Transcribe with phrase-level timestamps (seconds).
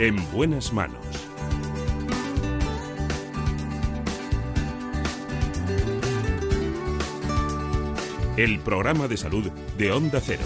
[0.00, 1.00] En buenas manos.
[8.36, 10.44] El programa de salud de Onda Cero.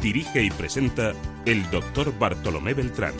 [0.00, 1.12] Dirige y presenta
[1.44, 3.12] el doctor Bartolomé Beltrán.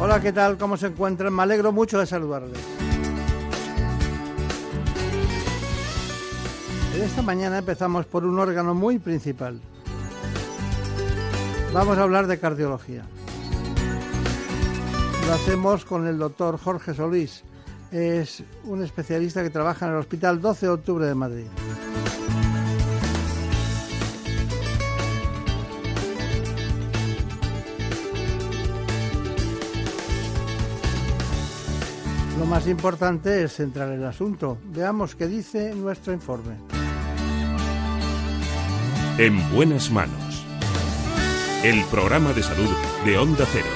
[0.00, 0.56] Hola, ¿qué tal?
[0.56, 1.34] ¿Cómo se encuentran?
[1.34, 2.58] Me alegro mucho de saludarles.
[6.98, 9.60] Esta mañana empezamos por un órgano muy principal.
[11.72, 13.02] Vamos a hablar de cardiología.
[15.26, 17.44] Lo hacemos con el doctor Jorge Solís.
[17.90, 21.46] Es un especialista que trabaja en el Hospital 12 de Octubre de Madrid.
[32.38, 34.58] Lo más importante es centrar el asunto.
[34.74, 36.56] Veamos qué dice nuestro informe.
[39.16, 40.31] En buenas manos.
[41.64, 42.74] El programa de salud
[43.04, 43.68] de Onda Cero.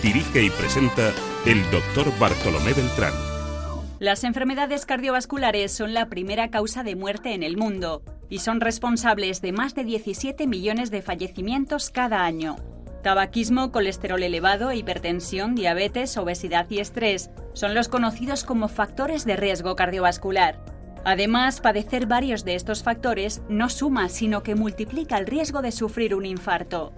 [0.00, 1.12] Dirige y presenta
[1.44, 3.12] el doctor Bartolomé Beltrán.
[3.98, 9.42] Las enfermedades cardiovasculares son la primera causa de muerte en el mundo y son responsables
[9.42, 12.54] de más de 17 millones de fallecimientos cada año.
[13.02, 19.74] Tabaquismo, colesterol elevado, hipertensión, diabetes, obesidad y estrés son los conocidos como factores de riesgo
[19.74, 20.60] cardiovascular.
[21.04, 26.14] Además, padecer varios de estos factores no suma, sino que multiplica el riesgo de sufrir
[26.14, 26.92] un infarto.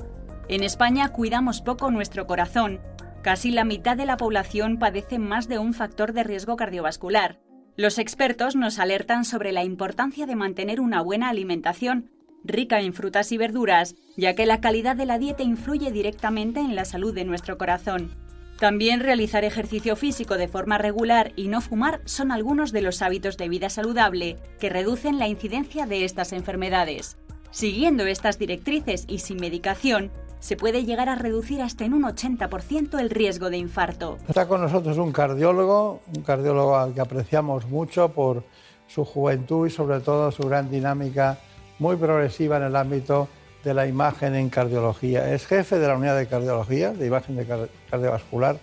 [0.49, 2.81] En España cuidamos poco nuestro corazón.
[3.23, 7.41] Casi la mitad de la población padece más de un factor de riesgo cardiovascular.
[7.77, 12.11] Los expertos nos alertan sobre la importancia de mantener una buena alimentación,
[12.45, 16.77] rica en frutas y verduras, ya que la calidad de la dieta influye directamente en
[16.77, 18.24] la salud de nuestro corazón.
[18.59, 23.37] También realizar ejercicio físico de forma regular y no fumar son algunos de los hábitos
[23.37, 27.17] de vida saludable que reducen la incidencia de estas enfermedades.
[27.51, 33.01] Siguiendo estas directrices y sin medicación, se puede llegar a reducir hasta en un 80%
[33.01, 34.19] el riesgo de infarto.
[34.29, 38.45] Está con nosotros un cardiólogo, un cardiólogo al que apreciamos mucho por
[38.87, 41.39] su juventud y sobre todo su gran dinámica
[41.79, 43.29] muy progresiva en el ámbito
[43.65, 45.33] de la imagen en cardiología.
[45.33, 48.59] Es jefe de la unidad de cardiología, de imagen de cardiovascular,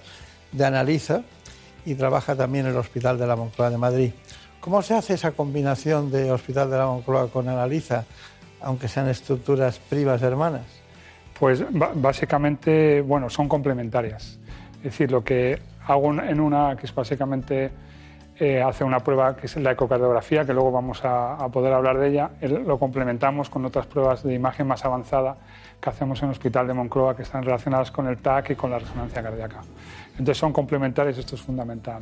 [0.51, 1.23] de Analiza
[1.85, 4.11] y trabaja también en el Hospital de la Moncloa de Madrid.
[4.59, 8.05] ¿Cómo se hace esa combinación de Hospital de la Moncloa con Analiza,
[8.61, 10.67] aunque sean estructuras primas hermanas?
[11.39, 11.63] Pues
[11.95, 14.37] básicamente, bueno, son complementarias.
[14.77, 17.71] Es decir, lo que hago en una, que es básicamente
[18.39, 22.09] eh, hace una prueba que es la ecocardiografía, que luego vamos a, poder hablar de
[22.09, 22.31] ella.
[22.41, 25.37] lo complementamos con otras pruebas de imagen más avanzada
[25.79, 28.71] que hacemos en el Hospital de Moncloa, que están relacionadas con el TAC y con
[28.71, 29.61] la resonancia cardíaca.
[30.11, 32.01] Entonces son complementarios, esto es fundamental.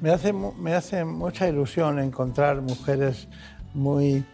[0.00, 3.28] Me, hace, me hace mucha ilusión encontrar mujeres
[3.74, 4.24] muy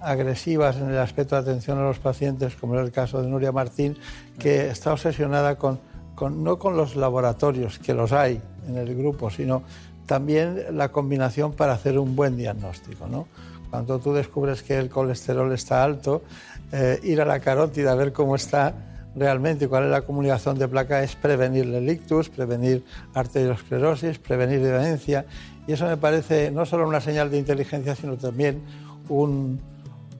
[0.00, 3.52] agresivas en el aspecto de atención a los pacientes, como es el caso de Nuria
[3.52, 3.96] Martín,
[4.38, 5.80] que está obsesionada con,
[6.14, 9.62] con, no con los laboratorios, que los hay en el grupo, sino
[10.10, 13.06] también la combinación para hacer un buen diagnóstico.
[13.06, 13.28] ¿no?
[13.70, 16.24] Cuando tú descubres que el colesterol está alto,
[16.72, 18.74] eh, ir a la carótida a ver cómo está
[19.14, 22.84] realmente y cuál es la acumulación de placa es prevenir el ictus, prevenir
[23.14, 25.26] arteriosclerosis, prevenir demencia.
[25.68, 28.62] Y eso me parece no solo una señal de inteligencia, sino también
[29.08, 29.60] un,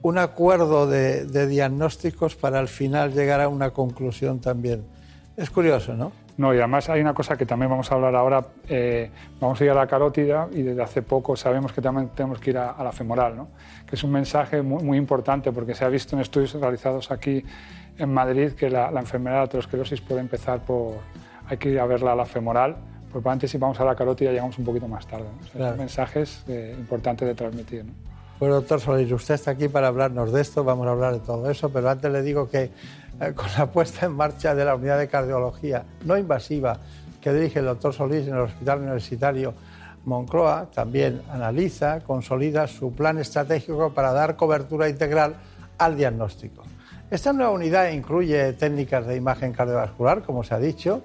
[0.03, 4.85] un acuerdo de, diagnósticos para al final llegar a una conclusión también.
[5.35, 6.13] Es curioso, ¿no?
[6.37, 9.63] No, y además hay una cosa que también vamos a hablar ahora, eh, vamos a
[9.65, 12.81] ir a la carótida y desde hace poco sabemos que también tenemos que ir a,
[12.83, 13.47] la femoral, ¿no?
[13.85, 17.43] que es un mensaje muy, muy, importante porque se ha visto en estudios realizados aquí
[17.97, 20.95] en Madrid que la, enfermedad de aterosclerosis puede empezar por,
[21.47, 22.75] hay que ir a verla a la femoral,
[23.11, 25.25] porque antes si vamos a la carótida llegamos un poquito más tarde.
[25.25, 25.67] ¿no?
[25.67, 27.85] Son mensajes eh, importantes de transmitir.
[27.85, 27.93] ¿no?
[28.41, 31.47] Bueno, doctor Solís, usted está aquí para hablarnos de esto, vamos a hablar de todo
[31.51, 32.71] eso, pero antes le digo que
[33.35, 36.79] con la puesta en marcha de la unidad de cardiología no invasiva
[37.21, 39.53] que dirige el doctor Solís en el Hospital Universitario
[40.05, 45.35] Moncloa, también analiza, consolida su plan estratégico para dar cobertura integral
[45.77, 46.63] al diagnóstico.
[47.11, 51.03] Esta nueva unidad incluye técnicas de imagen cardiovascular, como se ha dicho,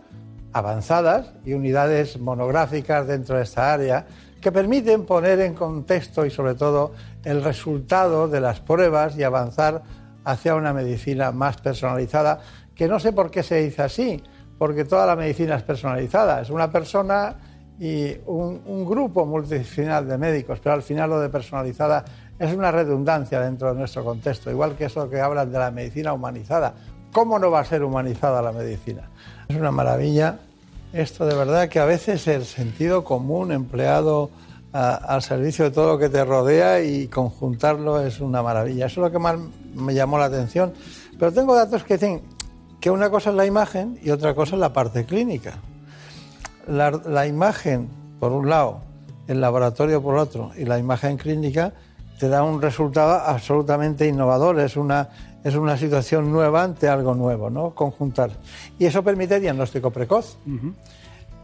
[0.54, 4.06] avanzadas y unidades monográficas dentro de esta área
[4.40, 6.92] que permiten poner en contexto y sobre todo
[7.24, 9.82] el resultado de las pruebas y avanzar
[10.26, 12.40] hacia una medicina más personalizada,
[12.74, 14.22] que no sé por qué se dice así,
[14.58, 17.36] porque toda la medicina es personalizada, es una persona
[17.78, 22.04] y un, grupo multidisciplinar de médicos, pero al final lo de personalizada
[22.38, 26.12] es una redundancia dentro de nuestro contexto, igual que eso que hablan de la medicina
[26.12, 26.74] humanizada.
[27.12, 29.08] ¿Cómo no va a ser humanizada la medicina?
[29.48, 30.38] Es una maravilla
[30.92, 34.30] esto de verdad que a veces el sentido común empleado
[34.72, 38.86] al servicio de todo lo que te rodea y conjuntarlo es una maravilla.
[38.86, 39.36] Eso es lo que más
[39.76, 40.72] me llamó la atención.
[41.18, 42.22] Pero tengo datos que dicen
[42.80, 45.54] que una cosa es la imagen y otra cosa es la parte clínica.
[46.66, 47.88] La, la imagen,
[48.18, 48.80] por un lado,
[49.26, 51.72] el laboratorio por otro, y la imagen clínica
[52.18, 54.58] te da un resultado absolutamente innovador.
[54.60, 55.08] Es una,
[55.44, 57.74] es una situación nueva ante algo nuevo, ¿no?
[57.74, 58.30] Conjuntar.
[58.78, 60.38] Y eso permite diagnóstico precoz.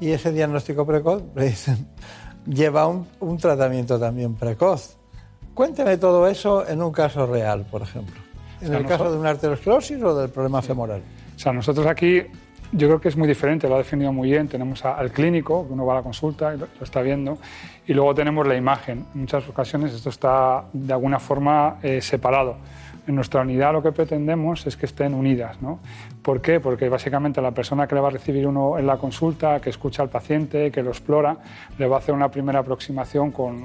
[0.00, 1.23] Y ese diagnóstico precoz
[2.46, 4.96] lleva un, un, tratamiento también precoz.
[5.55, 8.21] Cuénteme todo eso en un caso real, por ejemplo.
[8.62, 11.03] En el caso de una arteriosclerosis o del problema femoral.
[11.35, 12.23] O sea, nosotros aquí
[12.73, 14.49] yo creo que es muy diferente, lo ha definido muy bien.
[14.49, 17.38] Tenemos al clínico, que uno va a la consulta y lo, está viendo,
[17.87, 19.05] y luego tenemos la imagen.
[19.14, 22.56] En muchas ocasiones esto está de alguna forma eh, separado.
[23.04, 25.60] En nuestra unidad lo que pretendemos es que estén unidas.
[25.60, 25.81] ¿no?
[26.22, 26.60] ¿Por qué?
[26.60, 30.02] Porque básicamente la persona que le va a recibir uno en la consulta, que escucha
[30.02, 31.37] al paciente, que lo explora,
[31.78, 33.64] le va a hacer una primera aproximación con,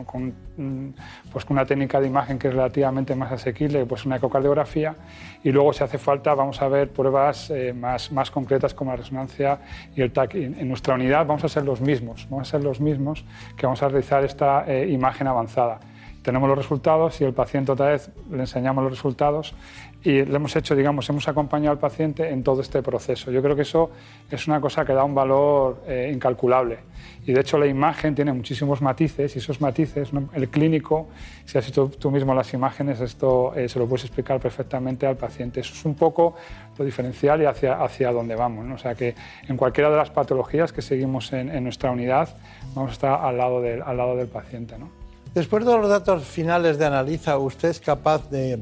[0.57, 0.89] mm,
[1.31, 4.95] pues con una técnica de imagen que es relativamente más asequible, pues una ecocardiografía,
[5.43, 8.97] y luego si hace falta vamos a ver pruebas eh, más, más concretas como la
[8.97, 9.59] resonancia
[9.95, 10.33] y el TAC.
[10.33, 13.23] En nuestra unidad vamos a ser los mismos, vamos a ser los mismos
[13.55, 15.79] que vamos a realizar esta eh, imagen avanzada
[16.27, 19.55] tenemos los resultados y el paciente otra vez le enseñamos los resultados
[20.03, 23.31] y le hemos hecho, digamos, hemos acompañado al paciente en todo este proceso.
[23.31, 23.91] Yo creo que eso
[24.29, 26.79] es una cosa que da un valor eh, incalculable.
[27.25, 31.07] Y de hecho la imagen tiene muchísimos matices y esos matices, el clínico,
[31.45, 35.15] si has hecho tú mismo las imágenes, esto eh, se lo puedes explicar perfectamente al
[35.15, 35.61] paciente.
[35.61, 36.35] Eso es un poco
[36.77, 38.69] lo diferencial y hacia, hacia dónde vamos.
[38.69, 39.15] O sea que
[39.47, 42.35] en cualquiera de las patologías que seguimos en, en nuestra unidad,
[42.75, 44.77] vamos a estar al lado del, al lado del paciente.
[44.77, 44.96] ¿no?
[45.37, 48.59] Después de los datos finales de Analiza, ¿usted es capaz de,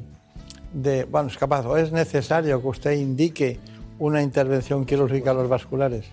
[1.10, 3.62] bueno, es capaz o es necesario que usted indique
[3.98, 6.04] una intervención quirúrgica a los vasculares?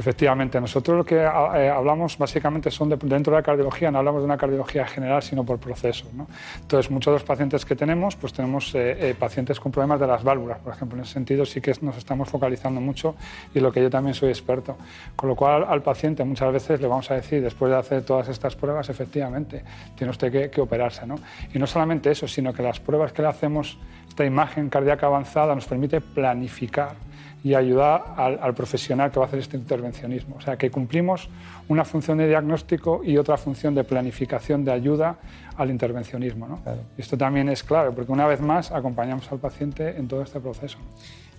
[0.00, 4.22] Efectivamente, nosotros lo que eh, hablamos básicamente son de, dentro de la cardiología, no hablamos
[4.22, 6.10] de una cardiología general, sino por procesos.
[6.14, 6.26] ¿no?
[6.58, 10.06] Entonces, muchos de los pacientes que tenemos, pues tenemos eh, eh, pacientes con problemas de
[10.06, 10.96] las válvulas, por ejemplo.
[10.96, 13.14] En ese sentido sí que nos estamos focalizando mucho
[13.54, 14.78] y lo que yo también soy experto.
[15.14, 18.26] Con lo cual, al paciente muchas veces le vamos a decir, después de hacer todas
[18.30, 19.62] estas pruebas, efectivamente,
[19.96, 21.06] tiene usted que, que operarse.
[21.06, 21.16] ¿no?
[21.52, 23.76] Y no solamente eso, sino que las pruebas que le hacemos,
[24.08, 27.09] esta imagen cardíaca avanzada, nos permite planificar
[27.42, 30.36] y ayudar al, profesional que va a hacer este intervencionismo.
[30.36, 31.28] O sea, que cumplimos
[31.68, 35.16] una función de diagnóstico y otra función de planificación de ayuda
[35.56, 36.46] al intervencionismo.
[36.46, 36.60] ¿no?
[36.98, 40.78] Esto también es clave, porque una vez más acompañamos al paciente en todo este proceso.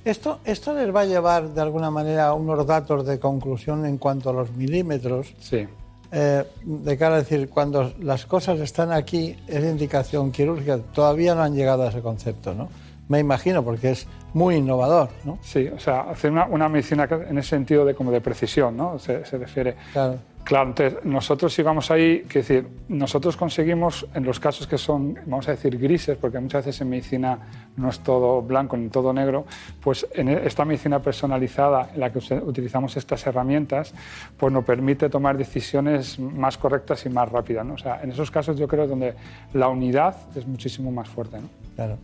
[0.03, 3.97] Esto, esto les va a llevar de alguna manera a unos datos de conclusión en
[3.99, 5.35] cuanto a los milímetros.
[5.39, 5.67] Sí.
[6.11, 10.79] Eh, de cara a decir, cuando las cosas están aquí, es indicación quirúrgica.
[10.79, 12.69] Todavía no han llegado a ese concepto, ¿no?
[13.07, 15.37] Me imagino, porque es muy innovador, ¿no?
[15.41, 18.97] Sí, o sea, hacer una, una medicina en ese sentido de como de precisión, ¿no?
[18.99, 19.75] Se, se refiere.
[19.91, 20.17] Claro.
[20.43, 25.13] Claro, entonces nosotros si vamos ahí, que decir, nosotros conseguimos en los casos que son,
[25.25, 27.39] vamos a decir, grises, porque muchas veces en medicina
[27.77, 29.45] no es todo blanco ni todo negro,
[29.81, 33.93] pues en esta medicina personalizada en la que utilizamos estas herramientas,
[34.37, 37.65] pues nos permite tomar decisiones más correctas y más rápidas.
[37.65, 37.75] ¿no?
[37.75, 39.13] O sea, en esos casos yo creo donde
[39.53, 41.37] la unidad es muchísimo más fuerte.
[41.37, 41.49] ¿no?
[41.75, 41.97] Claro.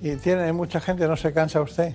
[0.00, 1.06] ¿Y tiene mucha gente?
[1.08, 1.94] ¿No se cansa usted?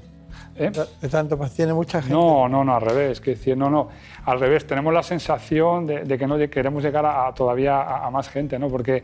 [0.56, 0.72] ¿Eh?
[1.02, 2.14] De tanto, pues tiene mucha gente.
[2.14, 3.22] No, no, no, al revés.
[3.22, 3.90] Que decir, no, no,
[4.26, 4.66] al revés.
[4.66, 8.30] Tenemos la sensación de, de que no queremos llegar a, a todavía a, a, más
[8.30, 8.68] gente, ¿no?
[8.68, 9.04] Porque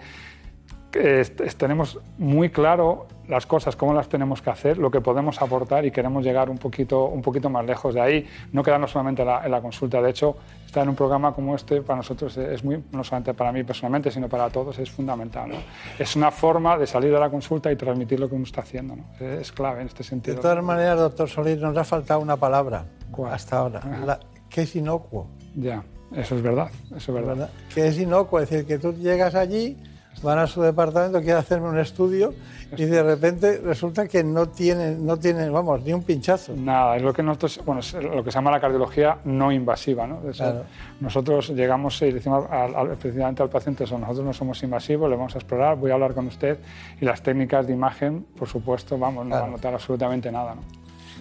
[1.58, 5.92] tenemos muy claro las cosas, cómo las tenemos que hacer, lo que podemos aportar y
[5.92, 9.46] queremos llegar un poquito, un poquito más lejos de ahí, no quedarnos solamente en la,
[9.46, 10.02] en la consulta.
[10.02, 13.52] De hecho, estar en un programa como este para nosotros es muy, no solamente para
[13.52, 15.50] mí personalmente, sino para todos, es fundamental.
[15.50, 15.56] ¿no?
[16.00, 18.96] Es una forma de salir de la consulta y transmitir lo que uno está haciendo.
[18.96, 19.04] ¿no?
[19.20, 20.38] Es clave en este sentido.
[20.38, 23.34] De todas maneras, doctor Solís, nos ha faltado una palabra ¿Cuál?
[23.34, 25.28] hasta ahora, la, que es inocuo.
[25.54, 25.84] Ya,
[26.16, 27.36] eso es verdad, eso es verdad.
[27.36, 27.50] ¿verdad?
[27.74, 29.78] Que es inocuo, es decir, que tú llegas allí
[30.22, 32.34] van a su departamento, quieren hacerme un estudio
[32.76, 36.54] y de repente resulta que no tienen, no tienen, vamos, ni un pinchazo.
[36.56, 40.06] Nada, es lo que nosotros, bueno, es lo que se llama la cardiología no invasiva,
[40.08, 40.20] ¿no?
[40.20, 40.64] Claro.
[41.00, 45.16] Nosotros llegamos y decimos al, al, precisamente al paciente eso, nosotros no somos invasivos, le
[45.16, 46.60] vamos a explorar, voy a hablar con usted
[47.00, 49.44] y las técnicas de imagen, por supuesto, vamos, no claro.
[49.44, 50.62] va a notar absolutamente nada, ¿no?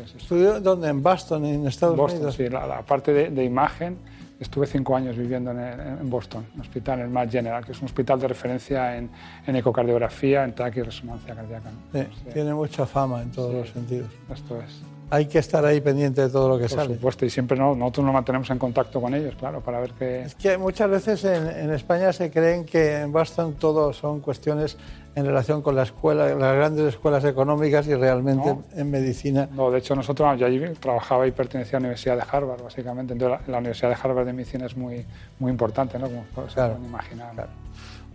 [0.04, 0.88] ¿Estudió dónde?
[0.88, 2.34] ¿En Boston, en Estados Boston, Unidos?
[2.34, 3.96] sí, la, la parte de, de imagen
[4.38, 7.78] Estuve cinco años viviendo en, en Boston, un hospital, en el Mass General, que es
[7.78, 9.08] un hospital de referencia en,
[9.46, 11.70] en ecocardiografía, en TAC y resonancia cardíaca.
[11.70, 12.00] ¿no?
[12.00, 12.30] Sí, sí.
[12.34, 14.10] Tiene mucha fama en todos sí, los sentidos.
[14.30, 14.82] Esto es.
[15.10, 16.88] hay que estar ahí pendiente de todo lo que sale.
[16.88, 19.92] Por supuesto, y siempre no, nosotros nos mantenemos en contacto con ellos, claro, para ver
[19.92, 20.22] qué...
[20.22, 24.76] Es que muchas veces en, en España se creen que en Boston todo son cuestiones
[25.16, 28.62] en relación con la escuela, las grandes escuelas económicas y realmente No.
[28.74, 29.48] en medicina.
[29.50, 33.14] No, de hecho nosotros, yo allí trabajaba y pertenecía a la Universidad de Harvard, básicamente.
[33.14, 35.04] Entonces la, la Universidad de Harvard de Medicina es muy,
[35.38, 36.06] muy importante, ¿no?
[36.34, 37.32] Como se pueden imaginar.
[37.32, 37.50] Claro.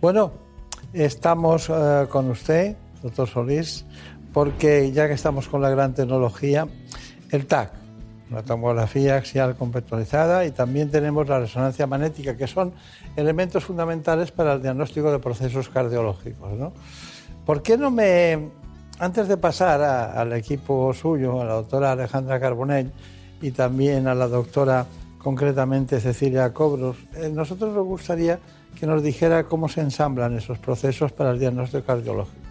[0.00, 0.32] Bueno,
[0.92, 3.84] estamos eh, con usted, doctor Solís,
[4.32, 6.66] porque ya que estamos con la gran tecnología,
[7.32, 7.72] el TAC,
[8.32, 12.72] la tomografía axial compactualizada y también tenemos la resonancia magnética, que son
[13.16, 16.52] elementos fundamentales para el diagnóstico de procesos cardiológicos.
[16.52, 16.72] ¿no?
[17.44, 18.50] ¿Por qué no me,
[18.98, 22.92] antes de pasar al equipo suyo, a la doctora Alejandra Carbonell
[23.40, 24.86] y también a la doctora
[25.18, 28.38] concretamente Cecilia Cobros, eh, nosotros nos gustaría
[28.78, 32.41] que nos dijera cómo se ensamblan esos procesos para el diagnóstico cardiológico.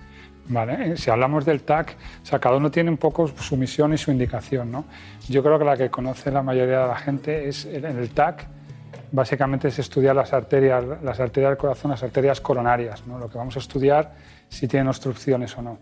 [0.51, 1.95] Vale, si hablamos del TAC,
[2.41, 4.83] cada uno tiene un poco su misión y su indicación, ¿no?
[5.29, 8.47] Yo creo que la que conoce la mayoría de la gente es el- el TAC,
[9.13, 13.17] básicamente es estudiar las arterias, las arterias del corazón, las arterias coronarias, ¿no?
[13.17, 14.11] Lo que vamos a estudiar
[14.49, 15.77] si tienen obstrucciones o no.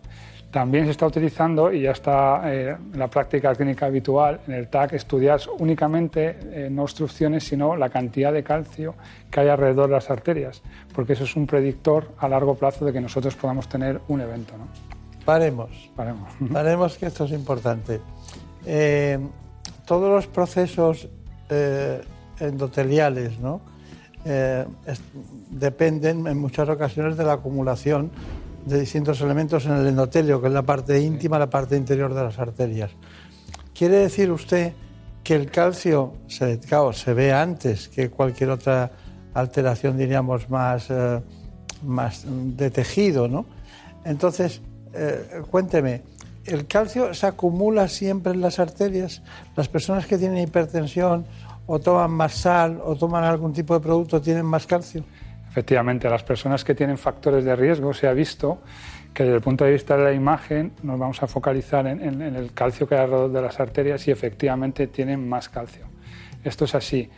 [0.51, 4.67] También se está utilizando, y ya está eh, en la práctica clínica habitual, en el
[4.67, 8.95] TAC, estudiar únicamente eh, no obstrucciones, sino la cantidad de calcio
[9.29, 10.63] que hay alrededor de las arterias,
[10.93, 14.57] porque eso es un predictor a largo plazo de que nosotros podamos tener un evento.
[14.57, 14.67] ¿no?
[15.23, 15.91] Paremos.
[15.95, 16.31] Paremos.
[16.55, 18.01] Haremos que esto es importante.
[18.65, 19.19] Eh,
[19.85, 21.09] todos los procesos
[22.39, 23.61] endoteliales ¿no?
[25.49, 28.11] Dependen en muchas ocasiones de la acumulación
[28.69, 32.23] de distintos elementos en el endotelio, que es la parte íntima, la parte interior de
[32.23, 32.91] las arterias.
[33.73, 34.73] ¿Quiere decir usted
[35.23, 38.91] que el calcio se, claro, se ve antes que cualquier otra
[39.33, 41.21] alteración, diríamos, más, eh,
[41.83, 43.45] más de tejido, ¿no?
[44.05, 44.61] Entonces,
[44.93, 46.01] eh, cuénteme,
[46.45, 49.21] ¿el calcio se acumula siempre en las arterias?
[49.55, 51.25] ¿Las personas que tienen hipertensión
[51.67, 55.03] o toman más sal o toman algún tipo de producto tienen más calcio?
[55.49, 58.61] Efectivamente, las personas que tienen factores de riesgo se ha visto
[59.13, 62.53] que desde el punto de vista de la imagen nos vamos a focalizar en, el
[62.53, 65.85] calcio que hay alrededor de las arterias y efectivamente tienen más calcio.
[66.43, 67.09] Esto es así.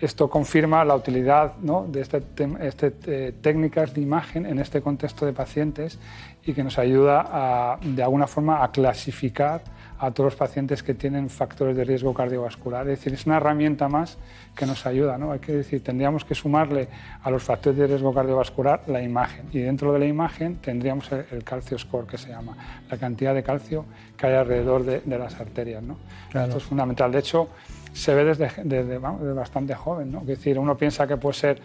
[0.00, 1.86] Esto confirma la utilidad ¿no?
[1.86, 5.98] de tem- este, eh, técnicas de imagen en este contexto de pacientes
[6.44, 9.62] y que nos ayuda a, de alguna forma a clasificar
[10.02, 12.88] a todos los pacientes que tienen factores de riesgo cardiovascular.
[12.88, 14.16] Es decir, es una herramienta más
[14.56, 15.18] que nos ayuda.
[15.18, 15.32] ¿no?
[15.32, 16.88] Hay que decir, tendríamos que sumarle
[17.22, 21.26] a los factores de riesgo cardiovascular la imagen y dentro de la imagen tendríamos el,
[21.32, 22.56] el calcio score que se llama,
[22.90, 23.84] la cantidad de calcio
[24.16, 25.82] que hay alrededor de, de las arterias.
[25.82, 25.96] ¿no?
[26.30, 26.46] Claro.
[26.46, 27.12] Esto es fundamental.
[27.12, 27.48] De hecho,
[27.92, 30.10] se ve desde, desde, vamos, desde bastante joven.
[30.12, 30.20] ¿no?
[30.20, 31.60] Es decir, uno piensa que puede ser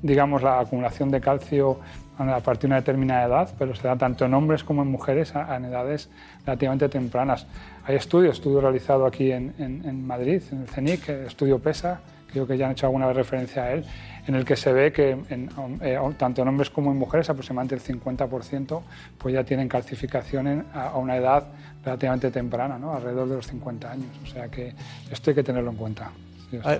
[0.00, 1.80] digamos, la acumulación de calcio
[2.18, 5.34] a partir de una determinada edad, pero se da tanto en hombres como en mujeres
[5.34, 6.08] a- en edades
[6.48, 7.46] relativamente tempranas.
[7.84, 12.00] Hay estudios, estudio realizado aquí en, en- en Madrid, en el CENIC, el estudio PESA,
[12.32, 13.84] creo que ya han hecho alguna referencia a él,
[14.26, 15.48] en el que se ve que en-
[15.82, 18.82] eh, tanto en hombres como en mujeres, aproximadamente el 50%,
[19.18, 21.44] pues ya tienen calcificación en- a, a una edad
[21.84, 22.94] relativamente temprana, ¿no?
[22.94, 24.08] alrededor de los 50 años.
[24.22, 24.72] O sea que
[25.10, 26.10] esto hay que tenerlo en cuenta.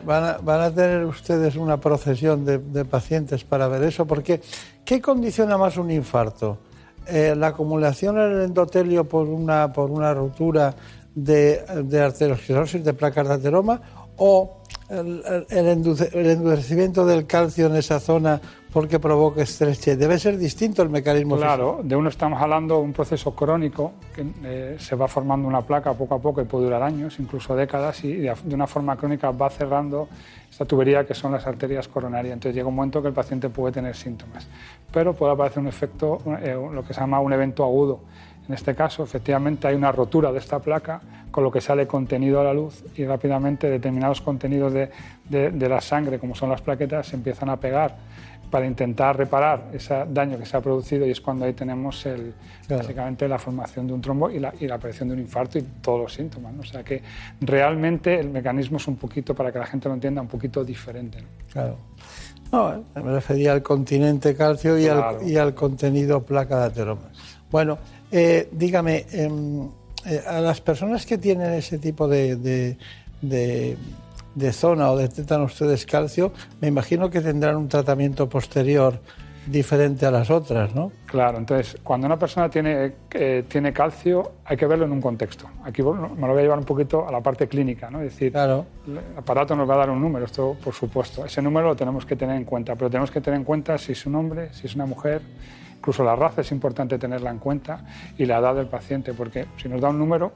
[0.06, 4.06] ¿Van a, van a tener ustedes una procesión de, de pacientes para ver eso?
[4.06, 4.40] Porque,
[4.82, 6.58] ¿qué condiciona más un infarto?
[7.10, 10.74] Eh, ¿La acumulación en el endotelio por una, por una ruptura
[11.14, 13.80] de, de arteriosclerosis, de placas de ateroma,
[14.18, 14.58] o
[14.90, 18.40] el, endurecimiento del calcio en esa zona
[18.72, 19.96] porque provoca estreche?
[19.96, 21.36] Debe ser distinto el mecanismo.
[21.36, 25.62] Claro, de uno estamos hablando de un proceso crónico que eh, se va formando una
[25.62, 29.30] placa poco a poco y puede durar años, incluso décadas, y de, una forma crónica
[29.30, 30.08] va cerrando
[30.50, 32.34] esta tubería que son las arterias coronarias.
[32.34, 34.46] Entonces llega un momento que el paciente puede tener síntomas,
[34.92, 38.00] pero puede aparecer un efecto, eh, lo que se llama un evento agudo.
[38.46, 42.40] En este caso, efectivamente, hay una rotura de esta placa, con lo que sale contenido
[42.40, 44.90] a la luz y rápidamente determinados contenidos de-
[45.28, 47.96] de la sangre, como son las plaquetas, se empiezan a pegar
[48.50, 52.32] para intentar reparar ese daño que se ha producido y es cuando ahí tenemos el,
[52.66, 52.82] Claro.
[52.82, 55.62] básicamente la formación de un trombo y la, y la aparición de un infarto y
[55.80, 56.52] todos los síntomas.
[56.52, 56.60] ¿no?
[56.60, 57.02] O sea que
[57.40, 61.20] realmente el mecanismo es un poquito, para que la gente lo entienda, un poquito diferente.
[61.22, 61.28] ¿no?
[61.50, 61.76] Claro.
[62.52, 65.18] No, me refería al continente calcio y, Claro.
[65.20, 67.10] al, y al contenido placa de ateroma.
[67.50, 67.78] Bueno,
[68.10, 69.68] eh, dígame, em,
[70.06, 72.76] eh, a las personas que tienen ese tipo de, de,
[73.22, 73.76] de-
[74.34, 79.00] de zona o detectan ustedes calcio, me imagino que tendrán un tratamiento posterior
[79.46, 80.92] diferente a las otras, ¿no?
[81.06, 85.48] Claro, entonces, cuando una persona tiene, eh, tiene calcio, hay que verlo en un contexto.
[85.64, 88.00] Aquí me lo voy a llevar un poquito a la parte clínica, ¿no?
[88.02, 88.66] Es decir, Claro.
[88.86, 91.24] el aparato nos va a dar un número, esto por supuesto.
[91.24, 93.92] Ese número lo tenemos que tener en cuenta, pero tenemos que tener en cuenta si
[93.92, 95.22] es un hombre, si es una mujer,
[95.78, 97.84] incluso la raza es importante tenerla en cuenta
[98.18, 100.32] y la edad del paciente, porque si nos da un número,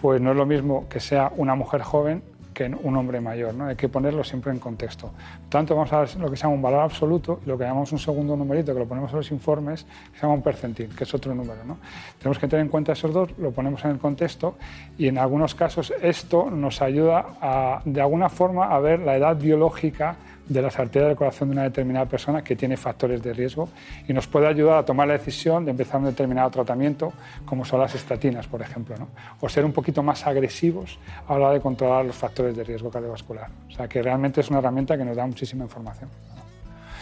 [0.00, 2.22] pues no es lo mismo que sea una mujer joven
[2.54, 3.52] que un hombre mayor.
[3.52, 3.66] ¿no?
[3.66, 5.10] Hay que ponerlo siempre en contexto.
[5.48, 7.92] tanto, vamos a ver lo que se llama un valor absoluto y lo que llamamos
[7.92, 11.04] un segundo numerito, que lo ponemos en los informes, que se llama un percentil, que
[11.04, 11.64] es otro número.
[11.64, 11.78] ¿no?
[12.18, 14.56] Tenemos que tener en cuenta esos dos, lo ponemos en el contexto
[14.96, 19.36] y en algunos casos esto nos ayuda a, de alguna forma a ver la edad
[19.36, 20.16] biológica
[20.48, 23.68] de las arterias del corazón de una determinada persona que tiene factores de riesgo
[24.06, 27.12] y nos puede ayudar a tomar la decisión de empezar un determinado tratamiento,
[27.44, 29.08] como son las estatinas, por ejemplo, ¿no?
[29.40, 32.90] o ser un poquito más agresivos a la hora de controlar los factores de riesgo
[32.90, 33.48] cardiovascular.
[33.68, 36.10] O sea que realmente es una herramienta que nos da muchísima información.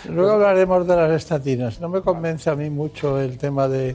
[0.08, 1.80] Luego hablaremos de las estatinas.
[1.80, 3.94] No me convence a mí mucho el tema de,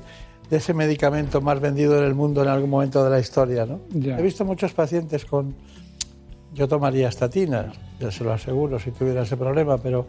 [0.49, 3.65] ese medicamento más vendido en el mundo en algún momento de la historia.
[3.65, 3.81] ¿no?
[3.93, 5.55] He visto muchos pacientes con
[6.57, 10.07] yo tomaría estatinas, ya se lo aseguro si tuviera ese problema, pero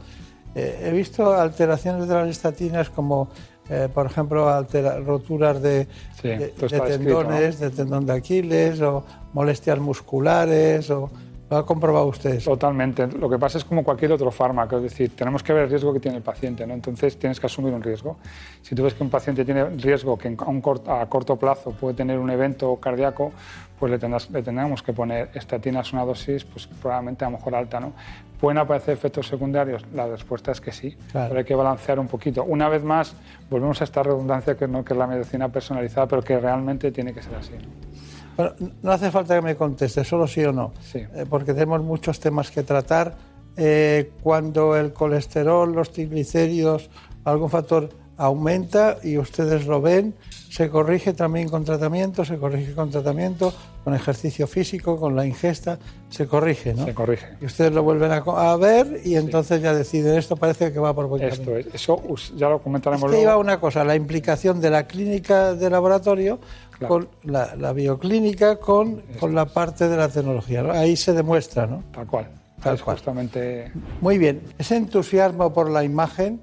[0.55, 3.29] eh, he visto alteraciones de las estatinas como,
[3.69, 4.67] eh, por ejemplo,
[5.05, 5.87] roturas de,
[6.23, 11.11] tendones, de tendón de Aquiles o molestias musculares o
[11.51, 12.43] ¿Lo ha comprobado usted?
[12.43, 13.07] Totalmente.
[13.07, 15.95] Lo que pasa es como cualquier otro fármaco, es decir, tenemos que ver el riesgo
[15.95, 16.75] que tiene el paciente, ¿no?
[16.75, 18.19] entonces tienes que asumir un riesgo.
[18.61, 22.19] Si tú ves que un paciente tiene riesgo que a, a corto plazo puede tener
[22.19, 23.33] un evento cardíaco,
[23.79, 27.55] pues le, tendrás, le tendremos que poner estatinas una dosis, pues probablemente a lo mejor
[27.55, 27.93] alta, ¿no?
[28.41, 29.85] ¿Pueden aparecer efectos secundarios?
[29.95, 32.45] La respuesta es que sí, pero hay que balancear un poquito.
[32.45, 33.15] Una vez más,
[33.51, 34.85] volvemos a esta redundancia que, ¿no?
[34.85, 37.53] que es la medicina personalizada, pero que realmente tiene que ser así.
[38.39, 42.21] Bueno, no hace falta que me conteste, solo sí o no, eh, porque tenemos muchos
[42.21, 43.17] temas que tratar.
[43.57, 46.89] Eh, cuando el colesterol, los triglicéridos,
[47.25, 50.15] algún factor aumenta y ustedes lo ven,
[50.51, 53.53] se corrige también con tratamiento, se corrige con tratamiento,
[53.83, 55.79] con ejercicio físico, con la ingesta,
[56.09, 56.85] se corrige, ¿no?
[56.85, 57.27] Se corrige.
[57.41, 61.07] Y ustedes lo vuelven a, ver y entonces ya deciden, esto parece que va por
[61.07, 62.01] buen Esto es, eso
[62.37, 66.39] ya lo comentaremos es que iba una cosa, la implicación de la clínica de laboratorio
[66.87, 70.65] con la, bioclínica con, con, la parte de la tecnología.
[70.73, 71.85] Ahí se demuestra, ¿no?
[71.93, 72.29] Tal cual.
[72.63, 72.97] Tal cual.
[72.97, 73.73] Justamente...
[74.01, 74.43] Muy bien.
[74.59, 76.41] Ese entusiasmo por la imagen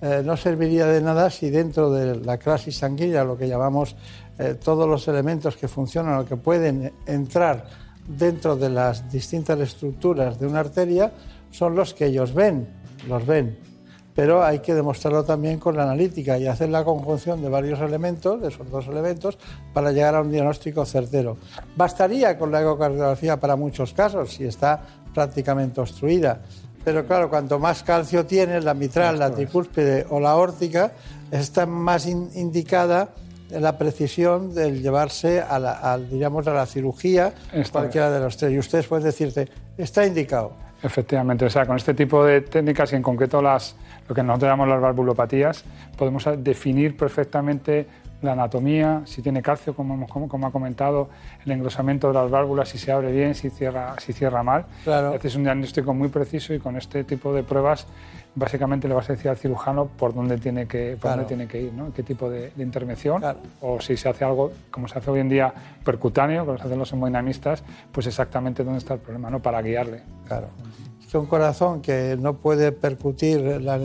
[0.00, 3.96] eh, no serviría de nada si dentro de la clase sanguínea, lo que llamamos
[4.38, 7.66] eh, todos los elementos que funcionan o que pueden entrar
[8.06, 11.12] dentro de las distintas estructuras de una arteria,
[11.50, 12.68] son los que ellos ven,
[13.08, 13.58] los ven.
[14.18, 18.42] Pero hay que demostrarlo también con la analítica y hacer la conjunción de varios elementos,
[18.42, 19.38] de esos dos elementos,
[19.72, 21.36] para llegar a un diagnóstico certero.
[21.76, 24.82] Bastaría con la ecocardiografía para muchos casos, si está
[25.14, 26.40] prácticamente obstruida
[26.84, 30.92] pero claro, cuanto más calcio tiene, la mitral, la tricúspide o la órtica,
[31.30, 33.10] está más indicada
[33.50, 37.34] la precisión del llevarse a la, a la cirugía,
[37.70, 38.52] cualquiera de los tres.
[38.52, 40.67] Y ustedes pueden decirte, está indicado.
[40.82, 43.74] Efectivamente, o sea, con este tipo de técnicas y en concreto las,
[44.08, 45.64] lo que nosotros llamamos las valvulopatías,
[45.96, 47.86] podemos definir perfectamente
[48.22, 51.08] la anatomía, si tiene calcio, como, como, ha comentado,
[51.44, 54.66] el engrosamiento de las válvulas, si se abre bien, si cierra, si cierra mal.
[54.84, 55.14] Claro.
[55.22, 57.86] Es un diagnóstico muy preciso y con este tipo de pruebas
[58.34, 61.60] básicamente le vas a decir al cirujano por dónde tiene que, por dónde tiene que
[61.62, 61.92] ir, ¿no?
[61.92, 63.22] qué tipo de, intervención,
[63.60, 65.52] o si se hace algo, como se hace hoy en día,
[65.84, 69.40] percutáneo, como se hacen los hemodinamistas, pues exactamente dónde está el problema, ¿no?
[69.40, 70.02] para guiarle.
[70.26, 70.48] Claro.
[71.00, 73.78] Es que un corazón que no puede percutir la,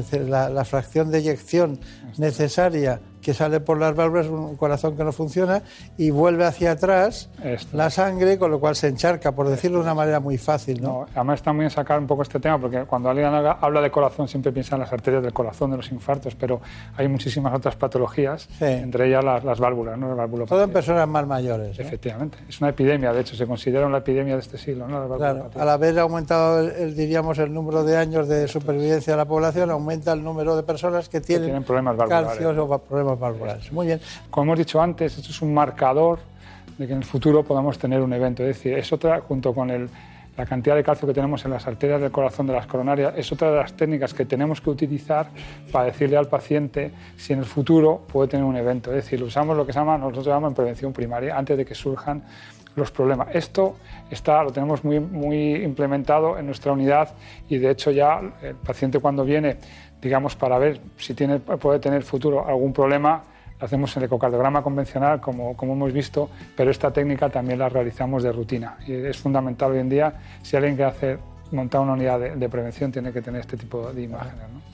[0.49, 1.79] la fracción de eyección
[2.17, 5.63] necesaria que sale por las válvulas, un corazón que no funciona
[5.97, 7.29] y vuelve hacia atrás
[7.71, 10.81] la sangre, con lo cual se encharca, por decirlo de una manera muy fácil.
[10.81, 11.05] ¿no?
[11.15, 14.27] además está muy bien sacar un poco este tema, porque cuando alguien habla de corazón
[14.27, 16.61] siempre piensa en las arterias del corazón, de los infartos, pero
[16.97, 20.15] hay muchísimas otras patologías, entre ellas las, válvulas, ¿no?
[20.45, 21.79] Todo en personas más mayores.
[21.79, 24.87] Efectivamente, es una epidemia, de hecho, se considera una epidemia de este siglo.
[24.87, 25.17] ¿no?
[25.17, 29.71] Claro, al haber aumentado, el, diríamos, el número de años de supervivencia de la población,
[29.71, 33.12] aumenta el número de personas que tienen, problemas calcios o problemas
[33.71, 33.99] muy bien.
[34.29, 36.19] Como hemos dicho antes, esto es un marcador
[36.77, 38.43] de que en el futuro podamos tener un evento.
[38.43, 39.69] Es decir, es otra, junto con
[40.37, 43.31] la cantidad de calcio que tenemos en las arterias del corazón de las coronarias, es
[43.31, 45.27] otra de las técnicas que tenemos que utilizar
[45.71, 48.89] para decirle al paciente si en el futuro puede tener un evento.
[48.91, 51.75] Es decir, usamos lo que se llama, nosotros llamamos en prevención primaria, antes de que
[51.75, 52.23] surjan
[52.75, 53.27] los problemas.
[53.33, 53.75] Esto
[54.09, 57.13] está, lo tenemos muy, muy implementado en nuestra unidad
[57.47, 59.57] y de hecho ya el paciente cuando viene,
[60.03, 63.23] digamos, para ver si tiene, puede tener futuro algún problema,
[63.59, 68.33] hacemos el ecocardiograma convencional, como, como hemos visto, pero esta técnica también la realizamos de
[68.33, 68.77] rutina.
[68.85, 71.19] Y es fundamental hoy en día, si alguien quiere hacer,
[71.51, 74.43] montar una unidad de, prevención, tiene que tener este tipo de imágenes.
[74.53, 74.73] ¿no?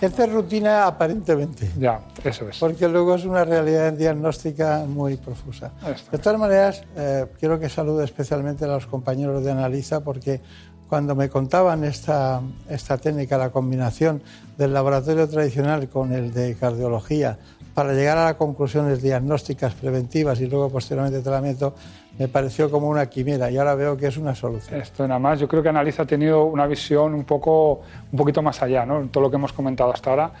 [0.00, 1.70] Es rutina aparentemente.
[1.76, 2.58] Ya, eso es.
[2.58, 5.72] Porque luego es una realidad diagnóstica muy profusa.
[6.12, 10.40] De todas maneras, eh, quiero que salude especialmente a los compañeros de Analiza porque
[10.88, 14.22] cuando me contaban esta, esta técnica, la combinación
[14.56, 17.38] del laboratorio tradicional con el de cardiología,
[17.74, 21.74] para llegar a las conclusiones diagnósticas preventivas y luego posteriormente tratamiento,
[22.18, 24.80] me pareció como una quimera y ahora veo que es una solución.
[24.80, 28.42] Esto nada más, yo creo que Analiza ha tenido una visión un, poco, un poquito
[28.42, 29.06] más allá, ¿no?
[29.08, 30.32] todo lo que hemos comentado hasta ahora,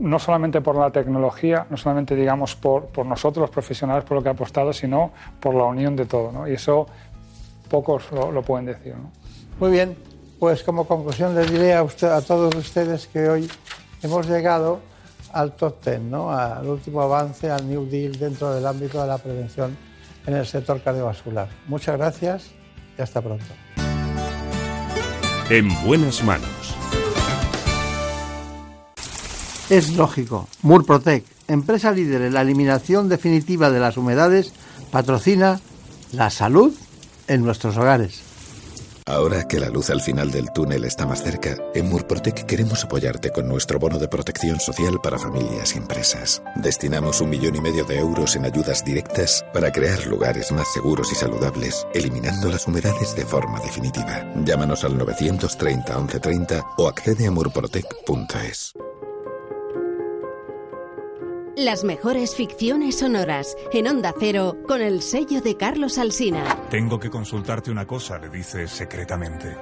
[0.00, 4.22] no solamente por la tecnología, no solamente digamos por, por nosotros los profesionales por lo
[4.22, 6.32] que ha apostado, sino por la unión de todo.
[6.32, 6.48] ¿no?
[6.48, 6.86] Y eso
[7.68, 8.96] pocos lo, lo pueden decir.
[8.96, 9.19] ¿no?
[9.60, 9.94] Muy bien,
[10.38, 13.50] pues como conclusión les diré a, usted, a todos ustedes que hoy
[14.02, 14.80] hemos llegado
[15.34, 16.32] al top ten, ¿no?
[16.32, 19.76] al último avance, al New Deal dentro del ámbito de la prevención
[20.26, 21.50] en el sector cardiovascular.
[21.66, 22.46] Muchas gracias
[22.98, 23.44] y hasta pronto.
[25.50, 26.74] En buenas manos.
[29.68, 30.48] Es lógico.
[30.62, 34.54] Murprotec, empresa líder en la eliminación definitiva de las humedades,
[34.90, 35.60] patrocina
[36.12, 36.74] la salud
[37.28, 38.29] en nuestros hogares.
[39.10, 43.30] Ahora que la luz al final del túnel está más cerca, en Murprotec queremos apoyarte
[43.30, 46.40] con nuestro bono de protección social para familias y empresas.
[46.54, 51.10] Destinamos un millón y medio de euros en ayudas directas para crear lugares más seguros
[51.10, 54.32] y saludables, eliminando las humedades de forma definitiva.
[54.44, 58.74] Llámanos al 930 1130 o accede a murprotec.es.
[61.60, 66.58] Las mejores ficciones sonoras en Onda Cero con el sello de Carlos Alsina.
[66.70, 69.58] Tengo que consultarte una cosa, le dice secretamente.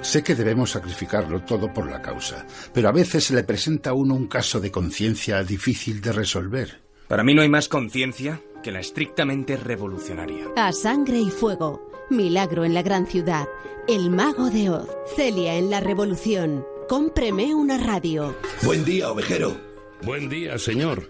[0.00, 3.94] Sé que debemos sacrificarlo todo por la causa, pero a veces se le presenta a
[3.94, 6.82] uno un caso de conciencia difícil de resolver.
[7.08, 10.46] Para mí no hay más conciencia que la estrictamente revolucionaria.
[10.54, 11.90] A sangre y fuego.
[12.10, 13.48] Milagro en la gran ciudad.
[13.88, 14.88] El mago de Oz.
[15.16, 16.64] Celia en la revolución.
[16.88, 18.36] Cómpreme una radio.
[18.62, 19.56] Buen día, ovejero.
[20.02, 21.08] Buen día, señor.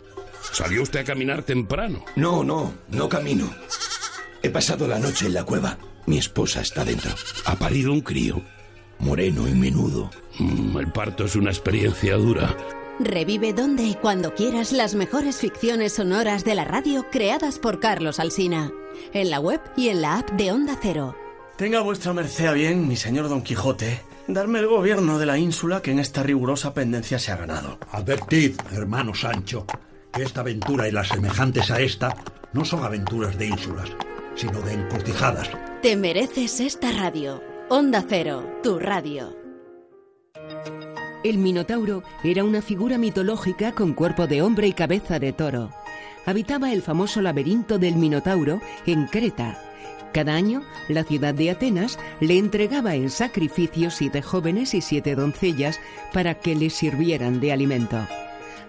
[0.53, 2.05] ¿Salió usted a caminar temprano?
[2.17, 3.51] No, no, no camino.
[4.43, 5.79] He pasado la noche en la cueva.
[6.07, 7.11] Mi esposa está dentro.
[7.47, 8.43] ¿Ha parido un crío?
[8.99, 10.11] Moreno y menudo.
[10.39, 12.57] Mm, el parto es una experiencia dura.
[13.01, 18.21] Revive donde y cuando quieras las mejores ficciones sonoras de la radio creadas por Carlos
[18.21, 18.71] Alsina.
[19.13, 21.17] En la web y en la app de Onda Cero.
[21.57, 25.83] Tenga vuestra merced a bien, mi señor Don Quijote, darme el gobierno de la ínsula
[25.83, 27.79] que en esta rigurosa pendencia se ha ganado.
[27.91, 29.67] Advertid, hermano Sancho,
[30.23, 32.15] esta aventura y las semejantes a esta
[32.53, 33.91] no son aventuras de ínsulas,
[34.35, 35.51] sino de encrucijadas.
[35.83, 37.43] Te mereces esta radio.
[37.69, 39.37] Onda Cero, tu radio.
[41.25, 45.71] El Minotauro era una figura mitológica con cuerpo de hombre y cabeza de toro.
[46.27, 49.59] Habitaba el famoso laberinto del Minotauro en Creta.
[50.13, 55.81] Cada año, la ciudad de Atenas le entregaba en sacrificio siete jóvenes y siete doncellas
[56.13, 58.07] para que le sirvieran de alimento.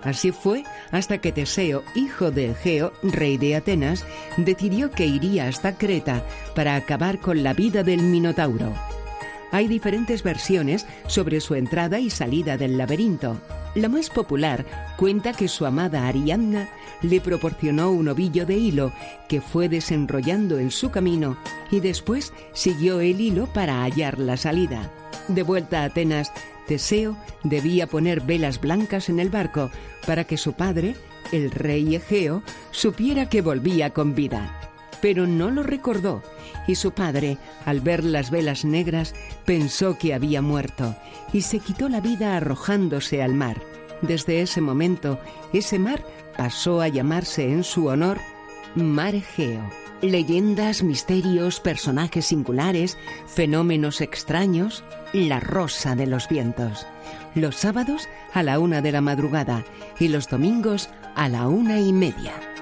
[0.06, 4.06] Así fue hasta que Teseo, hijo de Egeo, rey de Atenas,
[4.38, 6.24] decidió que iría hasta Creta
[6.56, 8.74] para acabar con la vida del Minotauro.
[9.52, 13.40] Hay diferentes versiones sobre su entrada y salida del laberinto.
[13.74, 14.66] La más popular
[14.98, 16.70] cuenta que su amada Ariadna
[17.02, 18.92] le proporcionó un ovillo de hilo
[19.28, 21.38] que fue desenrollando en su camino
[21.72, 24.92] y después siguió el hilo para hallar la salida.
[25.28, 26.32] De vuelta a Atenas,
[26.68, 29.72] Teseo debía poner velas blancas en el barco
[30.06, 30.96] para que su padre,
[31.32, 34.60] el rey Egeo, supiera que volvía con vida.
[35.02, 36.24] Pero no lo recordó
[36.68, 39.14] y su padre, al ver las velas negras,
[39.46, 40.96] pensó que había muerto
[41.32, 43.62] y se quitó la vida arrojándose al mar.
[44.02, 45.20] Desde ese momento,
[45.54, 46.04] ese mar
[46.38, 48.20] pasó a llamarse en su honor
[48.76, 49.85] Mar Egeo.
[50.02, 56.86] Leyendas, misterios, personajes singulares, fenómenos extraños, la rosa de los vientos.
[57.34, 59.64] Los sábados a la una de la madrugada
[60.00, 62.55] y los domingos a la una y media.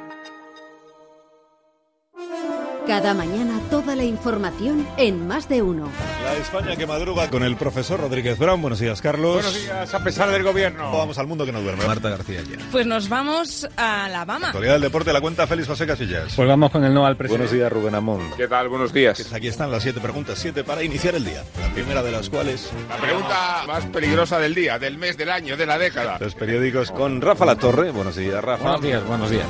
[2.88, 5.90] Cada mañana toda la información en más de uno.
[6.22, 8.62] La España que madruga con el profesor Rodríguez Brown.
[8.62, 9.36] Buenos días, Carlos.
[9.36, 10.92] Buenos días, a pesar del gobierno.
[10.92, 11.86] Vamos al mundo que no duerme.
[11.86, 12.58] Marta García ya.
[12.72, 14.48] Pues nos vamos a Alabama.
[14.48, 16.34] Actualidad del deporte la cuenta Félix José Casillas.
[16.36, 17.46] Pues vamos con el no al presidente.
[17.46, 18.22] Buenos días, Rubén Amón.
[18.36, 18.68] ¿Qué tal?
[18.68, 19.18] Buenos días.
[19.18, 21.44] Pues aquí están las siete preguntas, siete para iniciar el día.
[21.62, 22.70] La primera de las cuales...
[22.90, 26.18] La pregunta más peligrosa del día, del mes, del año, de la década.
[26.20, 27.92] Los periódicos con Rafa La Torre.
[27.92, 28.64] Buenos días, Rafa.
[28.64, 29.46] Buenos días, buenos días.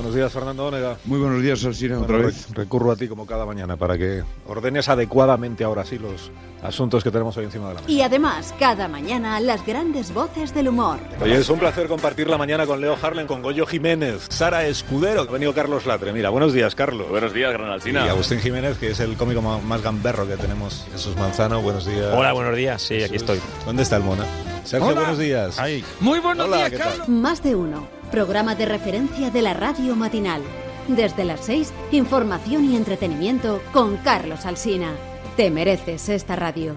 [0.00, 0.96] Buenos días, Fernando Onega.
[1.04, 2.48] Muy buenos días, Alcina, otra Bueno, vez.
[2.52, 6.30] re- Recurro a ti como cada mañana para que ordenes adecuadamente ahora sí los
[6.62, 7.92] asuntos que tenemos hoy encima de la mesa.
[7.92, 10.98] Y además, cada mañana las grandes voces del humor.
[11.20, 15.24] Oye, es un placer compartir la mañana con Leo Harlen, con Goyo Jiménez, Sara Escudero,
[15.24, 16.14] que ha venido Carlos Latre.
[16.14, 17.06] Mira, buenos días, Carlos.
[17.10, 18.04] Buenos días, Gran Y Alsina.
[18.04, 20.86] Agustín Jiménez, que es el cómico más gamberro que tenemos.
[20.92, 22.08] Jesús Manzano, buenos días.
[22.14, 22.80] Hola, buenos días.
[22.80, 23.38] Sí, aquí estoy.
[23.66, 24.24] ¿Dónde está el mona?
[24.64, 25.00] Sergio, Hola.
[25.00, 25.58] buenos días.
[25.58, 25.84] Ahí.
[26.00, 26.80] Muy buenos Hola, días.
[26.80, 27.08] Carlos.
[27.10, 27.99] Más de uno.
[28.10, 30.42] Programa de referencia de la radio matinal.
[30.88, 34.92] Desde las 6, información y entretenimiento con Carlos Alsina.
[35.36, 36.74] Te mereces esta radio.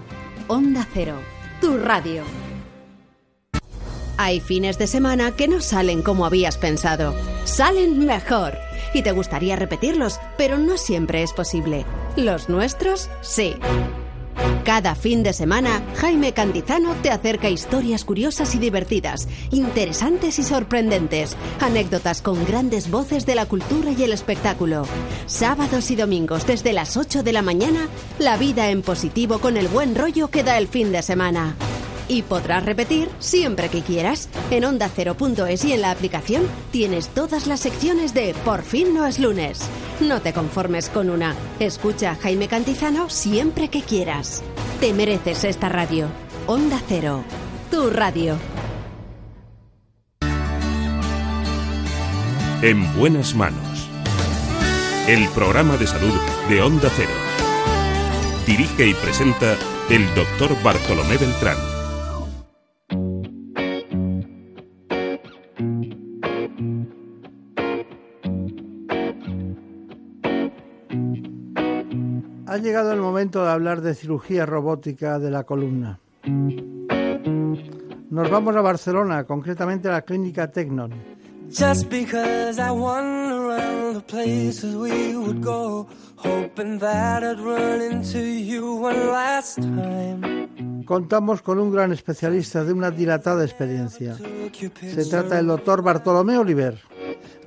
[0.48, 1.16] Onda Cero,
[1.60, 2.24] tu radio.
[4.18, 7.16] Hay fines de semana que no salen como habías pensado.
[7.46, 8.56] Salen mejor.
[8.96, 11.84] y te gustaría repetirlos, pero no siempre es posible.
[12.16, 13.56] Los nuestros, sí.
[14.64, 21.36] Cada fin de semana, Jaime Cantizano te acerca historias curiosas y divertidas, interesantes y sorprendentes,
[21.60, 24.88] anécdotas con grandes voces de la cultura y el espectáculo.
[25.26, 27.88] Sábados y domingos desde las 8 de la mañana,
[28.20, 31.56] la vida en positivo con el buen rollo que da el fin de semana.
[32.14, 34.30] Y podrás repetir siempre que quieras.
[34.52, 39.18] En onda0.es y en la aplicación tienes todas las secciones de Por fin no es
[39.18, 39.60] lunes.
[40.00, 41.34] No te conformes con una.
[41.60, 44.44] Escucha a Jaime Cantizano siempre que quieras.
[44.80, 46.08] Te mereces esta radio.
[46.46, 47.24] Onda Cero.
[47.72, 48.38] Tu radio.
[52.62, 53.90] En buenas manos.
[55.08, 56.14] El programa de salud
[56.48, 57.10] de Onda Cero.
[58.46, 59.58] Dirige y presenta
[59.90, 61.73] el doctor Bartolomé Beltrán.
[72.64, 76.00] Llegado el momento de hablar de cirugía robótica de la columna.
[78.10, 80.92] Nos vamos a Barcelona, concretamente a la clínica Tecnon.
[81.50, 88.20] Just because I wander around the places we would go, hoping that I'd run into
[88.20, 90.84] you one last time.
[90.86, 94.16] Contamos con un gran especialista de una dilatada experiencia.
[94.16, 96.80] Se trata del doctor Bartolomé Oliver.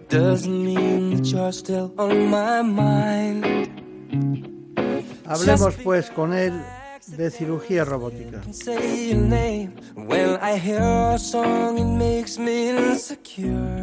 [0.08, 4.55] Doesn't mean that you're still on my mind.
[5.28, 6.60] Hablemos pues con él
[7.06, 8.40] de cirugía robótica.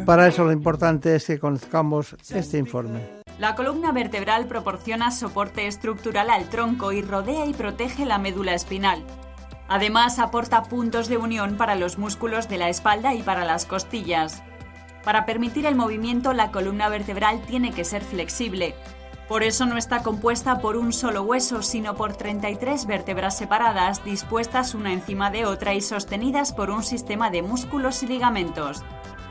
[0.04, 3.24] Para eso lo importante es que conozcamos este informe.
[3.38, 9.02] La columna vertebral proporciona soporte estructural al tronco y rodea y protege la médula espinal.
[9.66, 14.42] Además, aporta puntos de unión para los músculos de la espalda y para las costillas.
[15.02, 18.74] Para permitir el movimiento, la columna vertebral tiene que ser flexible.
[19.34, 24.76] Por eso no está compuesta por un solo hueso, sino por 33 vértebras separadas, dispuestas
[24.76, 28.84] una encima de otra y sostenidas por un sistema de músculos y ligamentos.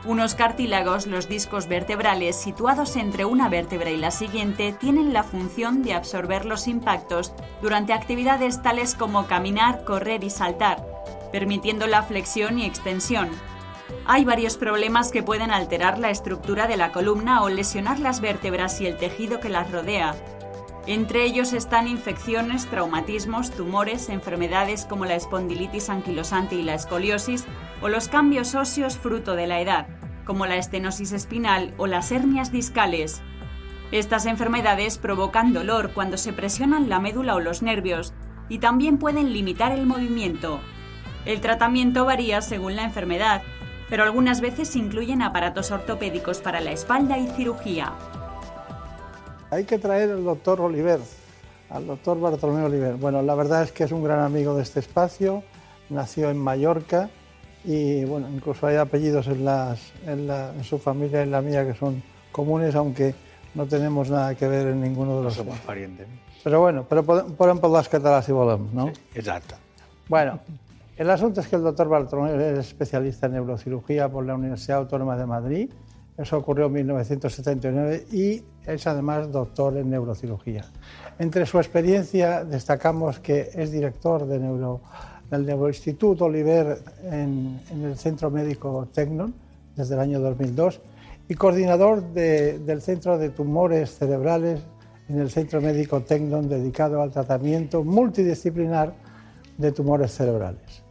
[0.04, 5.82] Unos cartílagos, los discos vertebrales, situados entre una vértebra y la siguiente, tienen la función
[5.82, 10.84] de absorber los impactos durante actividades tales como caminar, correr y saltar,
[11.32, 13.30] permitiendo la flexión y extensión.
[14.06, 18.80] Hay varios problemas que pueden alterar la estructura de la columna o lesionar las vértebras
[18.80, 20.14] y el tejido que las rodea.
[20.86, 27.46] Entre ellos están infecciones, traumatismos, tumores, enfermedades como la espondilitis anquilosante y la escoliosis,
[27.80, 29.86] o los cambios óseos fruto de la edad,
[30.26, 33.22] como la estenosis espinal o las hernias discales.
[33.92, 38.12] Estas enfermedades provocan dolor cuando se presionan la médula o los nervios
[38.48, 40.60] y también pueden limitar el movimiento.
[41.24, 43.42] El tratamiento varía según la enfermedad,
[43.88, 47.92] pero algunas veces incluyen aparatos ortopédicos para la espalda y cirugía.
[49.50, 51.00] Hay que traer al doctor Oliver,
[51.70, 52.94] al doctor Bartolomé Oliver.
[52.94, 55.42] Bueno, la verdad es que es un gran amigo de este espacio,
[55.90, 57.10] nació en Mallorca
[57.64, 61.40] y bueno, incluso hay apellidos en, las, en, la, en su familia y en la
[61.40, 63.14] mía que son comunes, aunque
[63.54, 66.06] no tenemos nada que ver en ninguno de los No somos parientes.
[66.42, 68.92] Pero bueno, pero podem, podem parlar català si volem, no?
[69.14, 69.56] Exacto.
[70.08, 70.40] Bueno,
[70.96, 75.16] el asunto es que el doctor Bartolomé es especialista en neurocirugía por la Universidad Autónoma
[75.16, 75.70] de Madrid.
[76.16, 80.64] Eso ocurrió en 1979 y es además doctor en neurocirugía.
[81.18, 84.80] Entre su experiencia destacamos que es director de neuro,
[85.28, 89.34] del Neuroinstituto Oliver en, el Centro Médico Tecnon
[89.74, 90.80] desde el año 2002
[91.28, 94.60] y coordinador de- del Centro de Tumores Cerebrales
[95.08, 98.94] en el Centro Médico Tecnon dedicado al tratamiento multidisciplinar
[99.58, 100.83] de tumores cerebrales.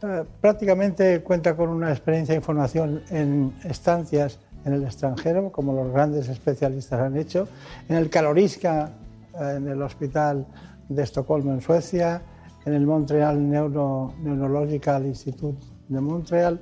[0.00, 5.92] Eh, prácticamente cuenta con una experiencia e información en estancias en el extranjero, como los
[5.92, 7.48] grandes especialistas han hecho,
[7.88, 8.92] en el Karolinska,
[9.34, 10.46] eh, en el Hospital
[10.88, 12.22] de Estocolmo en Suecia,
[12.64, 16.60] en el Montreal Neuro, Neurological Institute de Montreal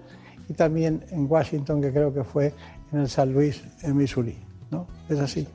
[0.48, 2.54] y también en Washington, que creo que fue
[2.90, 4.38] en el San Luis, en Missouri.
[4.70, 4.86] ¿no?
[5.10, 5.46] ¿Es así?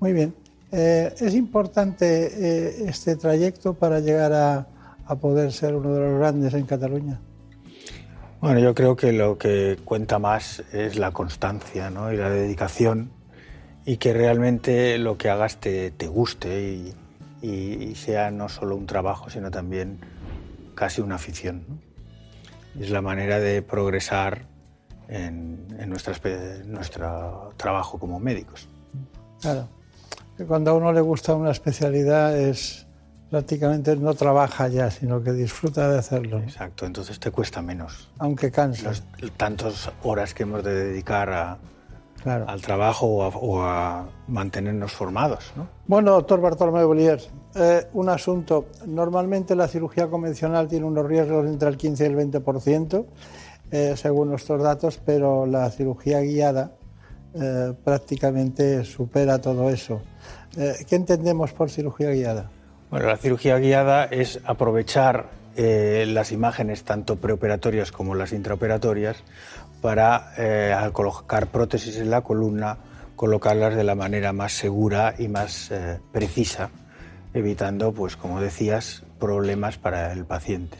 [0.00, 0.34] Muy bien.
[0.72, 4.66] Eh, es importante este trayecto para llegar a,
[5.12, 7.20] a poder ser uno de los grandes en Cataluña.
[8.40, 12.12] Bueno, yo creo que lo que cuenta más es la constancia ¿no?
[12.12, 13.12] y la dedicación
[13.84, 16.94] y que realmente lo que hagas te, te guste y,
[17.40, 19.98] y- y sea no solo un trabajo, sino también
[20.74, 21.64] casi una afición.
[21.68, 21.78] ¿no?
[22.82, 24.46] Es la manera de progresar
[25.08, 28.66] en, en nuestra en nuestro trabajo como médicos.
[29.40, 29.68] Claro.
[30.36, 32.86] Que cuando a uno le gusta una especialidad es
[33.32, 36.38] prácticamente no trabaja ya, sino que disfruta de hacerlo.
[36.40, 38.10] Exacto, entonces te cuesta menos.
[38.18, 38.90] Aunque cansa.
[38.90, 41.58] Los tantas horas que hemos de dedicar a,
[42.26, 45.50] al trabajo o a, o a mantenernos formados.
[45.56, 45.66] ¿no?
[45.86, 47.22] Bueno, doctor Bartolomé Bollier,
[47.54, 48.66] eh, un asunto.
[48.84, 53.06] Normalmente la cirugía convencional tiene unos riesgos entre el 15 y el 20%,
[53.70, 56.72] eh, según nuestros datos, pero la cirugía guiada
[57.32, 60.02] eh, prácticamente supera todo eso.
[60.54, 62.50] Eh, ¿Qué entendemos por cirugía guiada?
[62.92, 69.16] Bueno, la cirugía guiada es aprovechar eh, las imágenes tanto preoperatorias como las intraoperatorias
[69.80, 72.76] para, eh, al colocar prótesis en la columna,
[73.16, 76.68] colocarlas de la manera más segura y más eh, precisa,
[77.32, 80.76] evitando, pues como decías, problemas para el paciente.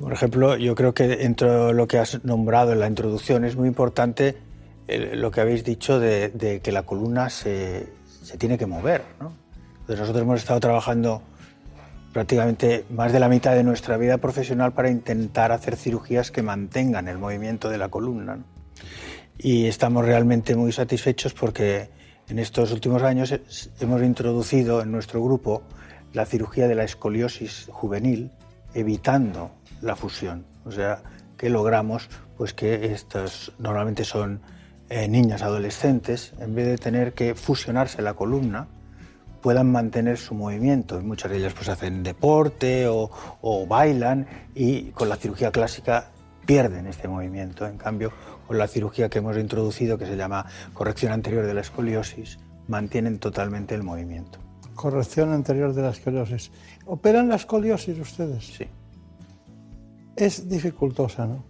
[0.00, 3.68] Por ejemplo, yo creo que entre lo que has nombrado en la introducción es muy
[3.68, 4.34] importante
[4.88, 7.86] lo que habéis dicho de, de que la columna se,
[8.24, 9.04] se tiene que mover.
[9.20, 9.47] ¿no?
[9.88, 11.22] Entonces nosotros hemos estado trabajando
[12.12, 17.08] prácticamente más de la mitad de nuestra vida profesional para intentar hacer cirugías que mantengan
[17.08, 18.36] el movimiento de la columna.
[18.36, 18.44] ¿no?
[19.38, 21.88] Y estamos realmente muy satisfechos porque
[22.28, 23.34] en estos últimos años
[23.80, 25.62] hemos introducido en nuestro grupo
[26.12, 28.30] la cirugía de la escoliosis juvenil,
[28.74, 30.44] evitando la fusión.
[30.66, 31.02] O sea,
[31.38, 34.42] que logramos pues que estos normalmente son
[34.90, 38.68] eh, niñas adolescentes, en vez de tener que fusionarse la columna,
[39.42, 41.00] puedan mantener su movimiento.
[41.00, 46.10] Y muchas de ellas pues hacen deporte o, o bailan y con la cirugía clásica
[46.46, 47.66] pierden este movimiento.
[47.66, 48.12] En cambio,
[48.46, 53.18] con la cirugía que hemos introducido, que se llama corrección anterior de la escoliosis, mantienen
[53.18, 54.38] totalmente el movimiento.
[54.74, 56.50] Corrección anterior de la escoliosis.
[56.86, 58.44] ¿Operan la escoliosis ustedes?
[58.56, 58.66] Sí.
[60.16, 61.44] Es dificultosa, ¿no?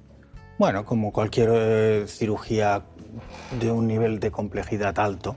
[0.59, 2.83] Bueno, como cualquier eh, cirugía
[3.61, 5.37] de un nivel de complejidad alto.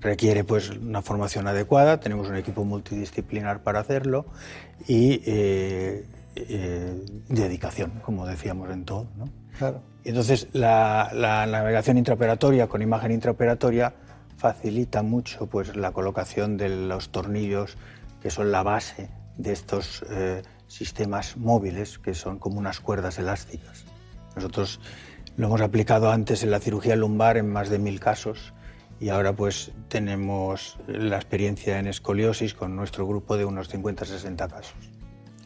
[0.00, 4.26] Requiere pues una formación adecuada, tenemos un equipo multidisciplinar para hacerlo
[4.86, 6.06] y eh,
[6.36, 9.08] eh, dedicación, como decíamos en todo.
[9.16, 9.28] ¿no?
[9.58, 9.82] Claro.
[10.04, 13.92] Entonces, la, la navegación intraoperatoria con imagen intraoperatoria
[14.36, 17.76] facilita mucho pues, la colocación de los tornillos
[18.22, 23.84] que son la base de estos eh, sistemas móviles, que son como unas cuerdas elásticas.
[24.36, 24.80] Nosotros
[25.36, 28.52] lo hemos aplicado antes en la cirugía lumbar en más de mil casos
[29.00, 34.74] y ahora pues tenemos la experiencia en escoliosis con nuestro grupo de unos 50-60 casos.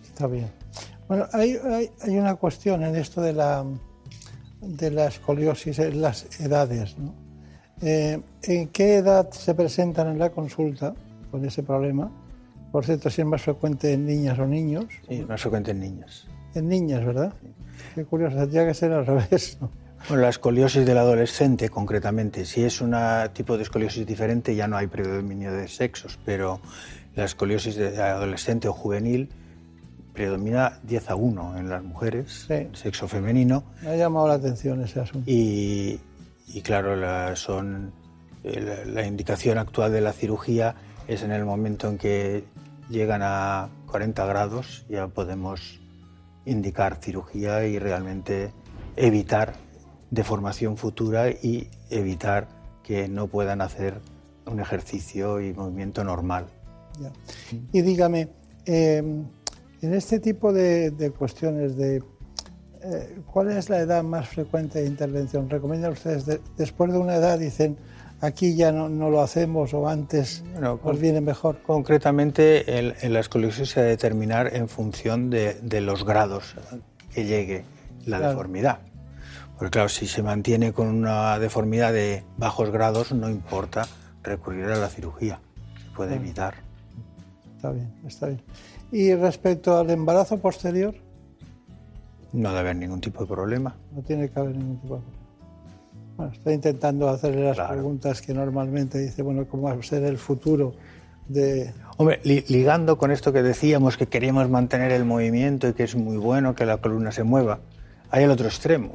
[0.02, 0.50] Está bien.
[1.08, 3.64] Bueno, hay, hay, hay, una cuestión en esto de la,
[4.60, 6.96] de la escoliosis en las edades.
[6.98, 7.14] ¿no?
[7.82, 10.94] Eh, ¿En qué edad se presentan en la consulta
[11.30, 12.10] con ese problema?
[12.70, 14.86] Por cierto, si es más frecuente en niñas o niños.
[15.08, 16.26] Sí, más frecuente en niñas.
[16.54, 17.34] En niñas, ¿verdad?
[17.42, 17.48] Sí.
[17.94, 19.58] Qué curioso, tendría que ser al revés.
[19.60, 19.70] ¿no?
[20.08, 22.94] Bueno, la escoliosis del adolescente, concretamente, si es un
[23.32, 26.60] tipo de escoliosis diferente, ya no hay predominio de sexos, pero
[27.14, 29.30] la escoliosis de adolescente o juvenil
[30.12, 32.68] predomina 10 a 1 en las mujeres, sí.
[32.72, 33.64] sexo femenino.
[33.82, 35.30] Me ha llamado la atención ese asunto.
[35.30, 36.00] Y,
[36.48, 37.92] y claro, la, son,
[38.42, 40.74] la, la indicación actual de la cirugía
[41.08, 42.44] es en el momento en que
[42.90, 45.80] llegan a 40 grados, ya podemos
[46.44, 48.52] indicar cirugía y realmente
[48.96, 49.54] evitar
[50.12, 52.46] deformación futura y evitar
[52.84, 53.94] que no puedan hacer
[54.46, 56.46] un ejercicio y movimiento normal.
[57.00, 57.10] Ya.
[57.72, 58.28] Y dígame,
[58.66, 58.98] eh,
[59.80, 62.02] en este tipo de, de cuestiones de
[62.84, 67.16] eh, cuál es la edad más frecuente de intervención, ¿recomiendan ustedes de, después de una
[67.16, 67.78] edad dicen
[68.20, 71.62] aquí ya no, no lo hacemos o antes bueno, os viene mejor?
[71.62, 76.54] Concretamente en, en la escoliosis se va a determinar en función de, de los grados
[77.14, 77.64] que llegue
[78.04, 78.32] la claro.
[78.32, 78.80] deformidad.
[79.62, 83.86] Porque claro, si se mantiene con una deformidad de bajos grados, no importa
[84.24, 85.38] recurrir a la cirugía,
[85.80, 86.54] se puede evitar.
[87.54, 88.40] Está bien, está bien.
[88.90, 90.96] Y respecto al embarazo posterior,
[92.32, 93.76] No debe haber ningún tipo de problema.
[93.94, 95.22] no tiene que haber ningún tipo de problema.
[96.16, 100.18] Bueno, estoy intentando hacerle las preguntas que normalmente dice, bueno, ¿cómo va a ser el
[100.18, 100.72] futuro
[101.28, 101.72] de...
[101.98, 105.94] Hombre, li- ligando con esto que decíamos, que queríamos mantener el movimiento y que es
[105.94, 107.60] muy bueno que la columna se mueva,
[108.10, 108.94] hay el otro extremo.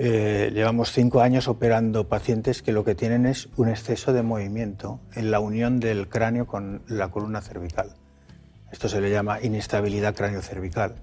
[0.00, 5.00] Eh, llevamos cinco años operando pacientes que lo que tienen es un exceso de movimiento
[5.16, 7.96] en la unión del cráneo con la columna cervical.
[8.70, 10.94] Esto se le llama inestabilidad cráneo-cervical.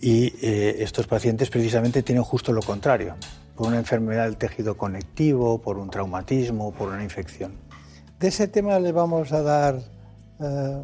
[0.00, 3.16] Y eh, estos pacientes precisamente tienen justo lo contrario,
[3.56, 7.54] por una enfermedad del tejido conectivo, por un traumatismo, por una infección.
[8.20, 9.80] De ese tema le vamos a dar,
[10.38, 10.82] eh,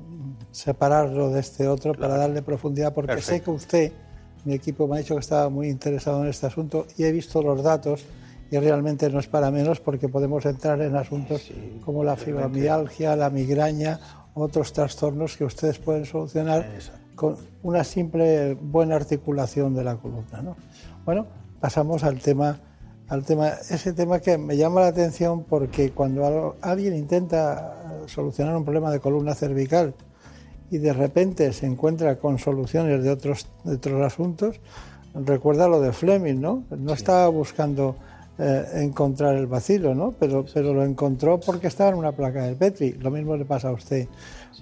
[0.51, 3.45] separarlo de este otro para darle profundidad, porque sé Perfecto.
[3.45, 3.93] que usted,
[4.45, 7.43] mi equipo me ha dicho que estaba muy interesado en este asunto y he visto
[7.43, 8.05] los datos
[8.51, 11.51] y realmente no es para menos porque podemos entrar en asuntos
[11.85, 13.99] como la fibromialgia, la migraña,
[14.35, 16.67] otros trastornos que ustedes pueden solucionar
[17.15, 20.43] con una simple buena articulación de la columna.
[20.43, 20.57] ¿no?
[21.05, 21.27] Bueno,
[21.61, 22.61] pasamos al tema
[23.09, 28.65] al tema, ese tema que me llama la atención porque cuando alguien intenta solucionar un
[28.65, 29.95] problema de columna cervical
[30.73, 34.59] y de repente se encuentra con soluciones de otros, de otros asuntos,
[35.15, 36.65] recuerda lo de Fleming, ¿no?
[36.71, 37.95] No estaba buscando
[38.39, 40.15] eh, encontrar el vacilo, ¿no?
[40.19, 42.95] Pero, pero lo encontró porque estaba en una placa del Petri.
[42.95, 44.09] Lo mismo le pasa a usted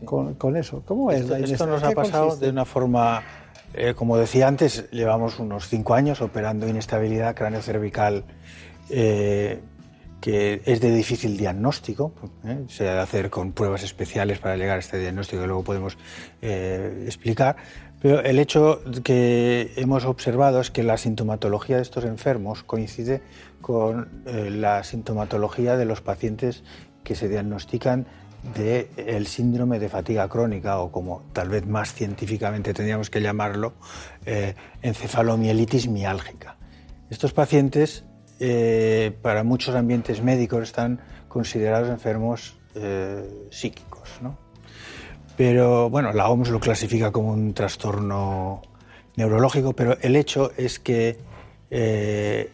[0.04, 0.82] con, con, eso.
[0.84, 1.20] ¿Cómo es?
[1.20, 3.22] Esto, esto nos ha pasado de una forma,
[3.72, 8.24] eh, como decía antes, llevamos unos cinco años operando inestabilidad cráneo-cervical
[8.92, 9.60] eh,
[10.20, 12.12] que es de difícil diagnóstico,
[12.44, 12.64] ¿eh?
[12.68, 15.96] se ha de hacer con pruebas especiales para llegar a este diagnóstico que luego podemos
[16.42, 17.56] eh, explicar,
[18.00, 23.22] pero el hecho que hemos observado es que la sintomatología de estos enfermos coincide
[23.60, 26.62] con eh, la sintomatología de los pacientes
[27.02, 28.06] que se diagnostican
[28.54, 33.74] del síndrome de fatiga crónica o como tal vez más científicamente tendríamos que llamarlo,
[34.80, 36.56] encefalomielitis miálgica.
[37.10, 38.04] Estos pacientes
[38.42, 44.08] eh, para muchos ambientes médicos están considerados enfermos eh, psíquicos.
[44.22, 44.38] ¿no?
[45.36, 48.62] Pero bueno, la OMS lo clasifica como un trastorno
[49.16, 51.18] neurológico, pero el hecho es que
[51.70, 52.50] eh,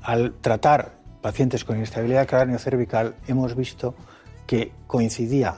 [0.00, 3.94] al tratar pacientes con inestabilidad cráneo-cervical hemos visto
[4.46, 5.56] que coincidía,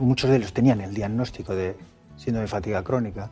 [0.00, 1.76] muchos de ellos tenían el diagnóstico de
[2.16, 3.30] síndrome de fatiga crónica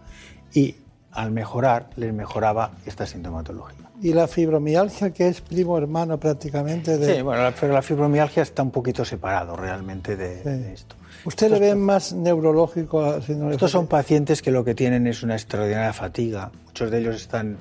[0.52, 0.74] y
[1.12, 7.16] al mejorar les mejoraba esta sintomatología y la fibromialgia, que es primo hermano prácticamente de...
[7.16, 10.97] Sí, bueno, pero la fibromialgia está un poquito separado realmente de, esto.
[11.24, 13.16] ¿Usted le ve más neurológico?
[13.16, 16.53] Estos son pacientes que lo que tienen es una extraordinaria fatiga.
[16.66, 17.59] Muchos de ellos están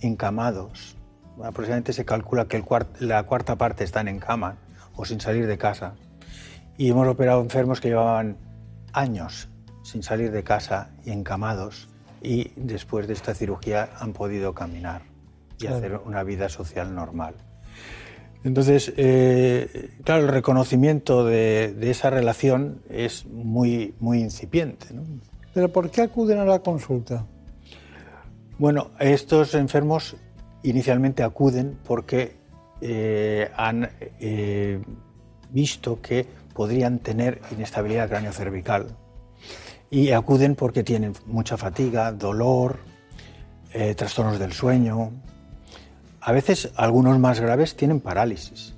[0.00, 0.96] encamados.
[1.42, 2.64] Aproximadamente se calcula que el
[3.00, 4.56] la cuarta parte están en cama
[4.94, 5.94] o sin salir de casa.
[6.76, 8.36] Y hemos operado enfermos que llevaban
[8.92, 9.48] años
[9.82, 11.88] sin salir de casa y encamados
[12.20, 15.11] y después de esta cirugía han podido caminar
[15.62, 17.34] y hacer una vida social normal.
[18.44, 24.86] Entonces, eh, claro, el reconocimiento de, esa relación es muy, muy incipiente.
[25.54, 27.24] ¿Pero por qué acuden a la consulta?
[28.58, 30.16] Bueno, estos enfermos
[30.62, 32.36] inicialmente acuden porque
[32.80, 34.80] eh, han eh,
[35.50, 38.96] visto que podrían tener inestabilidad cráneo-cervical
[39.90, 42.78] y acuden porque tienen mucha fatiga, dolor,
[43.96, 45.12] trastornos del sueño,
[46.24, 48.74] a veces algunos más graves tienen parálisis.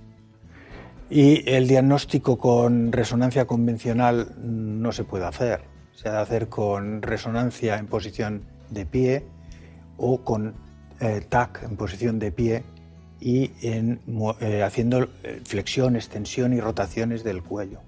[1.11, 5.61] Y el diagnóstico con resonancia convencional no se puede hacer.
[5.93, 9.25] Se ha de hacer con resonancia en posición de pie
[9.99, 10.55] o con
[11.01, 12.65] eh, TAC en posición de pie
[13.21, 17.81] y eh, haciendo eh, flexión, extensión y rotaciones del cuello.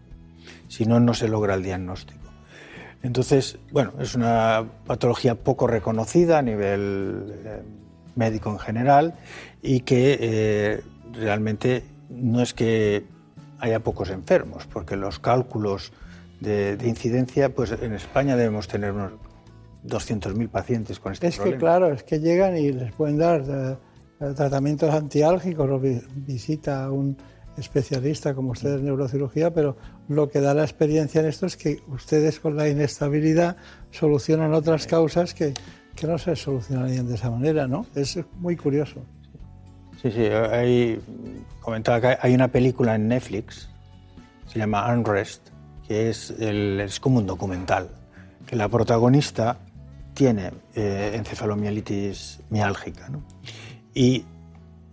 [0.68, 2.20] Si no, no se logra el diagnóstico.
[3.02, 7.64] Entonces, bueno, es una patología poco reconocida a nivel
[8.16, 9.14] médico en general
[9.62, 13.04] y que eh, realmente no es que
[13.58, 15.92] haya pocos enfermos, porque los cálculos
[16.40, 19.12] de, incidencia, pues en España debemos tener unos
[19.86, 21.48] 200.000 pacientes con este problema.
[21.48, 23.76] Es que claro, es que llegan y les pueden dar eh,
[24.34, 27.16] tratamientos antiálgicos o visita a un
[27.56, 29.76] especialista como ustedes en neurocirugía, pero
[30.08, 33.56] lo que da la experiencia en esto es que ustedes con la inestabilidad
[33.90, 35.54] solucionan otras causas que,
[35.96, 37.86] que no se solucionarían de esa manera, ¿no?
[37.94, 39.02] Es muy curioso.
[40.00, 41.00] Sí, sí, hay,
[41.60, 43.68] comentaba que hay una película en Netflix,
[44.46, 45.48] se llama Unrest,
[45.88, 47.88] que es, es como un documental,
[48.46, 49.58] que la protagonista
[50.12, 53.22] tiene eh, encefalomielitis miálgica ¿no?
[53.94, 54.24] y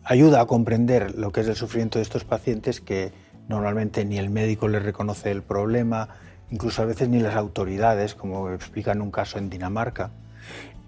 [0.03, 3.11] ayuda a comprender lo que es el sufrimiento de estos pacientes que
[3.47, 6.09] normalmente ni el médico les reconoce el problema,
[6.49, 10.11] incluso a veces ni las autoridades, como explica un caso en Dinamarca,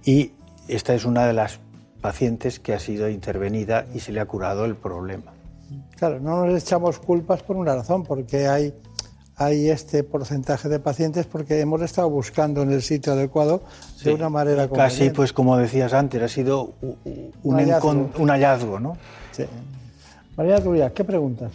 [0.06, 0.32] y
[0.68, 1.60] esta es una de las
[2.00, 5.34] pacientes que ha sido intervenida y se le ha curado el problema.
[5.98, 8.74] Claro, no nos echamos culpas por una razón, porque hay,
[9.36, 13.64] hay este porcentaje de pacientes porque hemos estado buscando en el sitio adecuado
[14.04, 17.90] de una manera Casi, pues como decías antes, ha sido un, un hallazgo.
[18.20, 18.98] Un hallazgo ¿no?
[19.32, 19.46] Sí.
[20.38, 21.52] María Turia, ¿qué preguntas?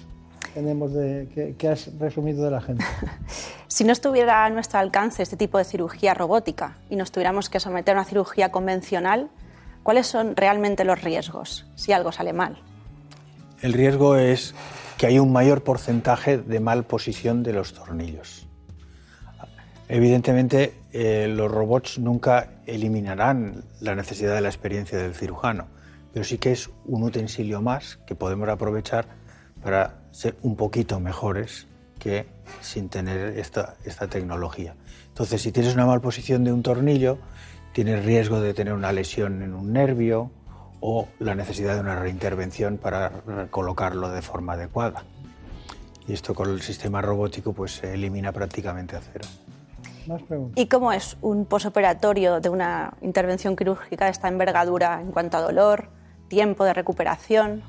[0.54, 2.84] Tenemos de, que, has resumido de la gente?
[3.68, 7.60] si no estuviera a nuestro alcance este tipo de cirugía robótica y nos tuviéramos que
[7.60, 9.30] someter a una cirugía convencional,
[9.82, 12.62] ¿cuáles son realmente los riesgos si algo sale mal?
[13.60, 14.54] El riesgo es
[14.96, 18.46] que hay un mayor porcentaje de mal posición de los tornillos.
[19.88, 25.66] Evidentemente, eh, los robots nunca eliminarán la necesidad de la experiencia del cirujano,
[26.12, 29.06] pero sí que es un utensilio más que podemos aprovechar
[29.62, 31.66] para ser un poquito mejores
[31.98, 32.26] que
[32.60, 34.74] sin tener esta, esta tecnología.
[35.08, 37.18] Entonces, si tienes una malposición de un tornillo,
[37.72, 40.30] tienes riesgo de tener una lesión en un nervio
[40.80, 45.04] o la necesidad de una reintervención para colocarlo de forma adecuada.
[46.08, 49.28] Y esto con el sistema robótico pues se elimina prácticamente a cero.
[50.56, 55.42] ¿Y cómo es un posoperatorio de una intervención quirúrgica de esta envergadura en cuanto a
[55.42, 55.88] dolor,
[56.28, 57.62] tiempo de recuperación?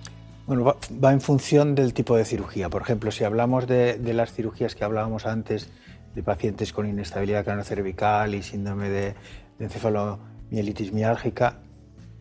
[0.51, 2.67] Bueno, va, va en función del tipo de cirugía.
[2.69, 5.69] Por ejemplo, si hablamos de, de las cirugías que hablábamos antes,
[6.13, 9.15] de pacientes con inestabilidad craneocervical y síndrome de,
[9.59, 11.59] de encefalomielitis miálgica,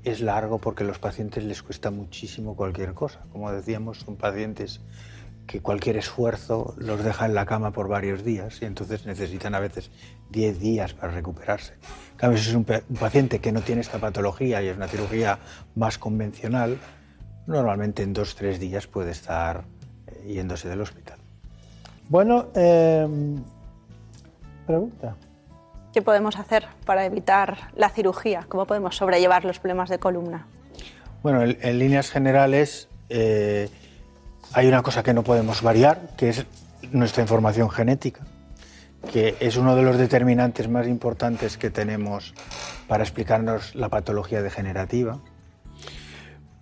[0.05, 3.25] es largo porque a los pacientes les cuesta muchísimo cualquier cosa.
[3.33, 4.81] Como decíamos, son pacientes
[5.49, 9.59] que cualquier esfuerzo los deja en la cama por varios días y entonces necesitan a
[9.59, 9.91] veces
[10.31, 11.73] 10 días para recuperarse.
[12.13, 15.41] En cambio, si es un paciente que no tiene esta patología y es una cirugía
[15.75, 16.79] más convencional,
[17.51, 19.65] normalmente en dos tres días puede estar
[20.07, 21.19] eh, yéndose del hospital.
[22.09, 23.07] Bueno, eh,
[24.67, 25.17] pregunta.
[25.93, 28.47] ¿Qué podemos hacer para evitar la cirugía?
[28.49, 30.47] ¿Cómo podemos sobrellevar los problemas de columna?
[31.23, 33.69] Bueno, en, en líneas generales eh,
[34.53, 36.47] hay una cosa que no podemos variar, que es
[36.93, 38.21] nuestra información genética,
[39.13, 42.35] que es uno de los determinantes más importantes que tenemos
[42.87, 45.19] para explicarnos la patología degenerativa.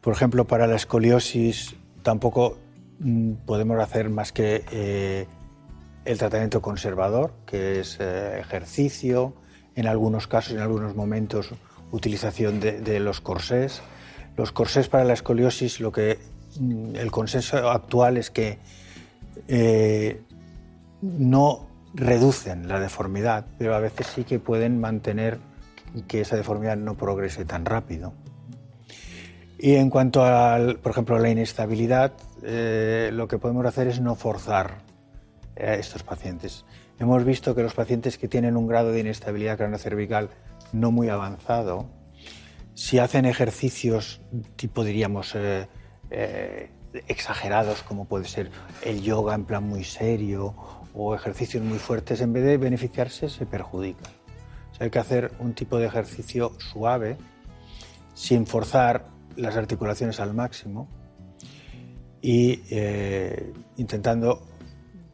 [0.00, 2.58] Por ejemplo, para la escoliosis tampoco
[3.00, 5.26] mm, podemos hacer más que eh,
[6.04, 9.34] el tratamiento conservador, que es eh, ejercicio,
[9.74, 11.50] en algunos casos, en algunos momentos,
[11.92, 13.82] utilización de, los corsés.
[14.36, 16.18] Los corsés para la escoliosis, lo que
[16.60, 18.58] mm, el consenso actual es que
[19.48, 20.22] eh,
[21.02, 25.38] no reducen la deformidad, pero a veces sí que pueden mantener
[26.06, 28.12] que esa deformidad no progrese tan rápido.
[29.58, 32.12] Y en cuanto a, por ejemplo, a la inestabilidad,
[32.44, 34.82] eh, lo que podemos hacer es no forzar
[35.58, 36.64] a estos pacientes.
[37.00, 40.30] Hemos visto que los pacientes que tienen un grado de inestabilidad craneocervical
[40.72, 41.86] no muy avanzado,
[42.74, 44.20] si hacen ejercicios
[44.54, 45.66] tipo, diríamos, eh,
[46.10, 46.70] eh,
[47.08, 48.52] exagerados, como puede ser
[48.82, 50.54] el yoga en plan muy serio
[50.94, 54.12] o ejercicios muy fuertes, en vez de beneficiarse, se perjudican.
[54.70, 57.16] O sea, hay que hacer un tipo de ejercicio suave,
[58.14, 60.88] sin forzar las articulaciones al máximo
[62.20, 64.42] y eh, intentando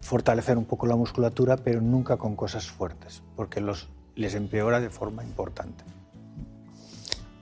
[0.00, 4.90] fortalecer un poco la musculatura, pero nunca con cosas fuertes, porque los, les empeora de
[4.90, 5.84] forma importante.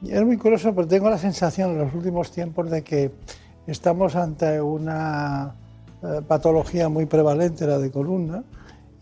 [0.07, 3.13] Es muy curioso, pero tengo la sensación en los últimos tiempos de que
[3.67, 5.55] estamos ante una
[6.03, 8.43] eh, patología muy prevalente, la de columna,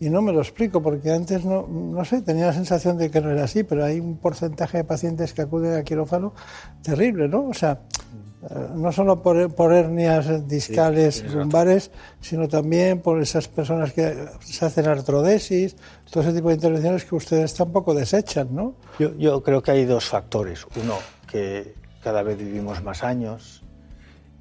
[0.01, 3.21] y no me lo explico, porque antes no, no sé, tenía la sensación de que
[3.21, 6.33] no era así, pero hay un porcentaje de pacientes que acuden a quirófano
[6.81, 7.49] terrible, ¿no?
[7.49, 7.81] O sea,
[8.49, 14.25] eh, no solo por, por hernias discales Sí, lumbares, sino también por esas personas que
[14.39, 15.75] se hacen artrodesis,
[16.09, 18.73] todo ese tipo de intervenciones que ustedes tampoco desechan, ¿no?
[18.97, 20.65] Yo, yo creo que hay dos factores.
[20.83, 20.95] Uno,
[21.27, 23.61] que cada vez vivimos más años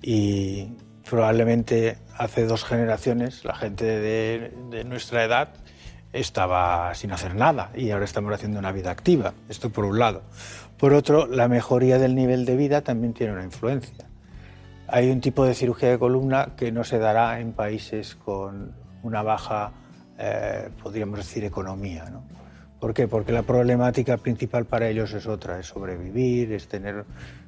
[0.00, 0.68] y
[1.10, 5.48] probablemente hace dos generaciones la gente de, nuestra edad
[6.12, 9.34] estaba sin hacer nada y ahora estamos haciendo una vida activa.
[9.48, 10.22] Esto por un lado.
[10.78, 14.06] Por otro, la mejoría del nivel de vida también tiene una influencia.
[14.86, 19.22] Hay un tipo de cirugía de columna que no se dará en países con una
[19.22, 19.72] baja,
[20.18, 22.08] eh, podríamos decir, economía.
[22.10, 22.22] ¿no?
[22.78, 23.08] ¿Por qué?
[23.08, 27.04] Porque la problemática principal para ellos es otra, es sobrevivir, es tener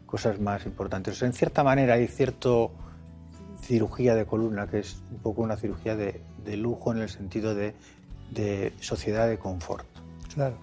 [0.06, 1.14] cosas más importantes.
[1.14, 2.72] O sea, en cierta manera hay cierto
[3.72, 7.54] cirugía de columna que es un poco una cirugía de, de lujo en el sentido
[7.54, 7.74] de,
[8.30, 9.86] de sociedad de confort.
[10.34, 10.56] Claro.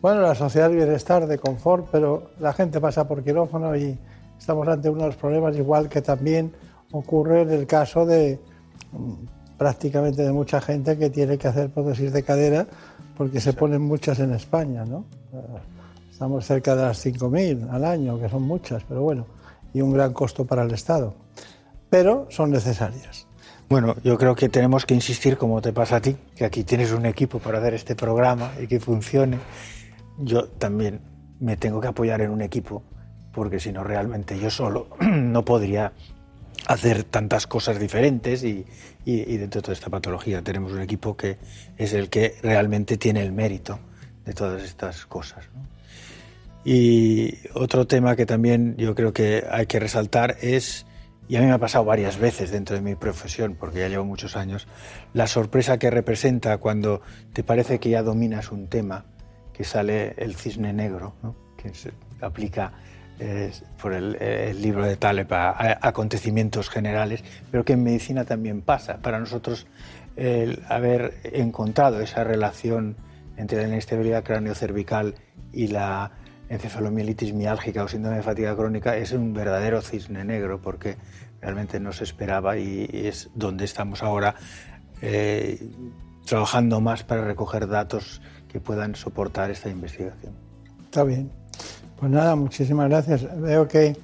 [0.00, 3.98] Bueno, la sociedad de bienestar, de confort, pero la gente pasa por quirófano y
[4.38, 6.52] estamos ante uno de los problemas, igual que también
[6.92, 8.38] ocurre en el caso de
[8.92, 12.64] mm, prácticamente de mucha gente que tiene que hacer prótesis de cadera
[13.16, 15.04] porque se ponen muchas en España, ¿no?
[15.32, 15.38] Eh,
[16.12, 19.26] Estamos cerca de las 5.000 al año, que son muchas, pero bueno,
[19.72, 21.12] y un gran costo para el Estado.
[21.94, 23.28] Pero son necesarias.
[23.68, 26.90] Bueno, yo creo que tenemos que insistir, como te pasa a ti, que aquí tienes
[26.90, 29.38] un equipo para hacer este programa y que funcione.
[30.18, 31.02] Yo también
[31.38, 32.82] me tengo que apoyar en un equipo,
[33.32, 35.92] porque si no, realmente yo solo no podría
[36.66, 38.66] hacer tantas cosas diferentes y,
[39.04, 41.38] y, y dentro de toda esta patología tenemos un equipo que
[41.76, 43.78] es el que realmente tiene el mérito
[44.24, 45.44] de todas estas cosas.
[45.54, 45.62] ¿no?
[46.64, 50.86] Y otro tema que también yo creo que hay que resaltar es,
[51.28, 54.04] y a mí me ha pasado varias veces dentro de mi profesión, porque ya llevo
[54.04, 54.66] muchos años,
[55.12, 57.00] la sorpresa que representa cuando
[57.32, 59.06] te parece que ya dominas un tema,
[59.52, 61.14] que sale el cisne negro,
[61.56, 62.72] que se aplica
[63.18, 68.60] eh, por el, libro de Taleb a, a, acontecimientos generales, pero que en medicina también
[68.60, 68.98] pasa.
[68.98, 69.66] Para nosotros
[70.16, 72.96] el haber encontrado esa relación
[73.36, 75.14] entre la inestabilidad craneocervical
[75.52, 76.12] y la
[76.48, 80.96] encefalomielitis miálgica o síndrome de fatiga crónica es un verdadero cisne negro porque
[81.40, 84.34] realmente no se esperaba y, es donde estamos ahora
[85.02, 85.70] eh,
[86.24, 90.32] trabajando más para recoger datos que puedan soportar esta investigación.
[90.84, 91.30] Está bien.
[91.98, 93.26] Pues nada, muchísimas gracias.
[93.40, 93.96] Veo que,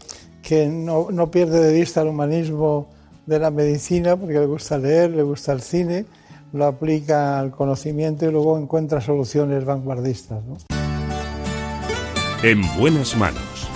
[0.43, 2.89] que no, no pierde de vista el humanismo
[3.27, 6.05] de la medicina porque le gusta leer, le gusta el cine,
[6.53, 10.45] lo aplica al conocimiento y luego encuentra soluciones vanguardistas.
[10.45, 10.80] ¿no?
[12.43, 13.69] En buenas manos.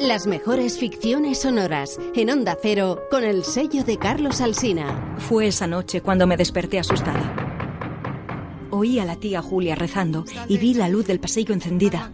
[0.00, 5.14] Las mejores ficciones sonoras en Onda Cero con el sello de Carlos Alsina.
[5.18, 7.36] Fue esa noche cuando me desperté asustada.
[8.70, 12.10] Oí a la tía Julia rezando y vi la luz del pasillo encendida.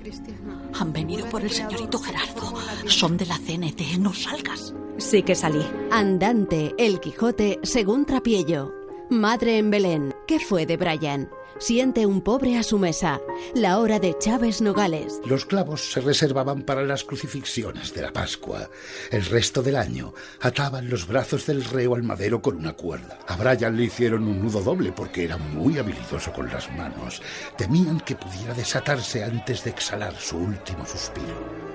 [0.80, 2.54] Han venido por el señorito Gerardo.
[2.86, 4.74] Son de la CNT, no salgas.
[4.98, 5.64] Sí que salí.
[5.92, 8.72] Andante, El Quijote, según Trapiello.
[9.10, 10.12] Madre en Belén.
[10.26, 11.28] ¿Qué fue de Brian?
[11.58, 13.20] Siente un pobre a su mesa.
[13.54, 15.20] La hora de Chávez Nogales.
[15.24, 18.68] Los clavos se reservaban para las crucifixiones de la Pascua.
[19.10, 23.18] El resto del año ataban los brazos del reo al madero con una cuerda.
[23.26, 27.22] A Brian le hicieron un nudo doble porque era muy habilidoso con las manos.
[27.56, 31.72] Temían que pudiera desatarse antes de exhalar su último suspiro.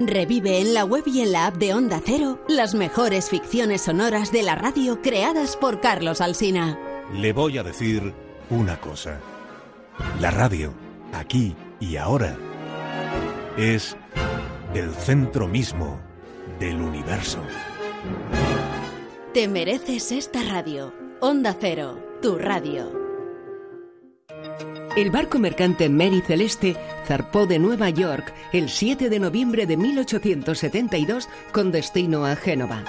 [0.00, 4.30] Revive en la web y en la app de Onda Cero las mejores ficciones sonoras
[4.30, 6.78] de la radio creadas por Carlos Alsina.
[7.12, 8.14] Le voy a decir
[8.50, 9.20] una cosa.
[10.20, 10.72] La radio,
[11.12, 12.36] aquí y ahora,
[13.56, 13.96] es
[14.74, 16.00] el centro mismo
[16.58, 17.40] del universo.
[19.34, 20.92] Te mereces esta radio.
[21.20, 22.92] Onda Cero, tu radio.
[24.96, 26.76] El barco mercante Mary Celeste
[27.06, 32.84] zarpó de Nueva York el 7 de noviembre de 1872 con destino a Génova.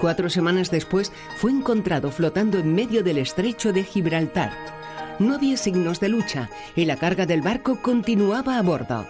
[0.00, 4.77] Cuatro semanas después fue encontrado flotando en medio del estrecho de Gibraltar.
[5.18, 9.06] No había signos de lucha y la carga del barco continuaba a bordo.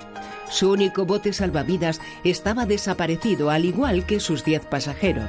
[0.50, 5.28] Su único bote salvavidas estaba desaparecido, al igual que sus diez pasajeros.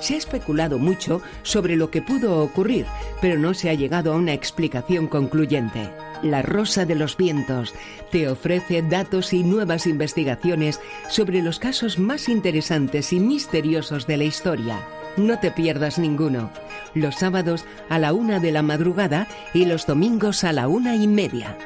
[0.00, 2.86] Se ha especulado mucho sobre lo que pudo ocurrir,
[3.20, 5.90] pero no se ha llegado a una explicación concluyente.
[6.22, 7.74] La Rosa de los Vientos
[8.10, 14.24] te ofrece datos y nuevas investigaciones sobre los casos más interesantes y misteriosos de la
[14.24, 14.78] historia.
[15.16, 16.50] No te pierdas ninguno.
[16.94, 21.06] Los sábados a la una de la madrugada y los domingos a la una y
[21.06, 21.56] media.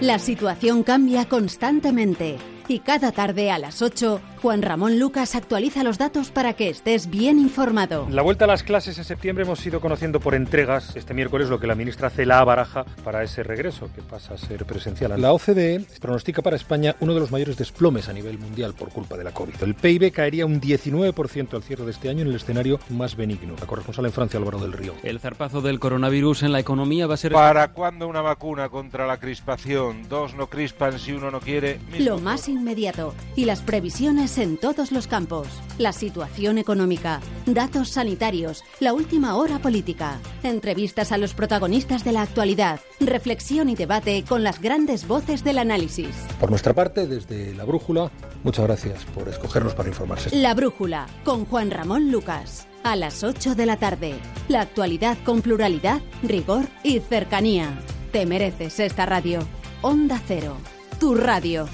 [0.00, 5.98] La situación cambia constantemente y cada tarde a las 8, Juan Ramón Lucas actualiza los
[5.98, 8.06] datos para que estés bien informado.
[8.08, 11.58] La vuelta a las clases en septiembre hemos ido conociendo por entregas este miércoles lo
[11.58, 15.20] que la ministra Cela baraja para ese regreso, que pasa a ser presencial.
[15.20, 19.16] La OCDE pronostica para España uno de los mayores desplomes a nivel mundial por culpa
[19.16, 19.54] de la COVID.
[19.60, 23.56] El PIB caería un 19% al cierre de este año en el escenario más benigno.
[23.58, 24.94] La corresponsal en Francia, Álvaro del Río.
[25.02, 27.32] El zarpazo del coronavirus en la economía va a ser...
[27.32, 30.08] ¿Para cuándo una vacuna contra la crispación?
[30.08, 31.80] Dos no crispan si uno no quiere.
[31.98, 35.48] Lo más inmediato y las previsiones en todos los campos.
[35.78, 42.22] La situación económica, datos sanitarios, la última hora política, entrevistas a los protagonistas de la
[42.22, 46.14] actualidad, reflexión y debate con las grandes voces del análisis.
[46.38, 48.10] Por nuestra parte, desde La Brújula,
[48.44, 50.36] muchas gracias por escogernos para informarse.
[50.36, 52.66] La Brújula, con Juan Ramón Lucas.
[52.84, 54.14] A las 8 de la tarde.
[54.48, 57.78] La actualidad con pluralidad, rigor y cercanía.
[58.12, 59.40] Te mereces esta radio.
[59.82, 60.56] Onda Cero.
[60.98, 61.66] Tu radio.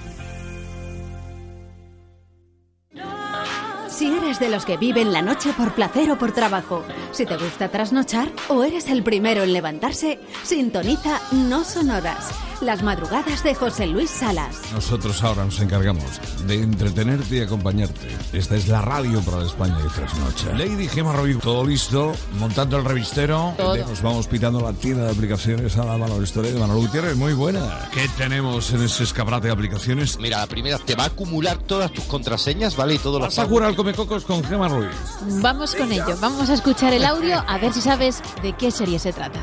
[3.95, 6.83] Si eres de los que viven la noche por placer o por trabajo,
[7.13, 12.31] si te gusta trasnochar o eres el primero en levantarse, sintoniza No Sonoras,
[12.61, 14.63] las madrugadas de José Luis Salas.
[14.73, 18.09] Nosotros ahora nos encargamos de entretenerte y acompañarte.
[18.33, 20.53] Esta es la radio para la España de trasnoche.
[20.55, 23.55] Lady Gemma Robin, todo listo, montando el revistero.
[23.57, 23.77] Todo.
[23.77, 27.33] Nos vamos pitando la tienda de aplicaciones a la mano historia de Manolo Gutiérrez, muy
[27.33, 27.89] buena.
[27.93, 30.19] ¿Qué tenemos en ese escaparate de aplicaciones?
[30.19, 32.95] Mira, la primera te va a acumular todas tus contraseñas, ¿vale?
[32.95, 33.45] Y todo lo Vas a
[33.85, 34.97] Comecocos con Gemma Ruiz.
[35.43, 36.17] Vamos con ello.
[36.19, 39.39] Vamos a escuchar el audio a ver si sabes de qué serie se trata.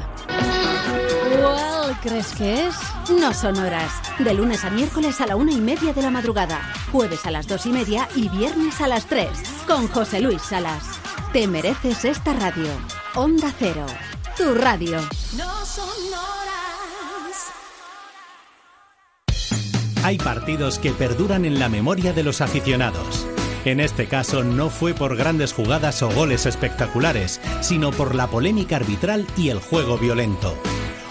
[1.40, 2.76] ¿Cuál crees que es?
[3.20, 6.60] No Sonoras, de lunes a miércoles a la una y media de la madrugada,
[6.92, 9.30] jueves a las dos y media y viernes a las tres,
[9.68, 10.86] con José Luis Salas.
[11.34, 12.72] Te mereces esta radio.
[13.14, 13.86] Onda Cero,
[14.36, 15.02] tu radio.
[15.38, 16.32] No sonoras.
[20.04, 23.28] Hay partidos que perduran en la memoria de los aficionados.
[23.64, 28.78] En este caso no fue por grandes jugadas o goles espectaculares, sino por la polémica
[28.78, 30.58] arbitral y el juego violento.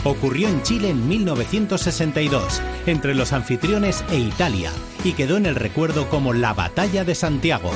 [0.02, 4.72] Ocurrió en Chile en 1962, entre los anfitriones e Italia,
[5.04, 7.70] y quedó en el recuerdo como la Batalla de Santiago.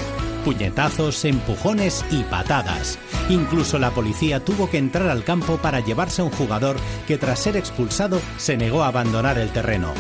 [0.45, 2.99] puñetazos, empujones y patadas.
[3.31, 7.39] Incluso la policía tuvo que entrar al campo para llevarse a un jugador que tras
[7.39, 9.95] ser expulsado se negó a abandonar el terreno.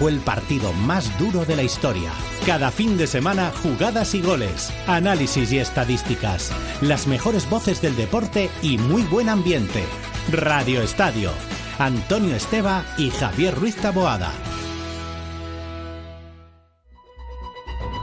[0.00, 2.10] Fue el partido más duro de la historia.
[2.46, 8.48] Cada fin de semana, jugadas y goles, análisis y estadísticas, las mejores voces del deporte
[8.62, 9.84] y muy buen ambiente.
[10.32, 11.30] Radio Estadio.
[11.78, 14.32] Antonio Esteba y Javier Ruiz Taboada.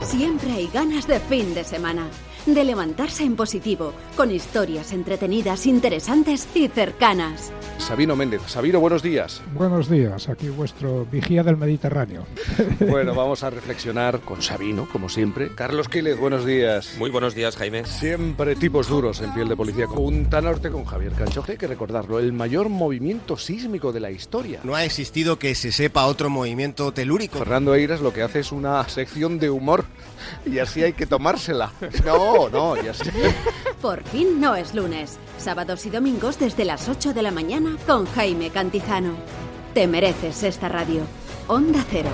[0.05, 2.07] Siempre hay ganas de fin de semana,
[2.53, 7.51] de levantarse en positivo, con historias entretenidas, interesantes y cercanas.
[7.77, 8.41] Sabino Méndez.
[8.47, 9.41] Sabino, buenos días.
[9.53, 12.25] Buenos días, aquí vuestro vigía del Mediterráneo.
[12.87, 15.53] Bueno, vamos a reflexionar con Sabino, como siempre.
[15.53, 16.95] Carlos Quílez, buenos días.
[16.97, 17.85] Muy buenos días, Jaime.
[17.85, 19.87] Siempre tipos duros en piel de policía.
[19.87, 24.61] Punta Norte con Javier Canchoje, hay que recordarlo, el mayor movimiento sísmico de la historia.
[24.63, 27.39] No ha existido que se sepa otro movimiento telúrico.
[27.39, 29.85] Fernando Eiras lo que hace es una sección de humor
[30.45, 31.71] y así hay que tomársela.
[32.05, 33.11] No, no, ya sé.
[33.81, 35.17] Por fin no es lunes.
[35.37, 39.15] Sábados y domingos desde las 8 de la mañana con Jaime Cantizano.
[39.73, 41.03] Te mereces esta radio.
[41.47, 42.09] Onda Cero.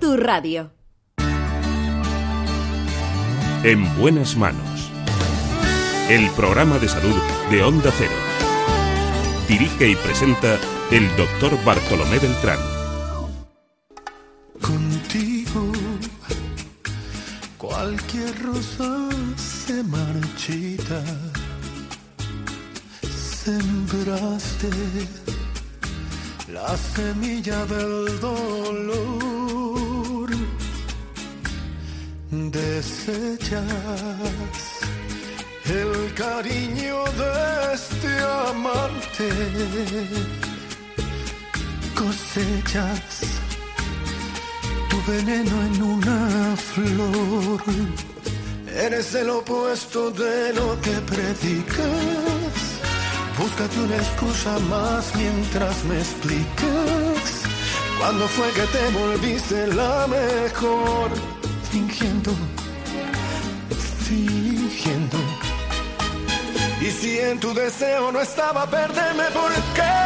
[0.00, 0.72] Tu radio.
[3.62, 4.90] En buenas manos.
[6.08, 7.14] El programa de salud
[7.50, 8.10] de Onda Cero.
[9.46, 10.58] Dirige y presenta
[10.90, 12.58] el doctor Bartolomé Beltrán.
[14.60, 15.72] Contigo
[17.70, 18.90] cualquier rosa
[19.36, 21.00] se marchita.
[23.44, 24.70] Sembraste
[26.52, 29.50] la semilla del dolor.
[32.30, 33.62] Desechas
[35.66, 37.32] el cariño de
[37.74, 38.12] este
[38.50, 39.28] amante.
[41.94, 43.29] Cosechas
[45.10, 47.62] veneno en una flor.
[48.86, 52.60] Eres el opuesto de lo que predicas.
[53.38, 57.22] Búscate una excusa más mientras me explicas.
[57.98, 61.08] ¿Cuándo fue que te volviste la mejor?
[61.72, 62.32] Fingiendo,
[64.08, 65.18] fingiendo.
[66.80, 69.96] Y si en tu deseo no estaba perderme, ¿por qué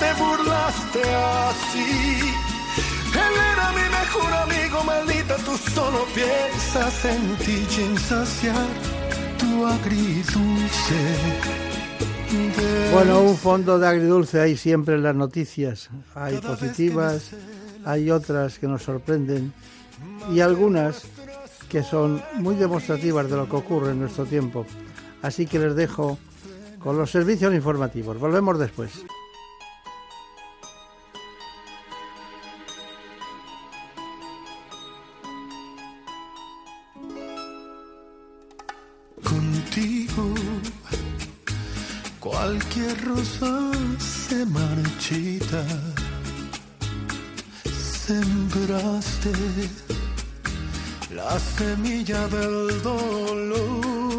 [0.00, 1.02] te burlaste
[1.50, 2.17] así?
[3.28, 8.66] Él era mi mejor amigo, maldita, tú solo piensas en ti y en saciar
[9.38, 11.00] tu agridulce.
[12.92, 15.88] Bueno, un fondo de agridulce hay siempre en las noticias.
[16.14, 17.30] Hay positivas,
[17.84, 19.52] hay otras que nos sorprenden
[20.32, 21.04] y algunas
[21.68, 24.66] que son muy demostrativas de lo que ocurre en nuestro tiempo.
[25.22, 26.18] Así que les dejo
[26.78, 28.18] con los servicios informativos.
[28.18, 29.04] Volvemos después.
[43.18, 45.64] Rosa se marchita.
[48.06, 49.32] Sembraste
[51.14, 54.12] la semilla del dolor.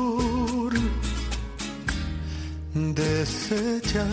[2.73, 4.05] Desechas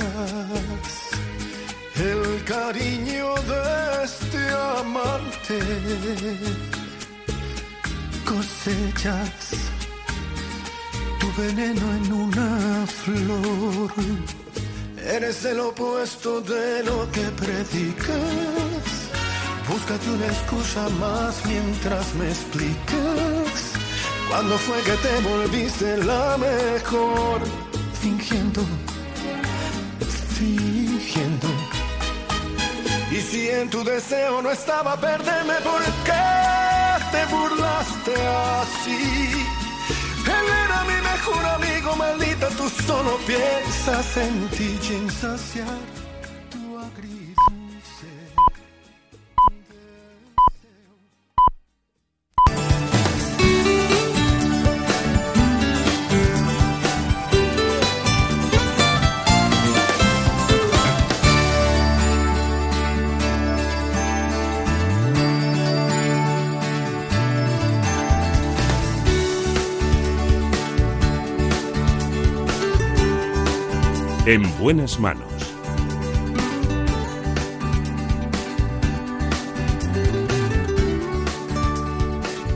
[1.97, 3.63] el cariño de
[4.05, 4.43] este
[4.81, 5.59] amante.
[8.25, 9.37] Cosechas
[11.21, 14.46] tu veneno en una flor.
[15.09, 18.11] Eres el opuesto de lo que predicas.
[19.69, 23.73] Búscate una excusa más mientras me explicas.
[24.29, 27.41] ¿Cuándo fue que te volviste la mejor?
[28.03, 28.63] Fingiendo,
[30.37, 31.49] fingiendo.
[33.13, 36.27] Y si en tu deseo no estaba perderme, ¿por qué
[37.13, 38.15] te burlaste
[38.61, 39.66] así?
[40.27, 46.06] Él era mi mejor amigo, maldita, tú solo piensas en ti y
[74.27, 75.31] En buenas manos.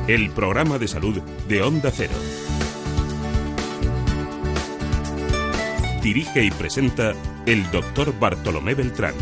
[0.09, 2.15] El programa de salud de Onda Cero.
[6.03, 7.13] Dirige y presenta
[7.47, 9.15] el doctor Bartolomé Beltrán.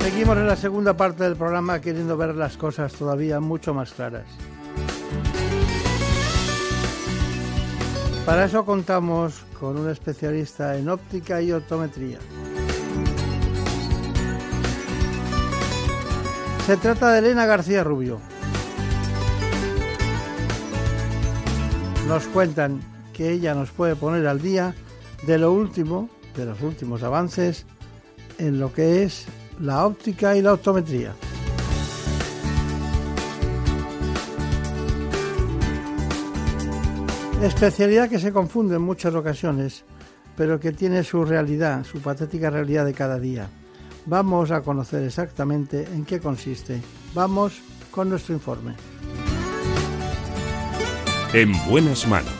[0.00, 4.24] Seguimos en la segunda parte del programa queriendo ver las cosas todavía mucho más claras.
[8.26, 12.18] Para eso contamos con un especialista en óptica y optometría.
[16.66, 18.20] Se trata de Elena García Rubio.
[22.06, 22.80] Nos cuentan
[23.12, 24.72] que ella nos puede poner al día
[25.26, 27.66] de lo último, de los últimos avances
[28.38, 29.26] en lo que es
[29.60, 31.12] la óptica y la optometría.
[37.42, 39.84] Especialidad que se confunde en muchas ocasiones,
[40.36, 43.48] pero que tiene su realidad, su patética realidad de cada día.
[44.06, 46.80] Vamos a conocer exactamente en qué consiste.
[47.14, 48.74] Vamos con nuestro informe.
[51.32, 52.32] En buenas manos.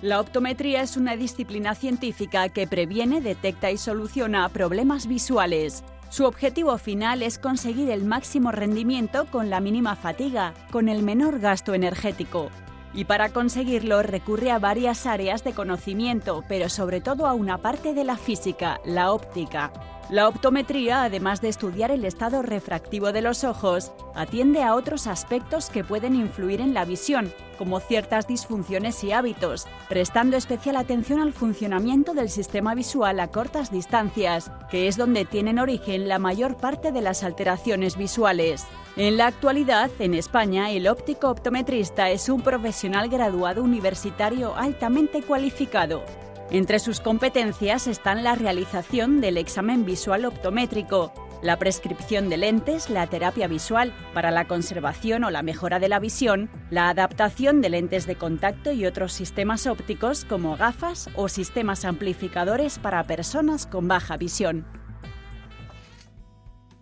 [0.00, 5.84] La optometría es una disciplina científica que previene, detecta y soluciona problemas visuales.
[6.08, 11.40] Su objetivo final es conseguir el máximo rendimiento con la mínima fatiga, con el menor
[11.40, 12.48] gasto energético.
[12.94, 17.92] Y para conseguirlo recurre a varias áreas de conocimiento, pero sobre todo a una parte
[17.92, 19.72] de la física, la óptica.
[20.08, 25.68] La optometría, además de estudiar el estado refractivo de los ojos, atiende a otros aspectos
[25.68, 31.32] que pueden influir en la visión, como ciertas disfunciones y hábitos, prestando especial atención al
[31.32, 36.92] funcionamiento del sistema visual a cortas distancias, que es donde tienen origen la mayor parte
[36.92, 38.64] de las alteraciones visuales.
[38.96, 46.04] En la actualidad, en España, el óptico optometrista es un profesional graduado universitario altamente cualificado.
[46.50, 53.08] Entre sus competencias están la realización del examen visual optométrico, la prescripción de lentes, la
[53.08, 58.06] terapia visual para la conservación o la mejora de la visión, la adaptación de lentes
[58.06, 64.16] de contacto y otros sistemas ópticos como gafas o sistemas amplificadores para personas con baja
[64.16, 64.64] visión.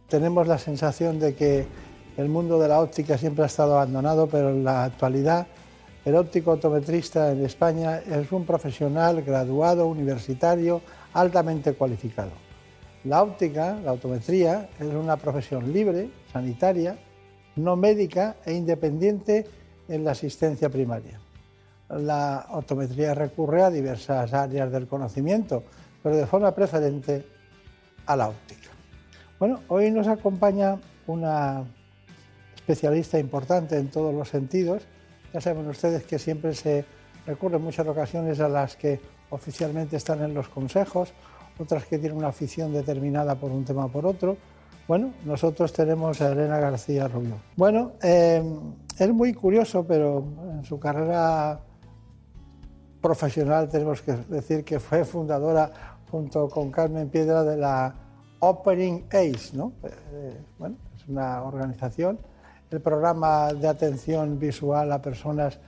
[0.09, 1.67] Tenemos la sensación de que
[2.19, 5.47] el mundo de la óptica siempre ha estado abandonado, pero en la actualidad
[6.05, 10.83] el óptico optometrista en España es un profesional graduado universitario
[11.15, 12.33] altamente cualificado.
[13.05, 16.97] La óptica, la optometría, es una profesión libre, sanitaria,
[17.57, 19.47] no médica e independiente
[19.89, 21.21] en la asistencia primaria.
[21.89, 25.63] La optometría recurre a diversas áreas del conocimiento,
[26.03, 27.25] pero de forma preferente
[28.07, 28.69] a la óptica.
[29.39, 31.65] Bueno, hoy nos acompaña una
[32.55, 34.83] especialista importante en todos los sentidos,
[35.35, 36.85] ya saben ustedes que siempre se
[37.27, 41.13] recurre en muchas ocasiones a las que oficialmente están en los consejos,
[41.59, 44.37] otras que tienen una afición determinada por un tema o por otro.
[44.87, 47.35] Bueno, nosotros tenemos a Elena García Rubio.
[47.57, 48.45] Bueno, eh,
[48.97, 51.59] es muy curioso, pero en su carrera
[53.03, 57.93] profesional tenemos que decir que fue fundadora junto con Carmen Piedra de la
[58.39, 59.73] Opening Ace, ¿no?
[59.83, 62.21] Eh, bueno, es una organización
[62.75, 65.61] el programa de atención visual a personas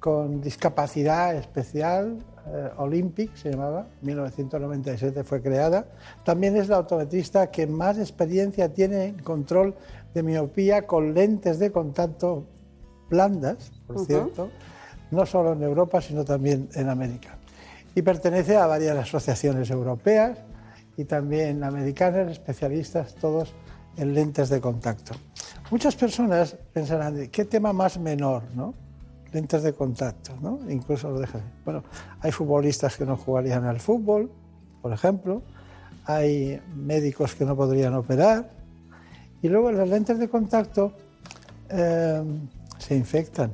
[0.00, 5.86] con discapacidad especial, eh, Olympic se llamaba, 1997 fue creada.
[6.24, 9.74] También es la optometrista que más experiencia tiene en control
[10.14, 12.44] de miopía con lentes de contacto
[13.10, 14.48] blandas, por cierto,
[15.10, 17.36] no solo en Europa, sino también en América.
[17.94, 20.38] Y pertenece a varias asociaciones europeas
[20.96, 23.54] y también americanas, especialistas todos
[23.98, 25.14] en lentes de contacto.
[25.70, 28.74] Muchas personas pensarán, ¿qué tema más menor, no?
[29.32, 30.60] Lentes de contacto, ¿no?
[30.68, 31.42] Incluso lo dejan.
[31.64, 31.82] Bueno,
[32.20, 34.30] hay futbolistas que no jugarían al fútbol,
[34.82, 35.42] por ejemplo.
[36.04, 38.50] Hay médicos que no podrían operar.
[39.42, 40.92] Y luego las lentes de contacto
[41.70, 42.22] eh,
[42.78, 43.52] se infectan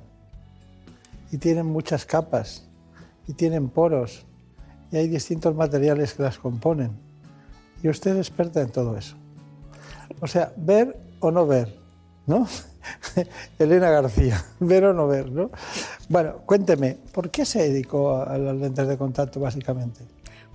[1.30, 2.66] y tienen muchas capas
[3.26, 4.26] y tienen poros
[4.90, 6.90] y hay distintos materiales que las componen.
[7.82, 9.16] Y usted es experta en todo eso.
[10.20, 11.80] O sea, ver o no ver,
[12.31, 12.47] ¿no?
[13.59, 15.51] Elena García, ver o no ver, ¿no?
[16.09, 20.01] Bueno, cuénteme, ¿por qué se dedicó a las lentes de contacto básicamente?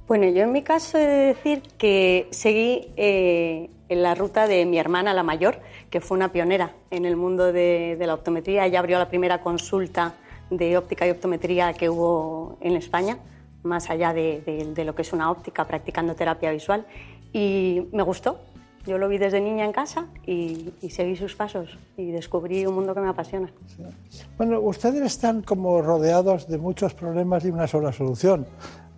[0.08, 4.66] Bueno, yo en mi caso he de decir que seguí eh, en la ruta de
[4.66, 5.60] mi hermana, la mayor,
[5.90, 8.66] que fue una pionera en el mundo de, la optometría.
[8.66, 10.14] Ella abrió la primera consulta
[10.52, 13.18] de óptica y optometría que hubo en España,
[13.64, 16.86] más allá de lo que es una óptica, practicando terapia visual.
[17.34, 18.40] Y me gustó,
[18.86, 22.94] yo lo vi desde niña en casa y, seguí sus pasos y descubrí un mundo
[22.94, 23.52] que me apasiona.
[24.38, 28.46] Bueno, ustedes están como rodeados de muchos problemas y una sola solución,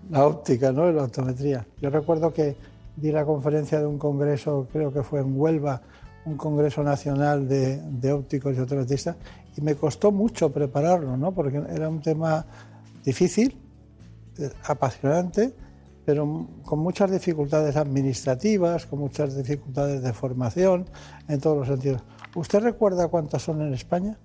[0.09, 0.91] la óptica, ¿no?
[0.91, 1.65] la optometría.
[1.81, 2.55] Yo recuerdo que
[2.95, 5.81] di la conferencia de un congreso, creo que fue en Huelva,
[6.25, 9.15] un congreso nacional de, de ópticos y optometristas,
[9.55, 11.31] y me costó mucho prepararlo, ¿no?
[11.31, 12.45] porque era un tema
[13.03, 13.57] difícil,
[14.38, 15.53] eh, apasionante,
[16.07, 20.85] pero con muchas dificultades administrativas, con muchas dificultades de formación,
[21.27, 22.01] en todos los sentidos.
[22.33, 24.17] ¿Usted recuerda cuántas son en España?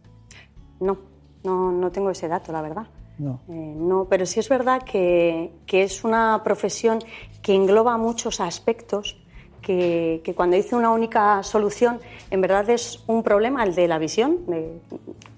[0.78, 0.96] No,
[1.42, 2.86] no, no tengo ese dato, la verdad.
[3.18, 3.40] No.
[3.48, 7.00] Eh, no, pero sí es verdad que, que es una profesión
[7.42, 9.20] que engloba muchos aspectos
[9.60, 11.98] que, que cuando dice una única solución,
[12.30, 14.78] en verdad es un problema el de la visión, de-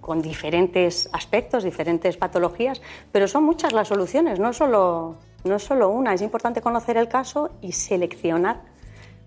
[0.03, 2.83] con diferentes aspectos, diferentes patologías,
[3.13, 6.15] pero son muchas las soluciones, no solo, no es solo una.
[6.15, 8.63] Es importante conocer el caso y seleccionar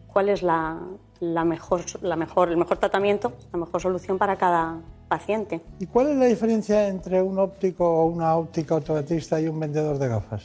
[0.08, 0.80] cuál es la,
[1.20, 5.62] la mejor, la mejor, el mejor tratamiento, la mejor solución para cada paciente.
[5.80, 9.98] ¿Y cuál es la diferencia entre un óptico o una óptica optometrista y un vendedor
[9.98, 10.44] de gafas?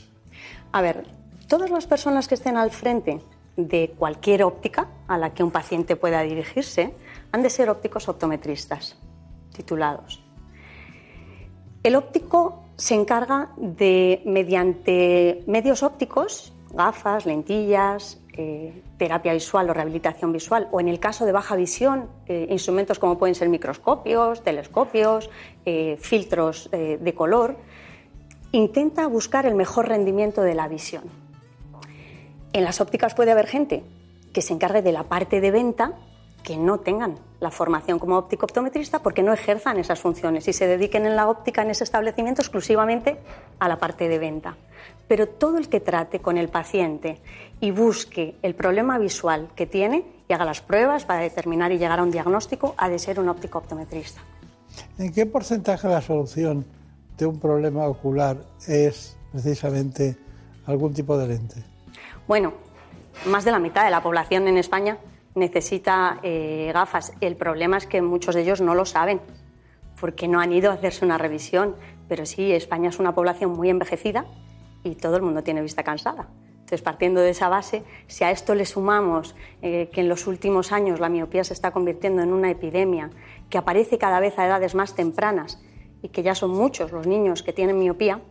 [0.71, 1.05] A ver,
[1.47, 3.19] todas las personas que estén al frente
[3.57, 6.93] de cualquier óptica a la que un paciente pueda dirigirse
[7.31, 8.97] han de ser ópticos optometristas
[9.53, 10.23] titulados.
[11.83, 20.31] El óptico se encarga de, mediante medios ópticos, gafas, lentillas, eh, terapia visual o rehabilitación
[20.31, 25.29] visual, o en el caso de baja visión, eh, instrumentos como pueden ser microscopios, telescopios,
[25.65, 27.57] eh, filtros de color,
[28.51, 31.03] intenta buscar el mejor rendimiento de la visión.
[32.53, 33.83] En las ópticas puede haber gente
[34.31, 35.93] que se encargue de la parte de venta
[36.43, 40.65] que no tengan la formación como óptico optometrista porque no ejerzan esas funciones y se
[40.65, 43.17] dediquen en la óptica en ese establecimiento exclusivamente
[43.59, 44.55] a la parte de venta.
[45.07, 47.19] Pero todo el que trate con el paciente
[47.59, 51.99] y busque el problema visual que tiene y haga las pruebas para determinar y llegar
[51.99, 54.21] a un diagnóstico ha de ser un óptico optometrista.
[54.97, 56.65] ¿En qué porcentaje la solución
[57.17, 58.37] de un problema ocular
[58.67, 60.17] es precisamente
[60.65, 61.63] algún tipo de lente?
[62.27, 62.53] Bueno,
[63.25, 64.97] más de la mitad de la población en España
[65.35, 67.13] necesita eh, gafas.
[67.21, 69.21] El problema es que muchos de ellos no lo saben
[69.99, 71.75] porque no han ido a hacerse una revisión.
[72.07, 74.25] Pero sí, España es una población muy envejecida
[74.83, 76.27] y todo el mundo tiene vista cansada.
[76.51, 80.71] Entonces, partiendo de esa base, si a esto le sumamos eh, que en los últimos
[80.71, 83.09] años la miopía se está convirtiendo en una epidemia,
[83.49, 85.61] que aparece cada vez a edades más tempranas
[86.01, 88.21] y que ya son muchos los niños que tienen miopía,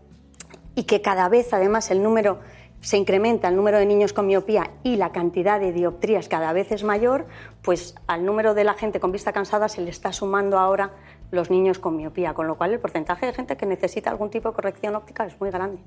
[0.75, 2.41] y que cada vez además el número
[2.83, 6.73] se incrementa el número de niños con miopía y la cantidad de dioptrías cada vez
[6.73, 7.27] es mayor,
[7.63, 10.91] pues al número de la gente con vista cansada se le está sumando ahora
[11.31, 14.49] los niños con miopía, con lo cual el porcentaje de gente que necesita algún tipo
[14.49, 15.79] de corrección óptica es muy grande.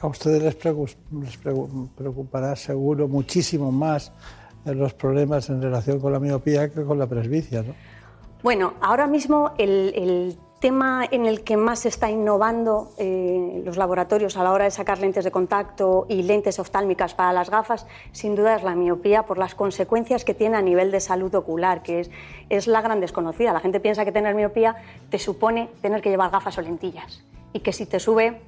[0.00, 0.54] A ustedes les,
[1.96, 4.12] preocupará seguro muchísimo más
[4.64, 7.74] eh, los problemas en relación con la miopía que con la presbicia, ¿no?
[8.42, 13.76] Bueno, ahora mismo el, el tema en el que más se está innovando eh, los
[13.76, 17.86] laboratorios a la hora de sacar lentes de contacto y lentes oftálmicas para las gafas,
[18.12, 21.82] sin duda es la miopía por las consecuencias que tiene a nivel de salud ocular,
[21.82, 22.10] que es,
[22.50, 23.52] es la gran desconocida.
[23.52, 24.76] La gente piensa que tener miopía
[25.08, 28.40] te supone tener que llevar gafas o lentillas y que si te sube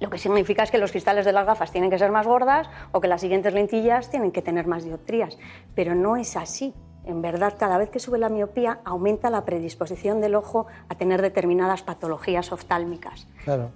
[0.00, 2.68] lo que significa es que los cristales de las gafas tienen que ser más gordas
[2.90, 5.38] o que las siguientes lentillas tienen que tener más dioptrías.
[5.76, 6.74] Pero no es así.
[7.04, 11.20] En verdad, cada vez que sube la miopía, aumenta la predisposición del ojo a tener
[11.20, 13.26] determinadas patologías oftálmicas.
[13.44, 13.70] Claro.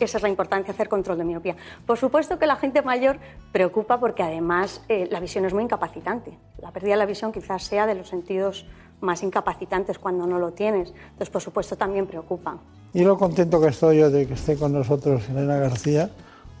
[0.00, 1.56] Esa es la importancia de hacer control de miopía.
[1.86, 3.18] Por supuesto que la gente mayor
[3.52, 6.36] preocupa porque además eh, la visión es muy incapacitante.
[6.60, 8.66] La pérdida de la visión quizás sea de los sentidos
[9.00, 10.90] más incapacitantes cuando no lo tienes.
[10.90, 12.58] Entonces, por supuesto, también preocupa.
[12.92, 16.10] Y lo contento que estoy yo de que esté con nosotros Elena García,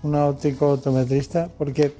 [0.02, 1.92] una óptico optometrista, porque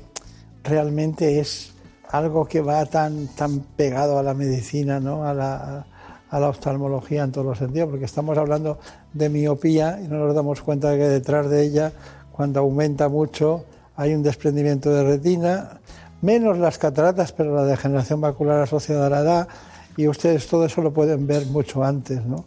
[0.63, 1.74] realmente es
[2.15, 5.27] algo que va tan, tan pegado a la medicina, ¿no?
[5.27, 5.85] a, la,
[6.31, 8.79] a la oftalmología en todos los sentidos, porque estamos hablando
[9.13, 11.91] de miopía y no nos damos cuenta de que detrás de ella,
[12.31, 13.65] cuando aumenta mucho,
[13.97, 15.81] hay un desprendimiento de retina,
[16.23, 19.49] menos las cataratas, pero la degeneración macular asociada a la edad,
[19.97, 22.45] y ustedes todo eso lo pueden ver mucho antes, ¿no?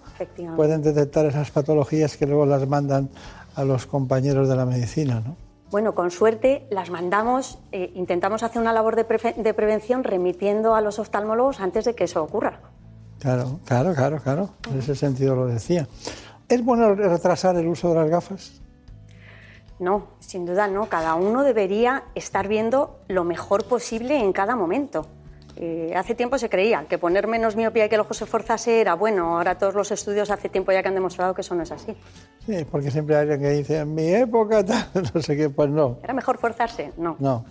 [0.56, 3.10] Pueden detectar esas patologías que luego las mandan
[3.56, 5.47] a los compañeros de la medicina, ¿no?
[5.70, 9.04] Bueno, con suerte las mandamos, eh, intentamos hacer una labor de,
[9.36, 12.62] de prevención remitiendo a los oftalmólogos antes de que eso ocurra.
[13.20, 14.50] Claro, claro, claro, claro.
[14.72, 15.88] En ese sentido lo decía.
[16.48, 18.62] ¿Es bueno retrasar el uso de las gafas?
[19.80, 20.88] No, sin duda no.
[20.88, 25.08] Cada uno debería estar viendo lo mejor posible en cada momento.
[25.60, 28.80] Eh, hace tiempo se creía que poner menos miopía y que el ojo se forzase
[28.80, 29.38] era bueno.
[29.38, 31.96] Ahora todos los estudios hace tiempo ya que han demostrado que eso no es así.
[32.46, 35.70] Sí, porque siempre hay alguien que dice, en mi época, tal, no sé qué, pues
[35.70, 36.92] no, ¿Era mejor forzarse?
[36.98, 37.16] No.
[37.20, 37.46] no.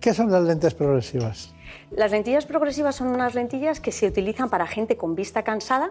[0.00, 1.52] ¿Qué son las lentes progresivas?
[1.90, 5.90] Las lentillas progresivas son unas lentillas que se utilizan para gente con vista cansada,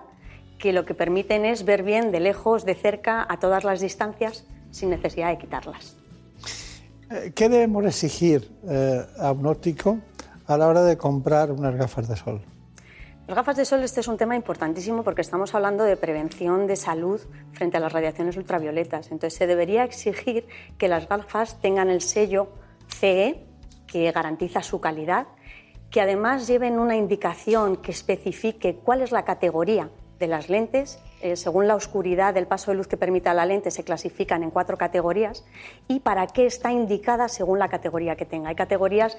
[0.57, 4.45] que lo que permiten es ver bien de lejos, de cerca, a todas las distancias,
[4.71, 5.95] sin necesidad de quitarlas.
[7.11, 9.99] Eh, ¿Qué debemos exigir eh, a un óptico
[10.47, 12.41] a la hora de comprar unas gafas de sol?
[13.27, 16.75] Las gafas de sol, este es un tema importantísimo porque estamos hablando de prevención de
[16.75, 17.19] salud
[17.53, 19.11] frente a las radiaciones ultravioletas.
[19.11, 20.45] Entonces, se debería exigir
[20.77, 22.49] que las gafas tengan el sello
[22.87, 23.43] CE,
[23.87, 25.25] que garantiza su calidad,
[25.89, 29.89] que además lleven una indicación que especifique cuál es la categoría
[30.19, 30.99] de las lentes.
[31.21, 34.51] Eh, según la oscuridad del paso de luz que permita la lente, se clasifican en
[34.51, 35.45] cuatro categorías
[35.87, 38.49] y para qué está indicada según la categoría que tenga.
[38.49, 39.17] Hay categorías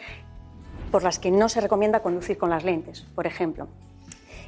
[0.91, 3.69] por las que no se recomienda conducir con las lentes, por ejemplo.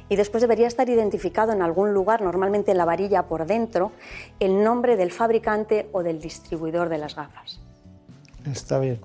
[0.09, 3.91] Y después debería estar identificado en algún lugar, normalmente en la varilla por dentro,
[4.39, 7.59] el nombre del fabricante o del distribuidor de las gafas.
[8.45, 8.99] Está bien.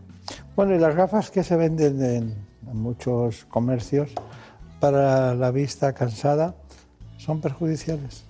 [0.57, 4.11] Bueno, y las gafas que se venden en, muchos comercios
[4.81, 6.55] para la vista cansada
[7.19, 8.25] son perjudiciales.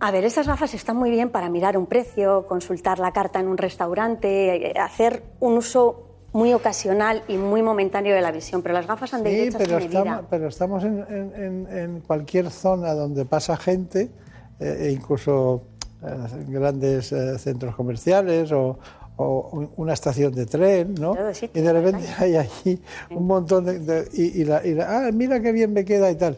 [0.00, 3.48] A ver, estas gafas están muy bien para mirar un precio, consultar la carta en
[3.48, 8.74] un restaurante, eh, hacer un uso muy ocasional y muy momentáneo de la visión, pero
[8.74, 12.92] las gafas han de ir Sí, pero estamos, pero estamos en, en- en- cualquier zona
[12.92, 14.10] donde pasa gente,
[14.58, 15.62] eh, e incluso
[16.02, 16.08] eh,
[16.48, 18.78] grandes eh, centros comerciales o,
[19.16, 21.14] o una estación de tren, ¿no?
[21.54, 23.78] Y de repente hay allí un montón de...
[23.78, 26.36] de- y, y la, y la- ah, mira qué bien me queda y tal.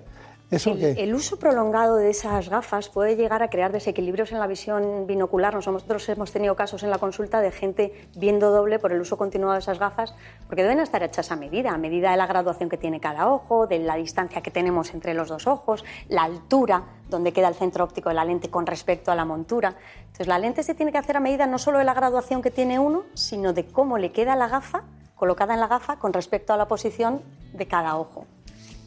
[0.49, 0.91] ¿Eso El, qué?
[1.03, 5.53] el uso prolongado de esas gafas puede llegar a crear desequilibrios en la visión binocular.
[5.53, 9.55] Nosotros hemos tenido casos en la consulta de gente viendo doble por el uso continuado
[9.55, 10.15] de esas gafas,
[10.47, 13.67] porque deben estar hechas a medida, a medida de la graduación que tiene cada ojo,
[13.67, 17.83] de la distancia que tenemos entre los dos ojos, la altura donde queda el centro
[17.83, 19.75] óptico de la lente con respecto a la montura.
[19.99, 22.53] Entonces, la lente se tiene que hacer a medida no solo de la graduación que
[22.53, 24.85] tiene uno, sino de cómo le queda la gafa
[25.17, 27.23] colocada en la gafa con respecto a la posición
[27.53, 28.27] de cada ojo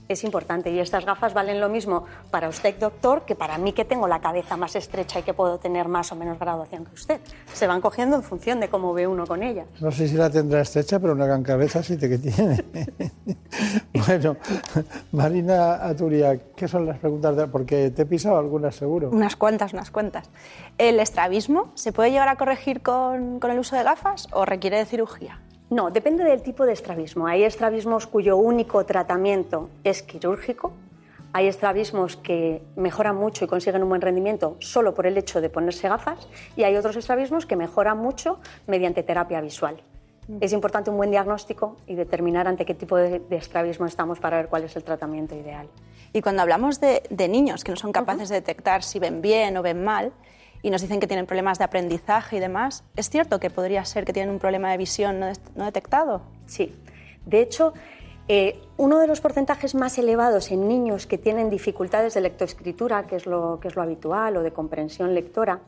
[0.10, 3.86] es importante y estas gafas valen lo mismo para usted, doctor, que para mí que
[3.86, 7.22] tengo la cabeza más estrecha y que puedo tener más o menos graduación que usted.
[7.53, 9.68] Se van cogiendo en función de cómo ve uno con ellas.
[9.80, 12.66] No sé si la tendrá estrecha, pero una gran cabeza sí te que tiene.
[14.07, 14.36] bueno,
[15.12, 17.36] Marina Aturia, ¿qué son las preguntas?
[17.38, 17.47] De...
[17.47, 19.12] Porque te he pisado algunas seguro.
[19.12, 20.32] Unas cuantas, unas cuantas.
[20.80, 24.78] ¿El estrabismo se puede llegar a corregir con, con el uso de gafas o requiere
[24.78, 25.39] de cirugía?
[25.70, 27.28] No, depende del tipo de estrabismo.
[27.28, 30.74] Hay estrabismos cuyo único tratamiento es quirúrgico.
[31.32, 35.49] Hay estrabismos que mejoran mucho y consiguen un buen rendimiento solo por el hecho de
[35.51, 39.80] ponerse gafas y hay otros estrabismos que mejoran mucho mediante terapia visual.
[40.41, 44.38] Es importante un buen diagnóstico y determinar ante qué tipo de, de estrabismo estamos para
[44.38, 45.67] ver cuál es el tratamiento ideal.
[46.13, 49.55] Y cuando hablamos de, de niños que no son capaces de detectar si ven bien
[49.55, 50.13] o ven mal
[50.62, 54.05] y nos dicen que tienen problemas de aprendizaje y demás, ¿es cierto que podría ser
[54.05, 56.22] que tienen un problema de visión no, detectado?
[56.47, 56.76] Sí.
[57.26, 57.74] De hecho,
[58.28, 63.16] eh, uno de los porcentajes más elevados en niños que tienen dificultades de lectoescritura, que
[63.16, 65.60] es, lo, que es lo habitual, o de comprensión lectora,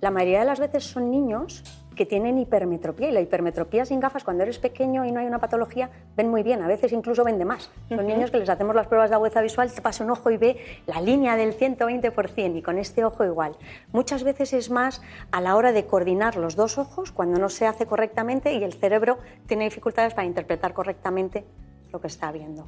[0.00, 1.62] la mayoría de las veces son niños
[1.96, 3.08] que tienen hipermetropía.
[3.08, 6.44] Y la hipermetropía sin gafas, cuando eres pequeño y no hay una patología, ven muy
[6.44, 6.62] bien.
[6.62, 7.70] A veces incluso ven de más.
[7.88, 10.36] Son niños que les hacemos las pruebas de agudeza visual, te pasa un ojo y
[10.36, 13.56] ve la línea del 120%, y con este ojo igual.
[13.92, 17.66] Muchas veces es más a la hora de coordinar los dos ojos cuando no se
[17.66, 21.44] hace correctamente y el cerebro tiene dificultades para interpretar correctamente
[21.92, 22.66] lo que está viendo.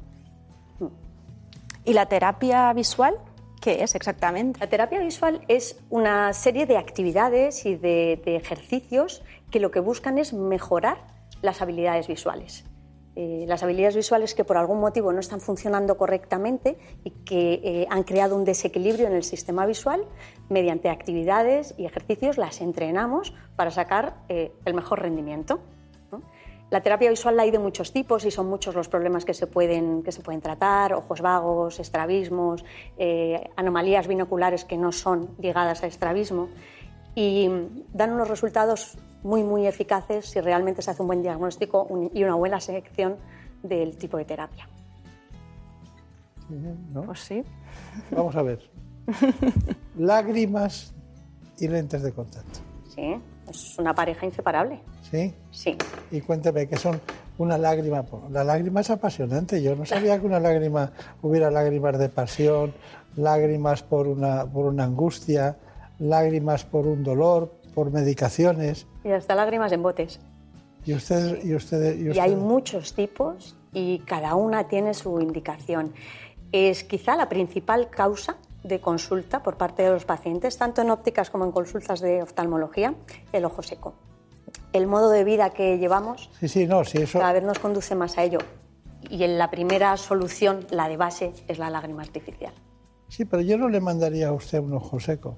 [1.85, 3.15] ¿Y la terapia visual
[3.59, 4.59] qué es exactamente?
[4.59, 9.79] La terapia visual es una serie de actividades y de, de ejercicios que lo que
[9.79, 11.07] buscan es mejorar
[11.41, 12.65] las habilidades visuales.
[13.21, 17.87] Eh, las habilidades visuales que por algún motivo no están funcionando correctamente y que eh,
[17.89, 20.05] han creado un desequilibrio en el sistema visual,
[20.47, 25.59] mediante actividades y ejercicios las entrenamos para sacar eh, el mejor rendimiento.
[26.69, 29.47] La terapia visual la hay de muchos tipos y son muchos los problemas que se
[29.47, 32.63] pueden, que se pueden tratar, ojos vagos, estrabismos,
[32.97, 36.49] eh, anomalías binoculares que no son ligadas a estrabismo
[37.15, 37.49] y
[37.91, 42.35] dan unos resultados muy, muy eficaces si realmente se hace un buen diagnóstico y una
[42.35, 43.17] buena selección
[43.63, 44.69] del tipo de terapia.
[46.49, 47.03] ¿no?
[47.03, 47.43] Pues sí.
[48.11, 48.69] Vamos a ver.
[49.97, 50.93] Lágrimas
[51.57, 52.59] y lentes de contacto.
[52.95, 53.15] Sí,
[53.49, 54.81] es una pareja inseparable.
[55.09, 55.33] ¿Sí?
[55.51, 55.77] Sí.
[56.11, 57.01] Y cuéntame, ¿qué son
[57.37, 58.05] una lágrima?
[58.29, 59.61] La lágrima es apasionante.
[59.61, 60.91] Yo no sabía que una lágrima
[61.21, 62.73] hubiera lágrimas de pasión,
[63.15, 65.57] lágrimas por una, por una angustia,
[65.99, 68.87] lágrimas por un dolor, por medicaciones.
[69.03, 70.19] Y hasta lágrimas en botes.
[70.85, 75.93] Y ustedes, y ustedes, y Y hay muchos tipos y cada una tiene su indicación.
[76.51, 81.29] Es quizá la principal causa de consulta por parte de los pacientes, tanto en ópticas
[81.29, 82.93] como en consultas de oftalmología,
[83.31, 83.93] el ojo seco.
[84.73, 87.19] El modo de vida que llevamos Sí, sí, no, sí, eso.
[87.19, 88.39] cada vez nos conduce más a ello.
[89.09, 92.53] Y en la primera solución, la de base, es la lágrima artificial.
[93.07, 95.37] Sí, pero yo no le mandaría a usted un ojo seco.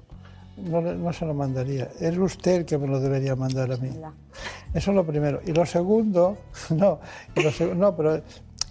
[0.56, 1.88] No, no se lo mandaría.
[1.98, 3.88] Es usted el que me lo debería mandar a mí.
[4.74, 5.40] Eso es lo primero.
[5.46, 6.36] Y lo segundo,
[6.70, 6.98] no,
[7.34, 8.20] y lo seg- no, pero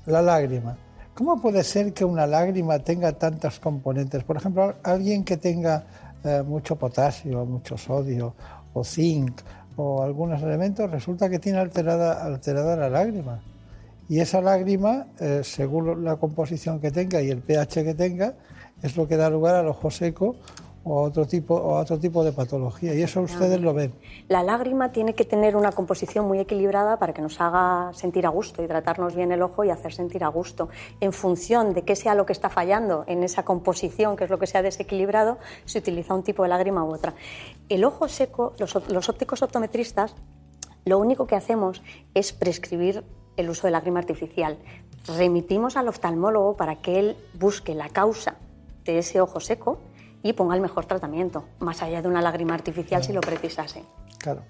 [0.05, 0.77] la lágrima.
[1.15, 4.23] ¿Cómo puede ser que una lágrima tenga tantos componentes?
[4.23, 5.85] Por ejemplo, alguien que tenga
[6.23, 8.35] eh, mucho potasio, mucho sodio
[8.73, 9.41] o zinc
[9.75, 13.41] o algunos elementos, resulta que tiene alterada, alterada la lágrima.
[14.09, 18.33] Y esa lágrima, eh, según la composición que tenga y el pH que tenga,
[18.81, 20.35] es lo que da lugar al ojo seco
[20.83, 22.93] o a otro tipo, o a otro tipo de patología.
[22.93, 23.93] Y eso ustedes lo ven.
[24.27, 28.29] La lágrima tiene que tener una composición muy equilibrada para que nos haga sentir a
[28.29, 30.69] gusto y tratarnos bien el ojo y hacer sentir a gusto.
[30.99, 34.39] En función de qué sea lo que está fallando en esa composición, que es lo
[34.39, 37.13] que se ha desequilibrado, se utiliza un tipo de lágrima u otra.
[37.71, 40.13] El ojo seco, los, ópticos optometristas,
[40.83, 41.81] lo único que hacemos
[42.13, 43.05] es prescribir
[43.37, 44.57] el uso de lágrima artificial.
[45.07, 48.35] Remitimos al oftalmólogo para que él busque la causa
[48.83, 49.79] de ese ojo seco
[50.21, 53.85] y ponga el mejor tratamiento, más allá de una lágrima artificial si lo precisase.
[54.17, 54.41] Claro.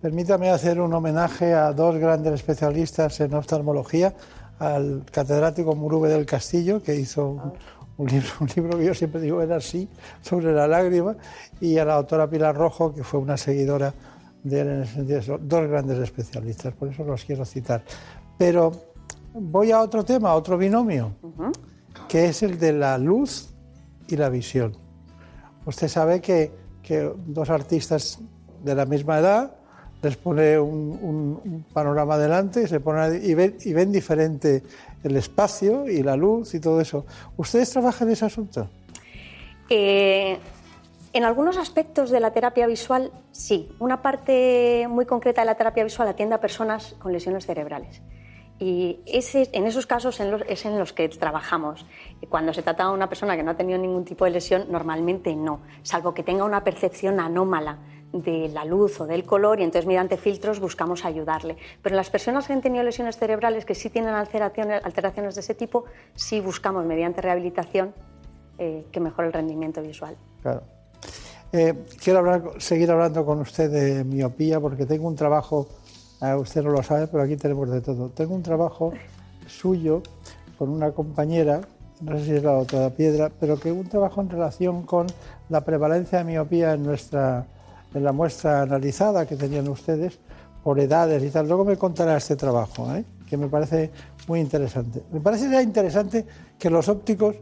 [0.00, 4.14] Permítame hacer un homenaje a dos grandes especialistas en oftalmología,
[4.60, 7.52] al catedrático Murube del Castillo, que hizo un,
[7.98, 9.88] un libro, un libro que yo siempre digo era así,
[10.22, 11.16] sobre la lágrima,
[11.60, 13.92] y a la doctora Pilar Rojo, que fue una seguidora
[14.42, 15.22] de él en ese sentido.
[15.22, 17.82] Son dos grandes especialistas, por eso los quiero citar.
[18.38, 18.72] Pero
[19.34, 21.12] voy a otro tema, a otro binomio,
[22.08, 23.50] que es el de la luz
[24.08, 24.76] y la visión.
[25.66, 26.50] Usted sabe que,
[26.82, 28.18] que dos artistas
[28.64, 29.54] de la misma edad
[30.00, 34.62] les pone un, un- un panorama delante y, se ponen, y, ven, y ven diferente
[35.02, 37.06] el espacio y la luz y todo eso.
[37.36, 38.68] ¿Ustedes trabajan en ese asunto?
[39.70, 40.38] Eh,
[41.12, 43.68] en algunos aspectos de la terapia visual, sí.
[43.78, 48.02] Una parte muy concreta de la terapia visual atiende a personas con lesiones cerebrales.
[48.60, 50.18] Y ese, en esos casos
[50.48, 51.86] es en los que trabajamos.
[52.28, 55.34] Cuando se trata de una persona que no ha tenido ningún tipo de lesión, normalmente
[55.36, 57.78] no, salvo que tenga una percepción anómala
[58.12, 61.56] de la luz o del color y entonces mediante filtros buscamos ayudarle.
[61.82, 65.54] Pero las personas que han tenido lesiones cerebrales que sí tienen alteraciones, alteraciones de ese
[65.54, 67.92] tipo, sí buscamos mediante rehabilitación
[68.58, 70.16] eh, que mejore el rendimiento visual.
[70.42, 70.62] Claro.
[71.52, 75.68] Eh, quiero seguir hablando con usted de miopía porque tengo un trabajo,
[76.20, 78.08] eh, usted no lo sabe, pero aquí tenemos de todo.
[78.10, 78.92] Tengo un trabajo
[79.46, 80.02] suyo
[80.58, 81.60] con una compañera,
[82.00, 85.06] no sé si es la doctora Piedra, pero que un trabajo en relación con
[85.48, 87.46] la prevalencia de miopía en, nuestra,
[87.94, 90.18] en la muestra analizada que tenían ustedes
[90.62, 91.46] por edades y tal.
[91.48, 93.04] Luego me contará este trabajo, ¿eh?
[93.26, 93.90] que me parece
[94.26, 95.02] muy interesante.
[95.12, 96.24] Me parece ya interesante
[96.58, 97.36] que los ópticos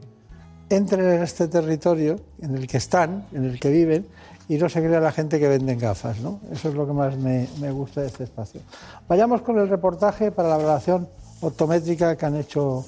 [0.69, 4.07] entren en este territorio en el que están, en el que viven,
[4.49, 6.19] y no se crea la gente que venden gafas.
[6.19, 8.61] Eso es lo que más me, me gusta de este espacio.
[9.09, 11.09] Vayamos con el reportaje para la evaluación
[11.41, 12.85] optométrica que han hecho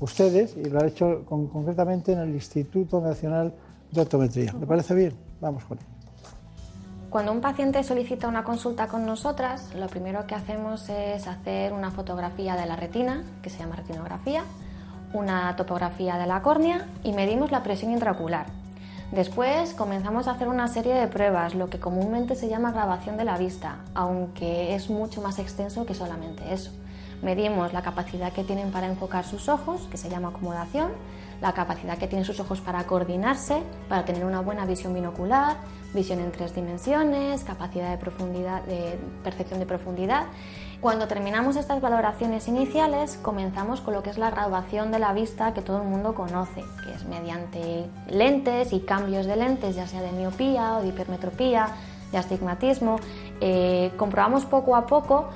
[0.00, 3.52] ustedes, y lo han hecho con- concretamente en el Instituto Nacional
[3.90, 4.52] de Optometría.
[4.58, 5.14] ¿Le parece bien?
[5.40, 5.84] Vamos con él.
[7.10, 11.90] Cuando un paciente solicita una consulta con nosotras, lo primero que hacemos es hacer una
[11.90, 14.44] fotografía de la retina, que se llama retinografía,
[15.12, 18.46] una topografía de la córnea y medimos la presión intraocular.
[19.10, 23.24] Después comenzamos a hacer una serie de pruebas, lo que comúnmente se llama grabación de
[23.24, 26.70] la vista, aunque es mucho más extenso que solamente eso.
[27.22, 30.92] Medimos la capacidad que tienen para enfocar sus ojos, que se llama acomodación,
[31.40, 35.56] la capacidad que tienen sus ojos para coordinarse, para tener una buena visión binocular,
[35.94, 40.26] visión en tres dimensiones, capacidad de profundidad, de percepción de profundidad.
[40.80, 45.52] Cuando terminamos estas valoraciones iniciales, comenzamos con lo que es la graduación de la vista
[45.52, 50.00] que todo el mundo conoce, que es mediante lentes y cambios de lentes, ya sea
[50.00, 51.68] de miopía o de hipermetropía,
[52.12, 52.96] de astigmatismo.
[53.40, 55.28] Eh, comprobamos poco a poco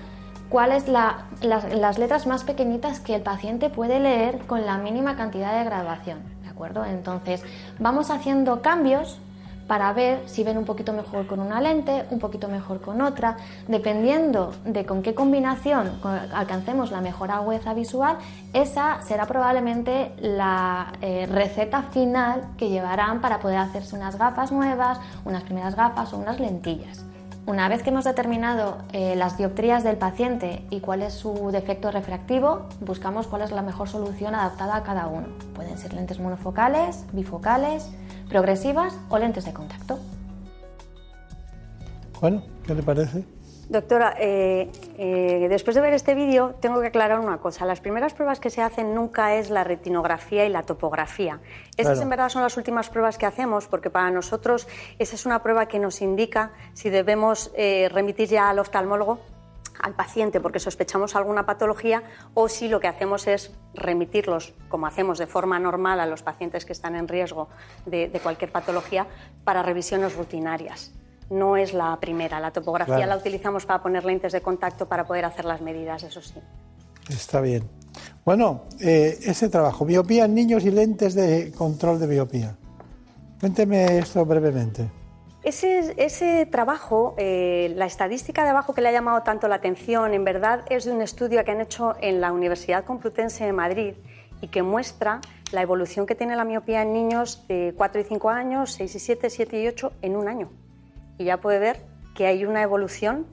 [0.49, 5.57] cuáles la, las, letras más pequeñitas que el paciente puede leer con la mínima cantidad
[5.59, 6.19] de graduación.
[6.43, 6.85] ¿De acuerdo?
[6.85, 7.43] Entonces,
[7.79, 9.21] vamos haciendo cambios
[9.67, 13.37] para ver si ven un poquito mejor con una lente, un poquito mejor con otra,
[13.67, 16.01] dependiendo de con qué combinación
[16.33, 18.19] alcancemos la mejor agudeza visual,
[18.53, 25.01] esa será probablemente la eh, receta final que llevarán para poder hacerse unas gafas nuevas,
[25.25, 27.05] unas primeras gafas o unas lentillas.
[27.47, 31.91] Una vez que hemos determinado eh, las dioptrías del paciente y cuál es su defecto
[31.91, 35.29] refractivo, buscamos cuál es la mejor solución adaptada a cada uno.
[35.55, 37.91] Pueden ser lentes monofocales, bifocales,
[38.31, 39.99] progresivas o lentes de contacto.
[42.19, 43.25] Bueno, ¿qué le parece?
[43.69, 47.65] Doctora, eh, eh, después de ver este vídeo tengo que aclarar una cosa.
[47.65, 51.41] Las primeras pruebas que se hacen nunca es la retinografía y la topografía.
[51.77, 52.03] Esas Claro.
[52.03, 54.69] en verdad son las últimas pruebas que hacemos porque para nosotros
[54.99, 59.19] esa es una prueba que nos indica si debemos eh, remitir ya al oftalmólogo
[59.81, 62.03] al paciente porque sospechamos alguna patología
[62.35, 66.65] o si lo que hacemos es remitirlos, como hacemos de forma normal a los pacientes
[66.65, 67.49] que están en riesgo
[67.85, 69.07] de, de cualquier patología,
[69.43, 70.93] para revisiones rutinarias.
[71.31, 73.11] No es la primera, la topografía Claro.
[73.11, 76.35] la utilizamos para poner lentes de contacto para poder hacer las medidas, eso sí.
[77.09, 77.69] Está bien.
[78.25, 82.57] Bueno, eh, ese trabajo, miopía en niños y lentes de control de miopía.
[83.41, 84.89] Cuénteme esto brevemente.
[85.43, 90.15] Ese, ese trabajo, eh, la estadística de abajo que le ha llamado tanto la atención,
[90.15, 93.95] en verdad es de un estudio que han hecho en la Universidad Complutense de Madrid
[94.41, 95.21] y que muestra
[95.53, 98.99] la evolución que tiene la miopía en niños de 4 y 5 años, 6 y
[98.99, 100.49] 7, 7 y 8 en un año.
[101.19, 101.81] Y ya puede ver
[102.15, 103.27] que hay una evolución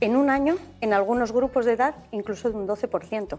[0.00, 3.38] en un año en algunos grupos de edad incluso de un 12%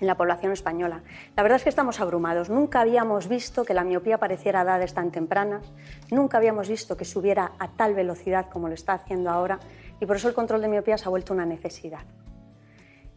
[0.00, 1.02] en la población española.
[1.36, 2.50] La verdad es que estamos abrumados.
[2.50, 5.72] Nunca habíamos visto que la miopía apareciera a edades tan tempranas,
[6.10, 9.58] nunca habíamos visto que subiera a tal velocidad como lo está haciendo ahora
[10.00, 12.04] y por eso el control de miopía se ha vuelto una necesidad.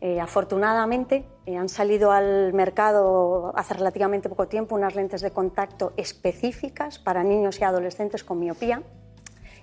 [0.02, 5.92] Eh, afortunadamente eh, han salido al mercado hace relativamente poco tiempo unas lentes de contacto
[5.98, 8.82] específicas para niños y adolescentes con miopía,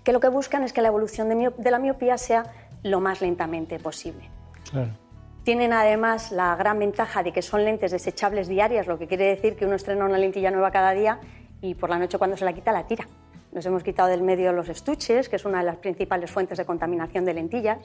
[0.07, 2.45] que lo que buscan es que la evolución de, de la miopía sea
[2.85, 4.31] lo más lentamente posible.
[4.70, 4.93] Claro.
[5.43, 9.57] Tienen además la gran ventaja de que son lentes desechables diarias, lo que quiere decir
[9.57, 11.19] que uno estrena una lentilla nueva cada día
[11.61, 13.09] y por la noche cuando se la quita la tira.
[13.51, 16.65] Nos hemos quitado del medio los estuches, que es una de las principales fuentes de
[16.65, 17.78] contaminación de lentillas,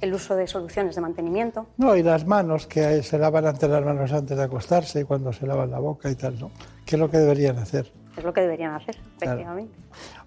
[0.00, 1.68] el uso de soluciones de mantenimiento.
[1.76, 5.32] No, y las manos, que se lavan ante las manos antes de acostarse, y cuando
[5.32, 6.50] se lavan la boca y tal, ¿no?
[6.84, 7.92] ¿Qué es lo que deberían hacer?
[8.16, 9.78] Es lo que deberían hacer, efectivamente.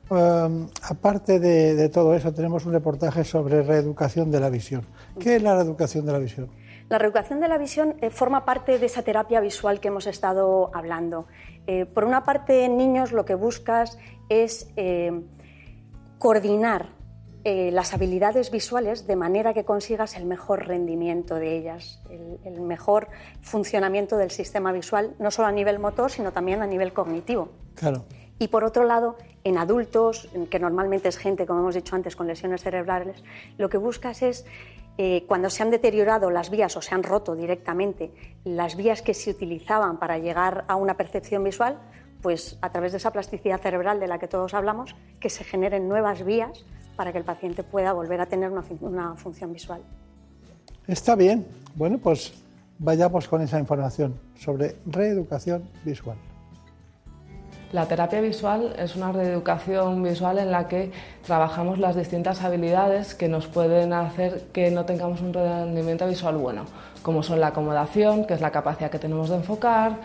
[0.09, 4.85] Um, aparte de, de, todo eso, tenemos un reportaje sobre reeducación de la visión.
[5.19, 6.49] ¿Qué es la reeducación de la visión?
[6.89, 10.69] La reeducación de la visión eh, forma parte de esa terapia visual que hemos estado
[10.75, 11.25] hablando.
[11.65, 13.97] Eh, por una parte, en niños lo que buscas
[14.29, 15.23] es eh,
[16.19, 16.93] coordinar
[17.47, 23.07] las habilidades visuales de manera que consigas el mejor rendimiento de ellas, el, el, mejor
[23.41, 27.49] funcionamiento del sistema visual, no solo a nivel motor, sino también a nivel cognitivo.
[27.75, 28.05] Claro.
[28.37, 32.27] Y por otro lado, en adultos, que normalmente es gente, como hemos dicho antes, con
[32.27, 33.23] lesiones cerebrales,
[33.57, 34.45] lo que buscas es,
[34.97, 38.11] eh, cuando se han deteriorado las vías o se han roto directamente
[38.43, 41.77] las vías que se utilizaban para llegar a una percepción visual,
[42.21, 45.87] pues a través de esa plasticidad cerebral de la que todos hablamos, que se generen
[45.87, 49.81] nuevas vías para que el paciente pueda volver a tener una, una función visual.
[50.87, 51.45] Está bien.
[51.75, 52.33] Bueno, pues
[52.79, 56.17] vayamos con esa información sobre reeducación visual.
[57.71, 60.91] La terapia visual es una reeducación visual en la que
[61.25, 66.65] trabajamos las distintas habilidades que nos pueden hacer que no tengamos un rendimiento visual bueno,
[67.01, 69.97] como son la acomodación, que es la capacidad que tenemos de enfocar,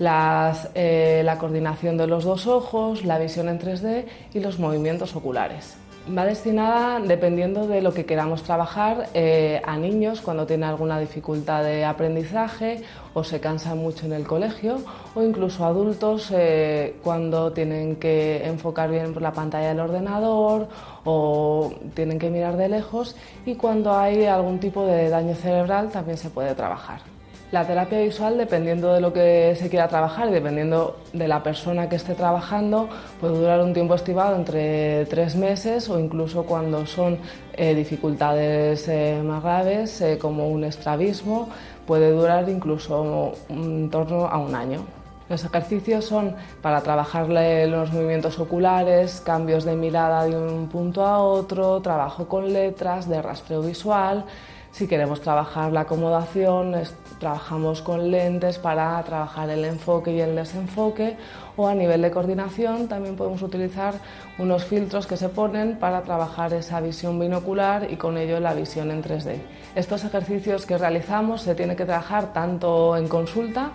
[0.00, 5.76] eh, la coordinación de los dos ojos, la visión en 3D y los movimientos oculares.
[6.16, 11.62] Va destinada, dependiendo de lo que queramos trabajar, eh, a niños cuando tienen alguna dificultad
[11.62, 12.82] de aprendizaje
[13.12, 14.78] o se cansan mucho en el colegio,
[15.14, 20.68] o incluso adultos eh, cuando tienen que enfocar bien por la pantalla del ordenador
[21.04, 23.14] o tienen que mirar de lejos,
[23.44, 27.17] y cuando hay algún tipo de daño cerebral también se puede trabajar.
[27.50, 31.88] La terapia visual, dependiendo de lo que se quiera trabajar y dependiendo de la persona
[31.88, 32.90] que esté trabajando,
[33.22, 37.16] puede durar un tiempo estimado entre tres meses o incluso cuando son
[37.54, 41.48] eh, dificultades eh, más graves, eh, como un estrabismo,
[41.86, 44.84] puede durar incluso en torno a un año.
[45.30, 51.18] Los ejercicios son para trabajar los movimientos oculares, cambios de mirada de un punto a
[51.18, 54.24] otro, trabajo con letras, de rastreo visual.
[54.72, 56.74] Si queremos trabajar la acomodación,
[57.18, 61.16] trabajamos con lentes para trabajar el enfoque y el desenfoque
[61.56, 63.94] o a nivel de coordinación también podemos utilizar
[64.38, 68.90] unos filtros que se ponen para trabajar esa visión binocular y con ello la visión
[68.90, 69.40] en 3D.
[69.74, 73.72] Estos ejercicios que realizamos se tienen que trabajar tanto en consulta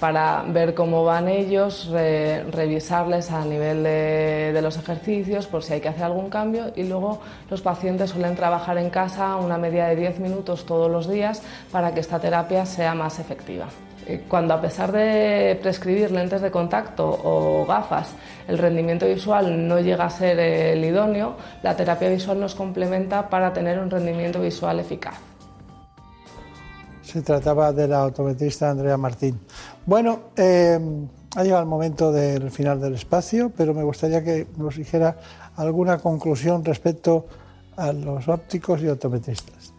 [0.00, 5.74] para ver cómo van ellos, re, revisarles a nivel de, de, los ejercicios por si
[5.74, 7.20] hay que hacer algún cambio y luego
[7.50, 11.42] los pacientes suelen trabajar en casa una media de 10 minutos todos los días
[11.72, 13.66] para que esta terapia sea más efectiva.
[14.28, 18.14] Cuando a pesar de prescribir lentes de contacto o gafas,
[18.46, 23.52] el rendimiento visual no llega a ser el idóneo, la terapia visual nos complementa para
[23.52, 25.35] tener un rendimiento visual eficaz.
[27.16, 29.40] Se trataba de la optometrista Andrea Martín.
[29.86, 30.78] Bueno, eh,
[31.34, 35.16] ha llegado el momento del final del espacio, pero me gustaría que nos dijera
[35.56, 37.24] alguna conclusión respecto
[37.74, 39.72] a los ópticos y optometristas.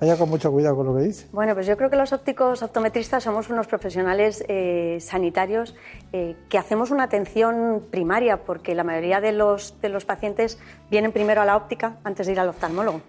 [0.00, 1.26] Vaya con mucho cuidado con lo que dice.
[1.32, 5.74] Bueno, pues yo creo que los ópticos optometristas somos unos profesionales eh, sanitarios
[6.12, 11.10] eh, que hacemos una atención primaria, porque la mayoría de los, de los pacientes vienen
[11.10, 13.00] primero a la óptica antes de ir al oftalmólogo.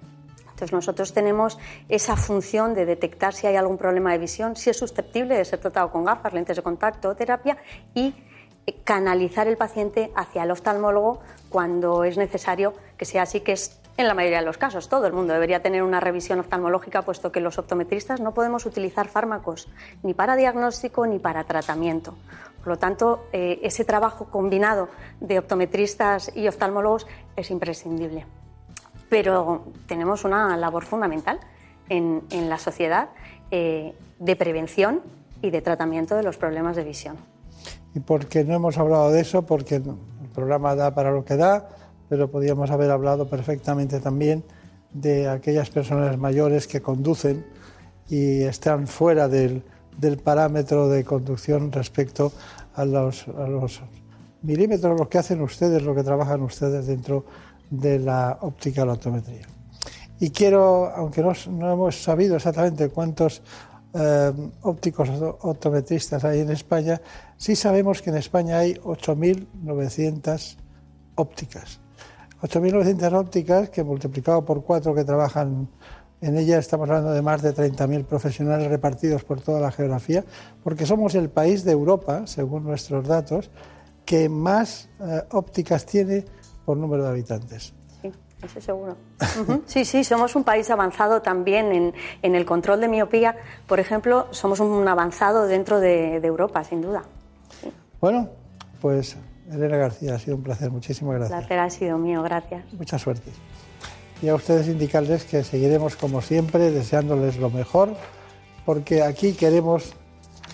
[0.56, 1.60] Entonces nosotros tenemos
[1.90, 5.60] esa función de detectar si hay algún problema de visión, si es susceptible de ser
[5.60, 7.57] tratado con gafas, lentes de contacto terapia
[7.94, 8.15] y
[8.86, 11.19] canalizar el paciente hacia el oftalmólogo
[11.49, 14.88] cuando es necesario que sea así, que es en la mayoría de los casos.
[14.88, 19.10] Todo el mundo debería tener una revisión oftalmológica, puesto que los optometristas no podemos utilizar
[19.10, 19.68] fármacos
[20.03, 22.15] ni para diagnóstico ni para tratamiento.
[22.60, 24.88] Por lo tanto, eh, ese trabajo combinado
[25.19, 28.26] de optometristas y oftalmólogos es imprescindible
[29.10, 31.40] pero tenemos una labor fundamental
[31.90, 33.10] en, en la sociedad
[33.52, 35.02] eh, de prevención
[35.41, 37.18] y de tratamiento de los problemas de visión.
[37.94, 39.44] ¿Y por qué no hemos hablado de eso?
[39.44, 39.95] Porque el
[40.34, 41.69] programa da para lo que da,
[42.10, 44.44] pero podríamos haber hablado perfectamente también
[44.91, 47.45] de aquellas personas mayores que conducen
[48.10, 49.64] y están fuera del,
[49.98, 52.32] del parámetro de conducción respecto
[52.76, 53.82] a los, a los
[54.41, 58.93] milímetros, lo que hacen ustedes, lo que trabajan ustedes dentro de la óptica y la
[58.93, 59.47] optometría.
[60.19, 63.41] Y quiero, aunque no, no hemos sabido exactamente cuántos
[63.93, 64.33] eh,
[64.63, 65.09] ópticos
[65.41, 67.01] optometristas hay en España,
[67.37, 70.57] sí sabemos que en España hay 8.900
[71.15, 71.79] ópticas.
[72.41, 75.69] 8.900 ópticas que multiplicado por cuatro que trabajan
[76.21, 80.23] en ella estamos hablando de más de 30.000 profesionales repartidos por toda la geografía,
[80.63, 83.49] porque somos el país de Europa, según nuestros datos,
[84.05, 86.25] que más eh, ópticas tiene
[86.65, 87.73] por número de habitantes.
[88.01, 88.11] Sí,
[88.43, 88.95] eso seguro.
[89.65, 93.35] Sí, sí, somos un país avanzado también en, en, el control de miopía.
[93.67, 97.03] Por ejemplo, somos un avanzado dentro de, de Europa, sin duda.
[97.61, 97.71] Sí.
[98.01, 98.29] Bueno,
[98.81, 99.17] pues
[99.51, 100.71] Elena García, ha sido un placer.
[100.71, 101.39] Muchísimas gracias.
[101.39, 102.65] El placer ha sido mío, gracias.
[102.73, 103.31] Mucha suerte
[104.21, 107.95] y a ustedes indicarles que seguiremos como siempre deseándoles lo mejor,
[108.65, 109.93] porque aquí queremos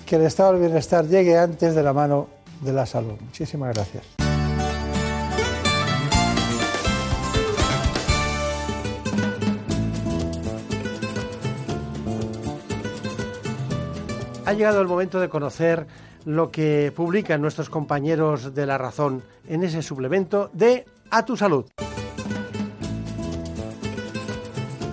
[0.05, 2.27] que el estado del bienestar llegue antes de la mano
[2.61, 3.15] de la salud.
[3.21, 4.30] Muchísimas gracias.
[14.51, 15.87] Ha llegado el momento de conocer
[16.25, 21.67] lo que publican nuestros compañeros de La Razón en ese suplemento de A tu Salud.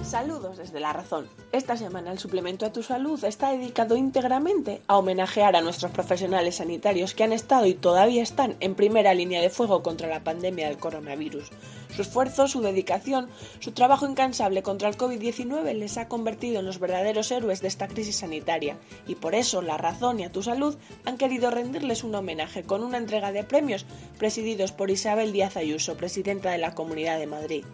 [0.05, 1.27] Saludos desde La Razón.
[1.51, 6.57] Esta semana el suplemento a tu salud está dedicado íntegramente a homenajear a nuestros profesionales
[6.57, 10.69] sanitarios que han estado y todavía están en primera línea de fuego contra la pandemia
[10.69, 11.49] del coronavirus.
[11.97, 13.31] Su esfuerzo, su dedicación,
[13.61, 17.89] su trabajo incansable contra el COVID-19 les ha convertido en los verdaderos héroes de esta
[17.89, 18.77] crisis sanitaria
[19.07, 20.77] y por eso La Razón y a tu salud
[21.07, 23.87] han querido rendirles un homenaje con una entrega de premios
[24.19, 27.65] presididos por Isabel Díaz Ayuso, presidenta de la Comunidad de Madrid.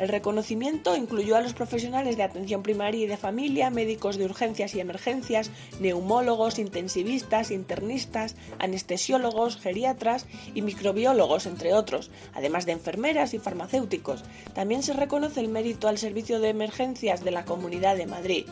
[0.00, 4.74] El reconocimiento incluyó a los profesionales de atención primaria y de familia, médicos de urgencias
[4.74, 13.38] y emergencias, neumólogos, intensivistas, internistas, anestesiólogos, geriatras y microbiólogos, entre otros, además de enfermeras y
[13.38, 14.24] farmacéuticos.
[14.54, 18.46] También se reconoce el mérito al Servicio de Emergencias de la Comunidad de Madrid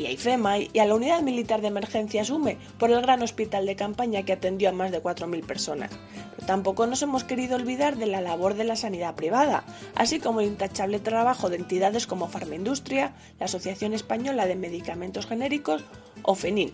[0.00, 3.66] y a IFEMA y a la Unidad Militar de Emergencias UME por el gran hospital
[3.66, 5.90] de campaña que atendió a más de 4.000 personas.
[6.34, 9.64] Pero tampoco nos hemos querido olvidar de la labor de la sanidad privada,
[9.94, 15.84] así como el intachable trabajo de entidades como Farmaindustria, la Asociación Española de Medicamentos Genéricos
[16.22, 16.72] o FENIN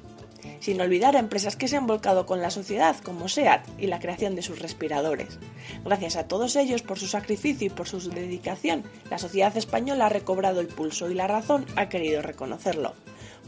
[0.61, 3.99] sin olvidar a empresas que se han volcado con la sociedad, como SEAT, y la
[3.99, 5.39] creación de sus respiradores.
[5.85, 10.11] Gracias a todos ellos por su sacrificio y por su dedicación, la sociedad española ha
[10.11, 12.95] recobrado el pulso y la razón ha querido reconocerlo.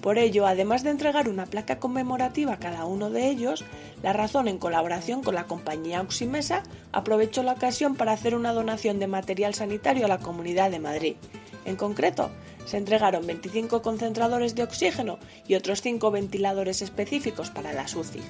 [0.00, 3.64] Por ello, además de entregar una placa conmemorativa a cada uno de ellos,
[4.02, 6.62] La Razón, en colaboración con la compañía Oximesa,
[6.92, 11.16] aprovechó la ocasión para hacer una donación de material sanitario a la Comunidad de Madrid.
[11.64, 12.30] En concreto,
[12.64, 18.20] se entregaron 25 concentradores de oxígeno y otros 5 ventiladores específicos para la UCI.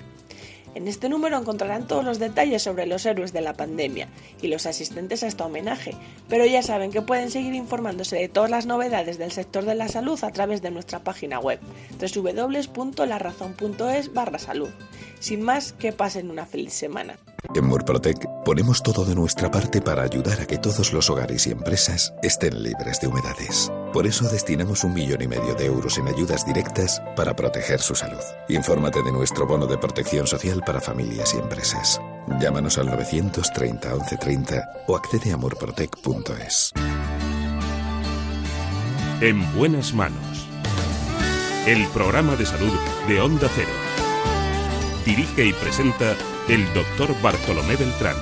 [0.74, 4.08] En este número encontrarán todos los detalles sobre los héroes de la pandemia
[4.42, 5.94] y los asistentes a este homenaje,
[6.28, 9.88] pero ya saben que pueden seguir informándose de todas las novedades del sector de la
[9.88, 11.58] salud a través de nuestra página web
[11.98, 14.68] www.larazón.es barra salud.
[15.20, 17.16] Sin más, que pasen una feliz semana.
[17.54, 21.52] En Murprotec ponemos todo de nuestra parte para ayudar a que todos los hogares y
[21.52, 23.72] empresas estén libres de humedades.
[23.92, 27.94] Por eso destinamos un millón y medio de euros en ayudas directas para proteger su
[27.94, 28.22] salud.
[28.48, 32.00] Infórmate de nuestro bono de protección social para familias y empresas.
[32.40, 36.72] Llámanos al 930 1130 o accede a murprotec.es.
[39.20, 40.46] En buenas manos.
[41.66, 42.72] El programa de salud
[43.08, 43.87] de Onda Cero.
[45.08, 46.14] Dirige y presenta
[46.50, 48.14] el doctor Bartolomé Beltrán.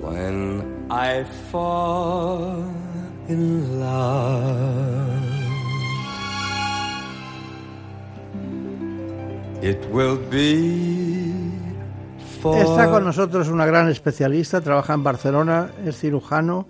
[0.00, 1.22] When I
[1.52, 2.64] fall
[3.28, 5.22] in love,
[9.62, 11.22] it will be
[12.40, 16.66] for Está con nosotros una gran especialista, trabaja en Barcelona, es cirujano,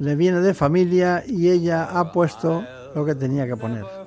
[0.00, 2.64] le viene de familia y ella ha puesto
[2.96, 4.01] lo que tenía que poner.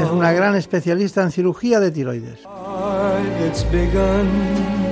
[0.00, 2.40] Es una gran especialista en cirugía de tiroides.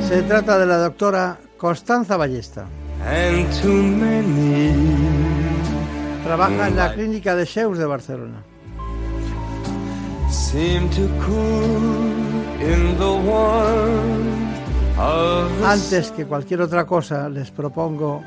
[0.09, 2.67] Se trata de la doctora Constanza Ballesta.
[6.25, 8.43] Trabaja en la clínica de Sheus de Barcelona.
[15.65, 18.23] Antes que cualquier otra cosa, les propongo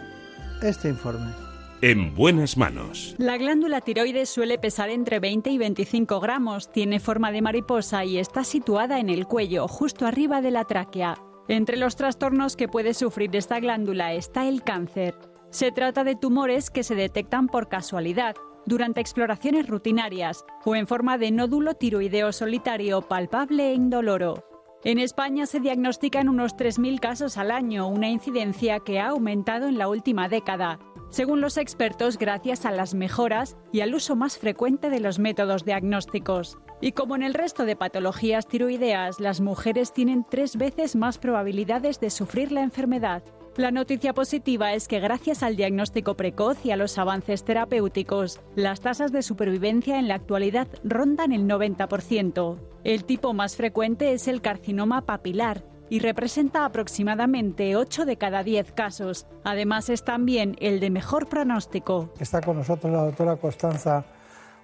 [0.61, 1.48] este informe.
[1.81, 3.15] En buenas manos.
[3.17, 8.17] La glándula tiroides suele pesar entre 20 y 25 gramos, tiene forma de mariposa y
[8.17, 11.17] está situada en el cuello, justo arriba de la tráquea.
[11.47, 15.15] Entre los trastornos que puede sufrir esta glándula está el cáncer.
[15.49, 18.35] Se trata de tumores que se detectan por casualidad,
[18.65, 24.45] durante exploraciones rutinarias o en forma de nódulo tiroideo solitario palpable e indoloro.
[24.83, 29.77] En España se diagnostican unos 3.000 casos al año, una incidencia que ha aumentado en
[29.77, 30.79] la última década.
[31.09, 35.65] Según los expertos, gracias a las mejoras y al uso más frecuente de los métodos
[35.65, 36.59] diagnósticos.
[36.81, 41.99] Y como en el resto de patologías tiroideas, las mujeres tienen tres veces más probabilidades
[41.99, 43.23] de sufrir la enfermedad.
[43.57, 48.79] La noticia positiva es que gracias al diagnóstico precoz y a los avances terapéuticos, las
[48.79, 52.59] tasas de supervivencia en la actualidad rondan el 90%.
[52.83, 58.71] El tipo más frecuente es el carcinoma papilar y representa aproximadamente 8 de cada 10
[58.73, 59.25] casos.
[59.43, 62.09] Además es también el de mejor pronóstico.
[62.19, 64.05] Está con nosotros la doctora Constanza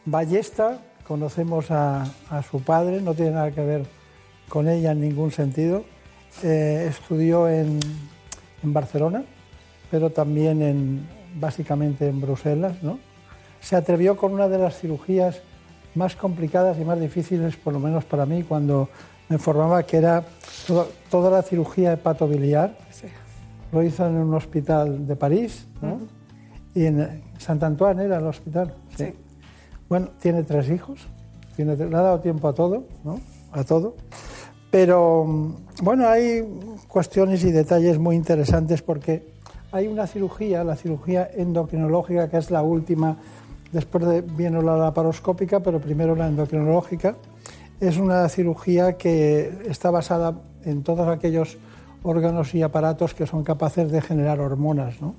[0.05, 2.05] Ballesta, conocemos a,
[2.49, 3.85] su padre, no tiene nada que ver
[4.49, 5.83] con ella en ningún sentido.
[6.43, 7.79] Eh, estudió en,
[8.63, 9.23] en Barcelona,
[9.89, 12.83] pero también en, básicamente en Bruselas.
[12.83, 12.99] ¿no?
[13.61, 15.41] Se atrevió con una de las cirugías
[15.95, 18.89] más complicadas y más difíciles, por lo menos para mí, cuando
[19.29, 20.23] me informaba que era
[20.67, 22.77] toda, toda la cirugía hepatobiliar.
[22.91, 23.07] Sí.
[23.71, 25.99] Lo hizo en un hospital de París, ¿no?
[26.73, 28.73] Y en Sant Antoine era el hospital.
[28.97, 29.13] Sí.
[29.89, 31.07] Bueno, tiene tres hijos,
[31.55, 33.19] tiene, le ha dado tiempo a todo, ¿no?
[33.51, 33.95] A todo.
[34.71, 36.43] Pero bueno, hay
[36.87, 39.35] cuestiones y detalles muy interesantes porque
[39.71, 43.17] hay una cirugía, la cirugía endocrinológica, que es la última,
[43.71, 47.15] después de, viene la laparoscópica, pero primero la endocrinológica.
[47.79, 51.57] Es una cirugía que está basada en todos aquellos
[52.03, 55.01] órganos y aparatos que son capaces de generar hormonas.
[55.01, 55.15] ¿no?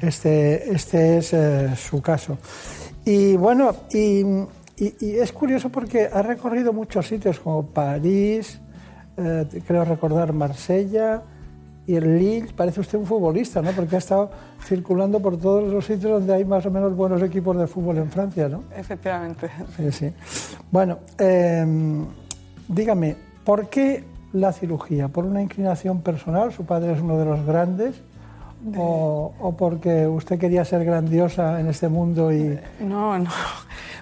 [0.00, 2.38] Este, este es eh, su caso.
[3.04, 4.24] Y bueno, y,
[4.78, 8.60] es curioso porque ha recorrido muchos sitios como París,
[9.18, 11.22] eh, creo recordar Marsella
[11.86, 12.52] y el Lille.
[12.54, 13.70] Parece usted un futbolista, ¿no?
[13.72, 14.30] Porque ha estado
[14.64, 18.10] circulando por todos los sitios donde hay más o menos buenos equipos de fútbol en
[18.10, 18.64] Francia, ¿no?
[18.76, 19.50] Efectivamente.
[19.76, 20.12] Sí, sí.
[20.70, 21.66] Bueno, eh,
[22.68, 25.08] dígame, ¿por qué la cirugía?
[25.08, 26.52] ¿Por una inclinación personal?
[26.52, 28.00] ¿Su padre es uno de los grandes?
[28.76, 32.58] ¿O, porque usted quería ser grandiosa en este mundo y...
[32.80, 33.30] No, no.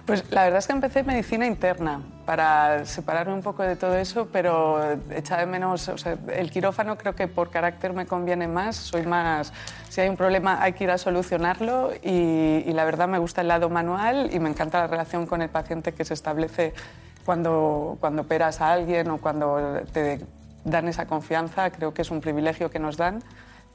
[0.04, 4.28] Pues la verdad es que empecé medicina interna para separarme un poco de todo eso,
[4.32, 4.80] pero
[5.10, 9.06] echaba de menos, o sea, el quirófano creo que por carácter me conviene más, soy
[9.06, 9.52] más,
[9.90, 13.42] si hay un problema hay que ir a solucionarlo y, y la verdad me gusta
[13.42, 16.72] el lado manual y me encanta la relación con el paciente que se establece
[17.26, 20.20] cuando, cuando operas a alguien o cuando te
[20.64, 23.22] dan esa confianza, creo que es un privilegio que nos dan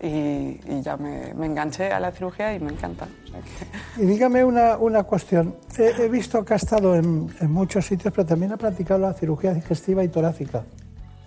[0.02, 3.08] y, y ya me, enganché a la cirugía y me encanta.
[3.98, 5.56] Y dígame una, una cuestión.
[5.78, 9.14] He, he visto que ha estado en, en muchos sitios, pero también ha practicado la
[9.14, 10.64] cirugía digestiva y torácica.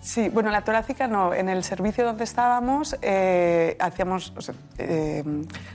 [0.07, 1.33] Sí, bueno, la torácica no.
[1.33, 5.21] En el servicio donde estábamos eh, hacíamos o sea, eh,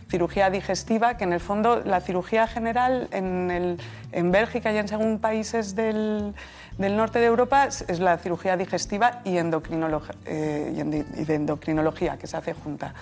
[0.09, 3.77] cirugía digestiva, que en el fondo la cirugía general en, el-
[4.11, 6.33] en Bélgica y en según países del,
[6.79, 12.17] del norte de Europa es- la cirugía digestiva y, endocrinolo- eh, y y de endocrinología,
[12.17, 12.95] que se hace junta.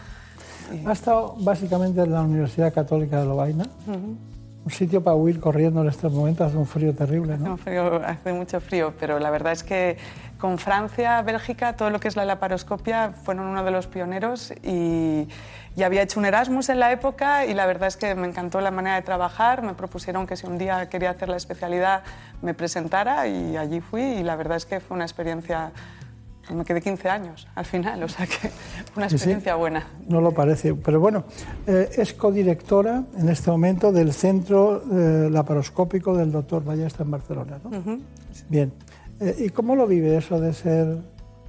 [0.85, 5.89] Ha estado básicamente en la Universidad Católica de Lovaina, un sitio para huir corriendo en
[5.89, 7.53] estos momentos, hace un frío terrible, Hace, ¿no?
[7.53, 9.97] un frío- hace mucho frío, pero la verdad es que
[10.41, 15.29] con Francia, Bélgica, todo lo que es la laparoscopia fueron uno de los pioneros y,
[15.77, 18.61] y había hecho un Erasmus en la época y la verdad es que me encantó
[18.61, 19.63] la manera de trabajar.
[19.63, 22.03] Me propusieron que si un día quería hacer la especialidad
[22.43, 25.73] me presentara y allí fui y la verdad es que fue una experiencia...
[26.51, 28.51] Me quedé 15 años al final, o sea que
[28.97, 29.15] una sí.
[29.15, 29.87] experiencia buena.
[30.09, 31.23] No lo parece, pero bueno,
[31.69, 37.61] eh, es codirectora en este momento del Centro eh, Laparoscópico del doctor Ballesta en Barcelona,
[37.63, 38.01] ¿no?
[38.49, 38.73] Bien.
[39.21, 40.99] Eh, ¿Y cómo lo vive eso de ser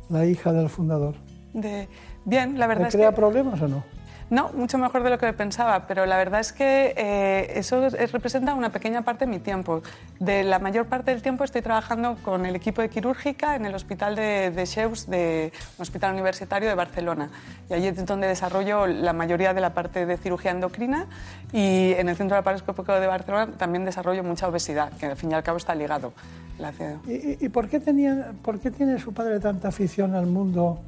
[0.09, 1.15] la hija del fundador?
[1.53, 1.87] De-
[2.25, 3.15] Bien, la verdad ¿Le es crea que...
[3.15, 3.83] problemas o no?
[4.31, 7.93] No, mucho mejor de lo que pensaba, pero la verdad es que eh, eso es-
[7.93, 9.83] es- representa una pequeña parte de mi tiempo.
[10.21, 13.75] De la mayor parte del tiempo estoy trabajando con el equipo de quirúrgica en el
[13.75, 14.65] hospital de, de
[15.09, 17.29] de un hospital universitario de Barcelona.
[17.69, 21.07] Y allí es donde desarrollo la mayoría de la parte de cirugía endocrina
[21.51, 25.33] y en el Centro Laparoscópico de Barcelona también desarrollo mucha obesidad, que al fin y
[25.33, 26.13] al cabo está ligado.
[26.57, 26.71] La-
[27.05, 30.79] ¿Y, y- y por, qué tenía, por qué tiene su padre tanta afición al mundo,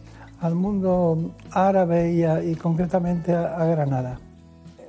[0.44, 4.20] al mundo árabe y, a- y concretamente a, a Granada?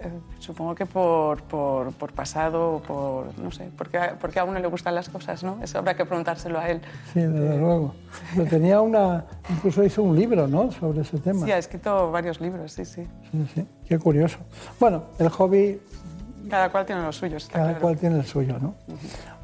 [0.00, 0.10] Eh,
[0.40, 4.66] Supongo que por, por, por pasado, por, no sé, porque, a- porque a uno le
[4.68, 5.58] gustan las cosas, ¿no?
[5.62, 6.82] Eso habrá que preguntárselo a él.
[7.14, 7.94] Sí, desde luego.
[8.34, 10.70] Pero tenía una, incluso hizo un libro, ¿no?
[10.72, 11.46] Sobre ese tema.
[11.46, 13.06] Sí, ha escrito varios libros, sí, sí.
[13.32, 14.36] Sí, sí, qué curioso.
[14.78, 15.80] Bueno, el hobby
[16.50, 17.46] Cada cual tiene los suyos.
[17.50, 17.80] Cada claro.
[17.80, 18.74] cual tiene el suyo, ¿no?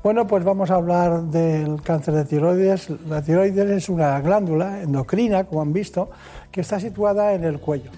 [0.03, 2.89] Bueno, pues vamos a hablar del cáncer de tiroides.
[3.07, 6.09] La tiroides es una glándula endocrina, como han visto,
[6.51, 7.91] que está situada en el cuello,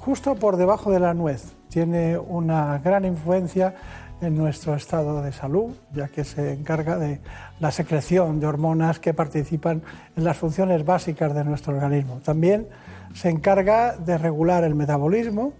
[0.00, 1.52] justo por debajo de la nuez.
[1.68, 3.76] Tiene una gran influencia
[4.20, 7.20] en nuestro estado de salud, ya que se encarga de
[7.60, 9.82] la secreción de hormonas que participan
[10.16, 12.18] en las funciones básicas de nuestro organismo.
[12.24, 12.66] También
[13.14, 15.52] se encarga de regular el metabolismo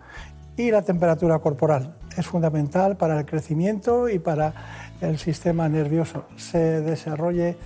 [0.56, 1.94] y la temperatura corporal.
[2.16, 4.52] Es fundamental para el crecimiento y para
[5.00, 7.56] el sistema nervioso se desarrolle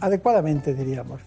[0.00, 1.20] adecuadamente, diríamos.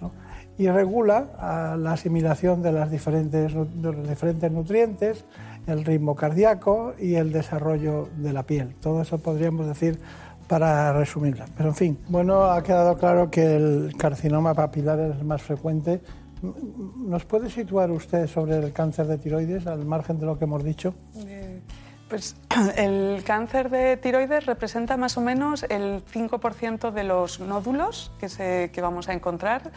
[0.57, 5.25] Y regula ah, la asimilación de, las diferentes, los diferentes nutrientes,
[5.67, 8.75] el ritmo cardíaco y el desarrollo de la piel.
[8.81, 9.99] Todo eso podríamos decir
[10.47, 11.45] para resumirla.
[11.55, 16.01] Pero en fin, bueno, ha quedado claro que el carcinoma papilar es el más frecuente.
[16.41, 20.63] ¿Nos puede situar usted sobre el cáncer de tiroides, al margen de lo que hemos
[20.63, 20.93] dicho?
[21.25, 21.61] Eh,
[22.09, 22.35] Pues
[22.77, 28.71] el cáncer de tiroides representa más o menos el 5% de los nódulos que, se-
[28.73, 29.71] que vamos a encontrar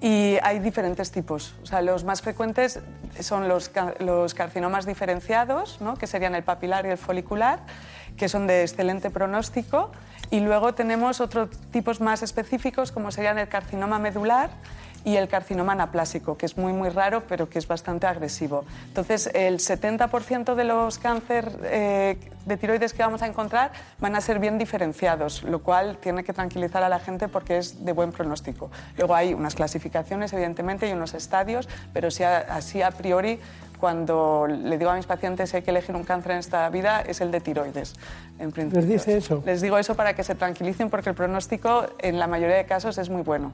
[0.00, 1.54] y hay diferentes tipos.
[1.62, 2.80] O sea, los más frecuentes
[3.20, 3.70] son los,
[4.00, 5.94] los carcinomas diferenciados, ¿no?
[5.96, 7.60] que serían el papilar y el folicular,
[8.16, 9.90] que son de excelente pronóstico.
[10.30, 14.50] Y luego tenemos otros tipos más específicos, como serían el carcinoma medular
[15.04, 18.64] y el carcinoma anaplásico, que es muy muy raro, pero que es bastante agresivo.
[18.88, 22.16] Entonces, el 70% de los cáncer eh,
[22.46, 26.32] de tiroides que vamos a encontrar van a ser bien diferenciados, lo cual tiene que
[26.32, 28.70] tranquilizar a la gente porque es de buen pronóstico.
[28.96, 33.38] Luego hay unas clasificaciones, evidentemente, y unos estadios, pero a- así a priori
[33.80, 37.02] cuando le digo a mis pacientes si hay que elegir un cáncer en esta vida
[37.02, 37.94] es el de tiroides.
[38.38, 38.80] En principio.
[38.80, 39.42] ¿Les dice eso?
[39.44, 42.96] Les digo eso para que se tranquilicen porque el pronóstico en la mayoría de casos
[42.98, 43.52] es muy bueno.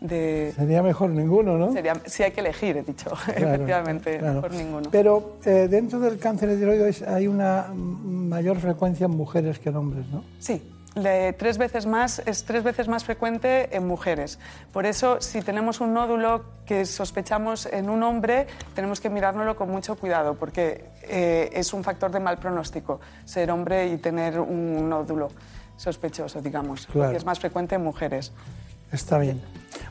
[0.00, 0.52] De...
[0.54, 1.72] Sería mejor ninguno, ¿no?
[1.72, 4.34] Sería, si hay que elegir, he dicho, Claro, efectivamente, claro.
[4.34, 4.90] mejor ninguno.
[4.90, 9.76] Pero eh, dentro del cáncer de tiroides hay una mayor frecuencia en mujeres que en
[9.76, 10.22] hombres, ¿no?
[10.40, 10.62] Sí,
[10.94, 14.38] le- tres veces más, es tres veces más frecuente en mujeres.
[14.72, 19.70] Por eso, si tenemos un nódulo que sospechamos en un hombre, tenemos que mirárnoslo con
[19.70, 24.86] mucho cuidado, porque eh, es un factor de mal pronóstico ser hombre y tener un
[24.88, 25.28] nódulo
[25.76, 27.00] sospechoso, digamos, Claro.
[27.06, 28.32] porque es más frecuente en mujeres.
[28.94, 29.40] Está bien.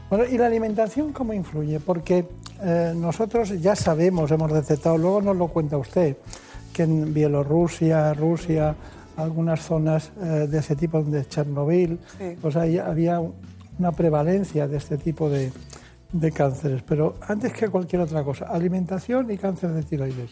[0.09, 1.79] Bueno, ¿y la alimentación cómo influye?
[1.79, 2.25] Porque
[2.63, 6.15] eh, nosotros ya sabemos, hemos detectado, luego nos lo cuenta usted,
[6.71, 8.75] que en Bielorrusia, Rusia,
[9.17, 12.35] algunas zonas eh, de ese tipo, de Chernobyl, Sí.
[12.41, 13.19] pues ahí había
[13.79, 15.51] una prevalencia de este tipo de,
[16.11, 16.81] de cánceres.
[16.83, 20.31] Pero antes que cualquier otra cosa, alimentación y cáncer de tiroides.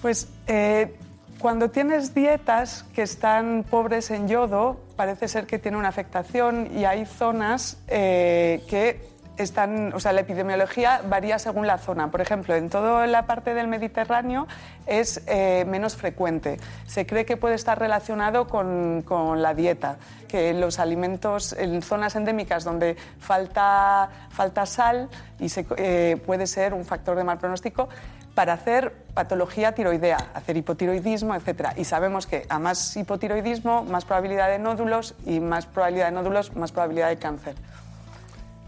[0.00, 0.94] Pues eh,
[1.40, 6.84] cuando tienes dietas que están pobres en yodo, parece ser que tiene una afectación y
[6.84, 9.07] hay zonas eh, que
[9.38, 12.10] están, o sea, la epidemiología varía según la zona.
[12.10, 14.46] Por ejemplo, en toda la parte del Mediterráneo
[14.86, 16.58] es eh, menos frecuente.
[16.86, 19.04] Se cree que puede estar relacionado con,
[19.40, 19.96] la dieta,
[20.28, 25.08] que los alimentos en zonas endémicas donde falta, falta sal
[25.38, 25.46] y
[25.76, 27.88] eh, puede ser un factor de mal pronóstico
[28.34, 31.70] para hacer patología tiroidea, hacer hipotiroidismo, etc.
[31.76, 36.54] Y sabemos que a más hipotiroidismo, más probabilidad de nódulos y más probabilidad de nódulos,
[36.54, 37.56] más probabilidad de cáncer.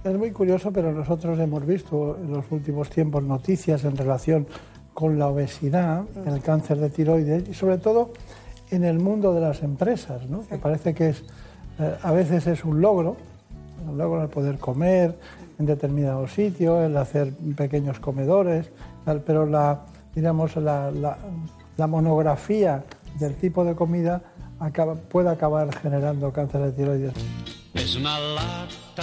[0.04, 4.46] Es muy curioso, pero nosotros hemos visto en los últimos tiempos noticias en relación
[4.94, 8.12] con la obesidad, el cáncer de tiroides y sobre todo
[8.70, 10.46] en el mundo de las empresas, ¿no?
[10.46, 11.22] que parece que es,
[11.78, 13.16] eh, a veces es un logro,
[13.88, 15.18] un logro el poder comer
[15.58, 18.70] en determinados sitios, el hacer pequeños comedores,
[19.04, 19.80] tal, pero la,
[20.14, 21.18] digamos, la, la-
[21.76, 22.84] la monografía
[23.18, 24.22] del tipo de comida
[24.58, 27.12] acaba- puede acabar generando cáncer de tiroides.
[27.74, 29.02] Es una lata.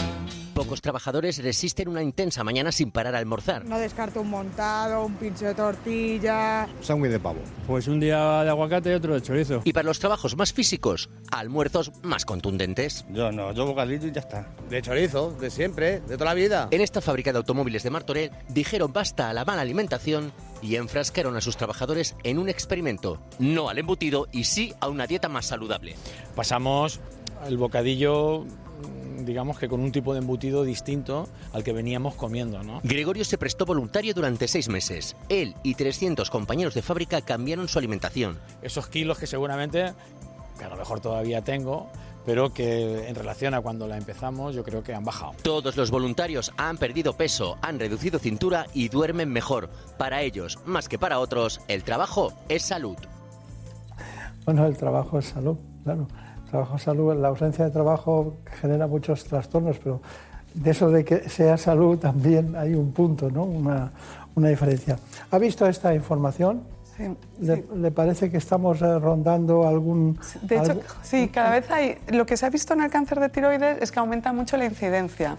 [0.57, 3.63] Pocos trabajadores resisten una intensa mañana sin parar a almorzar.
[3.65, 6.67] No descarto un montado, un pincho de tortilla.
[6.81, 7.37] Sándwich de pavo.
[7.67, 9.61] Pues un día de aguacate y otro de chorizo.
[9.65, 13.05] Y para los trabajos más físicos, almuerzos más contundentes.
[13.11, 14.51] Yo no, yo bocadillo y ya está.
[14.67, 16.69] De chorizo, de siempre, de toda la vida.
[16.71, 21.37] En esta fábrica de automóviles de Martorell dijeron basta a la mala alimentación y enfrascaron
[21.37, 23.21] a sus trabajadores en un experimento.
[23.37, 25.93] No al embutido y sí a una dieta más saludable.
[26.35, 26.99] Pasamos
[27.45, 28.45] el bocadillo,
[29.25, 32.79] digamos que con un tipo de embutido distinto al que veníamos comiendo, ¿no?
[32.83, 35.15] Gregorio se prestó voluntario durante seis meses.
[35.29, 38.37] Él y 300 compañeros de fábrica cambiaron su alimentación.
[38.61, 39.93] Esos kilos que seguramente,
[40.57, 41.89] que a lo mejor todavía tengo,
[42.25, 45.33] pero que en relación a cuando la empezamos yo creo que han bajado.
[45.43, 49.69] Todos los voluntarios han perdido peso, han reducido cintura y duermen mejor.
[49.97, 52.97] Para ellos, más que para otros, el trabajo es salud.
[54.43, 56.07] Bueno, el trabajo es salud, claro.
[56.49, 60.01] Trabajo salud, la ausencia de trabajo genera muchos trastornos, pero
[60.53, 63.43] de eso de que sea salud también hay un punto, ¿no?
[63.43, 63.91] Una,
[64.35, 64.97] una diferencia.
[65.31, 66.76] ¿Ha visto esta información?
[67.39, 70.19] ¿Le, parece que estamos eh, rondando algún...?
[70.41, 71.97] De hecho, sí, cada vez hay...
[72.07, 74.65] Lo que se ha visto en el cáncer de tiroides es que aumenta mucho la
[74.65, 75.37] incidencia.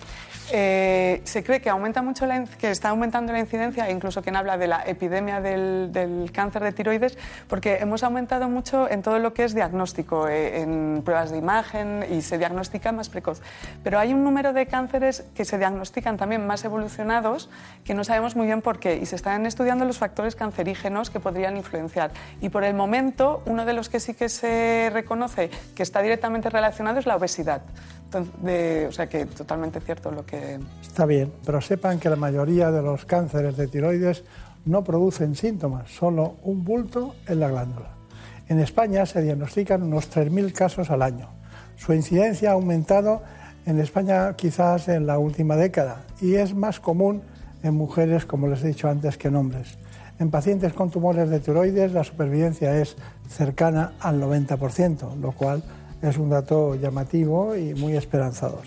[0.50, 4.56] Eh, se cree que, aumenta mucho la, que está aumentando la incidencia, incluso quien habla
[4.56, 7.18] de la epidemia del, cáncer de tiroides,
[7.48, 12.04] porque hemos aumentado mucho en todo lo que es diagnóstico, eh, en pruebas de imagen
[12.10, 13.42] y se diagnostica más precoz.
[13.84, 17.50] Pero hay un número de cánceres que se diagnostican también más evolucionados
[17.84, 21.20] que no sabemos muy bien por qué y se están estudiando los factores cancerígenos que
[21.20, 22.10] podrían influenciar.
[22.40, 26.50] Y por el momento, uno de los que sí que se reconoce que está directamente
[26.50, 27.62] relacionado es la obesidad.
[28.12, 30.58] o sea que totalmente cierto lo que...
[30.82, 34.24] Está bien, pero sepan que la mayoría de los cánceres de tiroides
[34.64, 37.90] no producen síntomas, solo un bulto en la glándula.
[38.48, 41.28] En España se diagnostican unos 3.000 casos al año.
[41.76, 43.22] Su incidencia ha aumentado
[43.66, 47.22] en España quizás en la última década y es más común
[47.62, 49.76] en mujeres, como les he dicho antes, que en hombres.
[50.18, 52.96] En pacientes con tumores de tiroides la supervivencia es
[53.28, 55.62] cercana al 90%, lo cual
[56.02, 58.62] es un dato llamativo y muy esperanzador.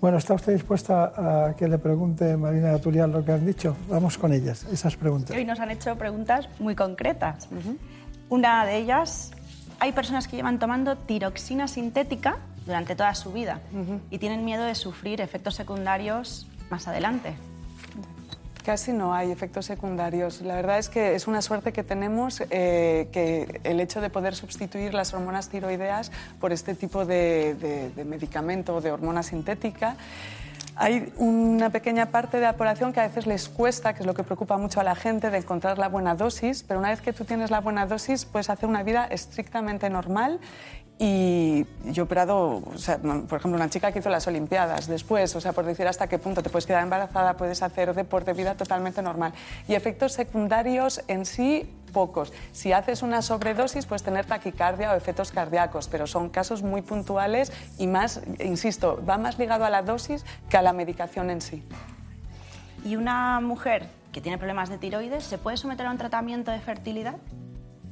[0.00, 3.76] Bueno, ¿está usted dispuesta a que le pregunte Marina Gaturial lo que han dicho?
[3.88, 5.36] Vamos con ellas, esas preguntas.
[5.36, 7.48] Hoy nos han hecho preguntas muy concretas.
[8.28, 9.32] Una de ellas,
[9.80, 12.36] hay personas que llevan tomando tiroxina sintética
[12.66, 13.60] durante toda su vida
[14.10, 17.34] y tienen miedo de sufrir efectos secundarios más adelante.
[18.68, 20.42] Casi no hay efectos secundarios.
[20.42, 24.34] La verdad es que es una suerte que tenemos eh, que el hecho de poder
[24.34, 29.96] sustituir las hormonas tiroideas por este tipo de, medicamento o de hormona sintética.
[30.76, 34.12] Hay una pequeña parte de la población que a veces les cuesta, que es lo
[34.12, 37.14] que preocupa mucho a la gente, de encontrar la buena dosis, pero una vez que
[37.14, 40.40] tú tienes la buena dosis puedes hacer una vida estrictamente normal
[41.00, 42.60] y yo he operado,
[43.28, 46.18] por ejemplo, una chica que hizo las Olimpiadas después, o sea, por decir hasta qué
[46.18, 49.32] punto te puedes quedar embarazada, puedes hacer deporte, vida totalmente normal.
[49.68, 52.32] Y efectos secundarios en sí, pocos.
[52.52, 57.52] Si haces una sobredosis, puedes tener taquicardia o efectos cardíacos, pero son casos muy puntuales
[57.78, 61.62] y más, insisto, va más ligado a la dosis que a la medicación en sí.
[62.84, 66.58] ¿Y una mujer que tiene problemas de tiroides se puede someter a un tratamiento de
[66.58, 67.16] fertilidad?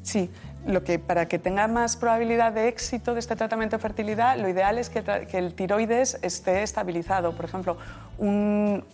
[0.06, 0.30] Sí,
[0.64, 4.48] lo que para que tenga más probabilidad de éxito de este tratamiento de fertilidad, lo
[4.48, 7.32] ideal es que, que el tiroides esté estabilizado.
[7.34, 7.76] Por ejemplo,
[8.16, 8.84] un,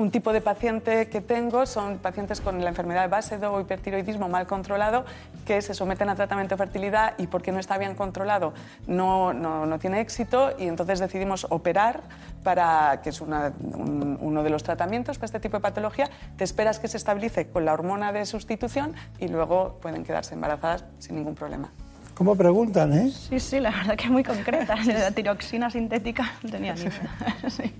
[0.00, 4.28] un tipo de paciente que tengo son pacientes con la enfermedad de base o hipertiroidismo
[4.28, 5.04] mal controlado
[5.44, 8.54] que se someten a tratamiento de fertilidad y porque no está bien controlado
[8.86, 12.00] no, no, no tiene éxito y entonces decidimos operar
[12.42, 16.08] para que es uno de los tratamientos para este tipo de patología.
[16.38, 20.84] Te esperas que se estabilice con la hormona de sustitución y luego pueden quedarse embarazadas
[20.98, 21.70] sin ningún problema.
[22.14, 23.10] ¿Cómo preguntan, eh?
[23.10, 24.76] Sí, sí, la verdad que es muy concreta.
[24.84, 27.36] La tiroxina sintética no tenía ni idea.
[27.48, 27.74] Sí.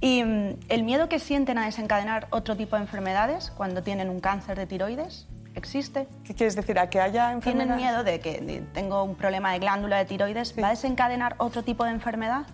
[0.00, 4.20] Y mm, el miedo que sienten a desencadenar otro tipo de enfermedades cuando tienen un
[4.20, 6.08] cáncer de tiroides, ¿existe?
[6.24, 6.78] ¿Qué quieres decir?
[6.78, 7.76] ¿A que haya enfermedades?
[7.76, 10.54] ¿Tienen miedo de que tengo un problema de glándula de tiroides?
[10.60, 12.46] ¿Va a desencadenar otro tipo de enfermedad?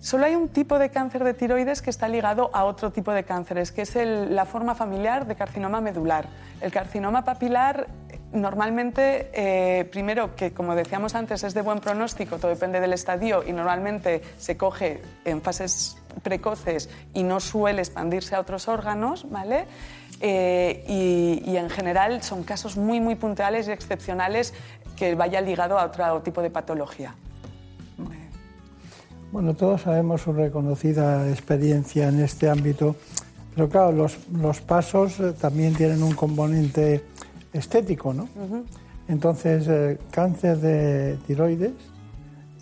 [0.00, 3.24] Solo hay un tipo de cáncer de tiroides que está ligado a otro tipo de
[3.24, 6.28] cánceres, que es la forma familiar de carcinoma medular.
[6.60, 7.88] El carcinoma papilar
[8.32, 13.42] normalmente, eh, primero, que como decíamos antes, es de buen pronóstico, todo depende del estadio
[13.44, 19.66] y normalmente se coge en fases precoces y no suele expandirse a otros órganos, ¿vale?
[20.20, 20.84] Eh,
[21.46, 24.52] y, en general son casos muy, muy puntuales y excepcionales
[24.96, 27.14] que vaya ligado a otro tipo de patología.
[29.30, 32.96] Bueno, todos sabemos su reconocida experiencia en este ámbito,
[33.54, 37.04] pero claro, los, pasos eh, también tienen un componente
[37.52, 38.28] estético, ¿no?
[39.06, 41.72] Entonces, eh, cáncer de tiroides,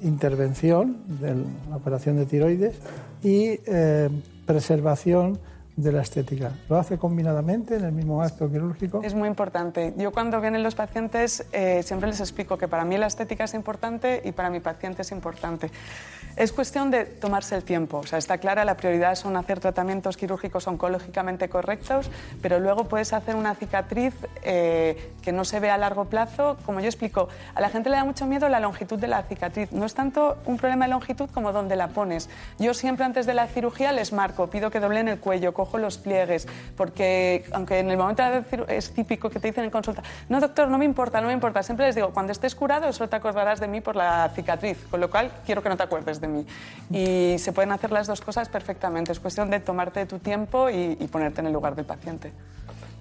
[0.02, 1.34] intervención de
[1.70, 2.76] la operación de tiroides
[3.22, 4.08] y eh,
[4.46, 5.38] preservación
[5.76, 6.52] de la estética.
[6.70, 9.02] ¿Lo hace combinadamente en el mismo acto quirúrgico?
[9.02, 9.92] Es muy importante.
[9.98, 13.52] Yo cuando vienen los pacientes eh, siempre les explico que para mí la estética es
[13.52, 15.70] importante y para mi paciente es importante.
[16.36, 17.98] Es cuestión de tomarse el tiempo.
[17.98, 22.10] O sea, está clara, la prioridad son hacer tratamientos quirúrgicos oncológicamente correctos,
[22.42, 26.58] pero luego puedes hacer una cicatriz eh, que no se ve a largo plazo.
[26.66, 29.72] Como yo explico, a la gente le da mucho miedo la longitud de la cicatriz.
[29.72, 32.28] No es tanto un problema de longitud como dónde la pones.
[32.58, 35.98] Yo siempre antes de la cirugía les marco, pido que doblen el cuello, cojo los
[35.98, 40.40] pliegues, porque aunque en el momento de es típico que te dicen en consulta, no
[40.40, 41.62] doctor, no me importa, no me importa.
[41.62, 45.00] Siempre les digo, cuando estés curado solo te acordarás de mí por la cicatriz, con
[45.00, 46.46] lo cual quiero que no te acuerdes de mí.
[46.90, 49.12] Y se pueden hacer las dos cosas perfectamente.
[49.12, 52.32] Es cuestión de tomarte tu tiempo y, ponerte en el lugar del paciente.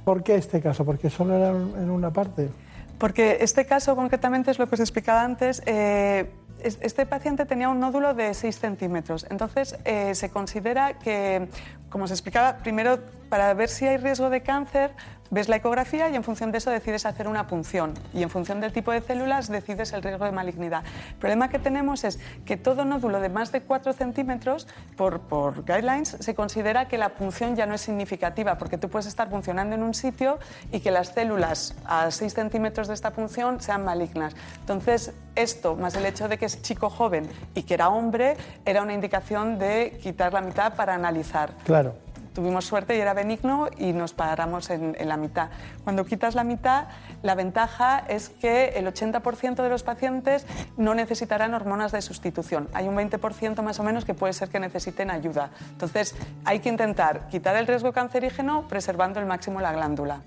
[0.03, 0.85] ¿Por qué este caso?
[0.85, 2.49] ¿Porque solo era en una parte?
[2.97, 5.61] Porque este caso concretamente es lo que os explicaba antes.
[5.65, 6.31] Eh,
[6.65, 9.25] este paciente tenía un nódulo de 6 centímetros.
[9.29, 11.47] Entonces, eh, se considera que
[11.89, 12.99] como os explicaba, primero
[13.35, 14.91] para ver si hay riesgo de cáncer,
[15.29, 17.93] ves la ecografía y en función de eso decides hacer una punción.
[18.13, 20.85] Y en función del tipo de células decides el riesgo de malignidad.
[21.09, 25.65] El problema que tenemos es que todo nódulo de más de 4 centímetros, por, por
[25.65, 29.75] guidelines, se considera que la punción ya no es significativa, porque tú puedes estar funcionando
[29.75, 30.39] en un sitio
[30.71, 34.33] y que las células a 6 centímetros de esta punción sean malignas.
[34.61, 38.81] Entonces, esto, más el hecho de que es chico joven y que era hombre, era
[38.81, 41.51] una indicación de quitar la mitad para analizar.
[41.65, 42.04] Claro
[42.35, 45.49] tuvimos suerte y era benigno y nos paramos en, la mitad.
[45.83, 46.87] Cuando quitas la mitad,
[47.23, 50.45] la ventaja es que el 80% de los pacientes
[50.77, 52.67] no necesitarán hormonas de sustitución.
[52.73, 55.49] Hay un 20% más o menos que puede ser que necesiten ayuda.
[55.71, 56.13] Entonces,
[56.43, 60.21] hay que intentar quitar el riesgo cancerígeno preservando el máximo la glándula.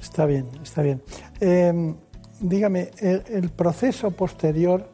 [0.00, 1.02] Está bien, está bien.
[1.40, 1.96] Em,
[2.40, 4.88] dígame, el, proceso posterior,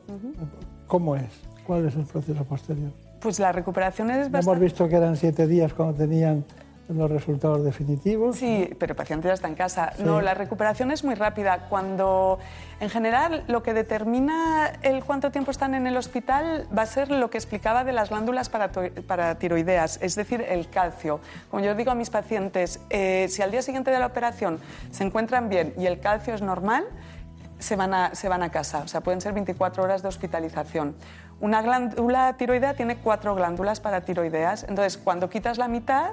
[0.86, 1.30] ¿cómo es?
[1.66, 3.03] ¿Cuál es el proceso posterior?
[3.24, 4.50] Pues la recuperación es bastante...
[4.50, 6.44] Hemos visto que eran siete días cuando tenían
[6.90, 8.36] los resultados definitivos.
[8.36, 9.94] Sí, pero el paciente ya está en casa.
[9.98, 11.70] No, la recuperación es muy rápida.
[11.70, 12.38] Cuando,
[12.80, 17.10] en general, lo que determina el cuánto tiempo están en el hospital va a ser
[17.10, 18.70] lo que explicaba de las glándulas para,
[19.06, 21.20] para tiroideas, es decir, el calcio.
[21.50, 24.58] Como yo digo a mis pacientes, eh, si al día siguiente de la operación
[24.90, 26.84] se encuentran bien y el calcio es normal,
[27.58, 28.80] se van a, se van a casa.
[28.80, 30.94] O sea, pueden ser 24 horas de hospitalización.
[31.40, 34.64] Una glándula tiroidea tiene cuatro glándulas paratiroideas.
[34.68, 36.12] Entonces, cuando quitas la mitad,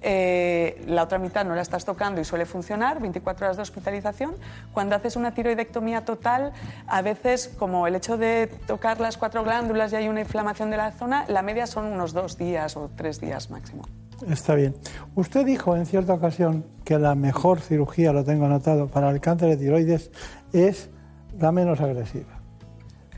[0.00, 4.36] eh, la otra mitad no la estás tocando y suele funcionar, 24 horas de hospitalización.
[4.72, 6.52] Cuando haces una tiroidectomía total,
[6.86, 10.76] a veces, como el hecho de tocar las cuatro glándulas y hay una inflamación de
[10.76, 13.82] la zona, la media son unos dos días o tres días máximo.
[14.28, 14.74] Está bien.
[15.14, 19.48] Usted dijo en cierta ocasión que la mejor cirugía, lo tengo anotado, para el cáncer
[19.50, 20.10] de tiroides
[20.52, 20.90] es
[21.38, 22.40] la menos agresiva.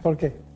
[0.03, 0.50] ¿Por qué?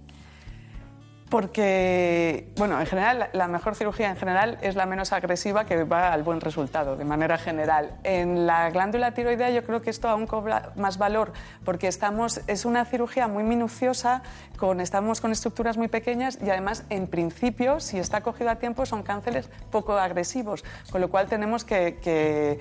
[1.30, 6.12] Porque, bueno, en general, la mejor cirugía en general es la menos agresiva que va
[6.12, 7.96] al buen resultado, de manera general.
[8.04, 11.32] En la glándula tiroidea yo creo que esto aún cobra más valor,
[11.64, 14.22] porque estamos, es una cirugía muy minuciosa,
[14.58, 18.86] con, estamos con estructuras muy pequeñas y además, en principio, si está cogido a tiempo,
[18.86, 22.58] son cánceres poco agresivos, con lo cual tenemos que, que,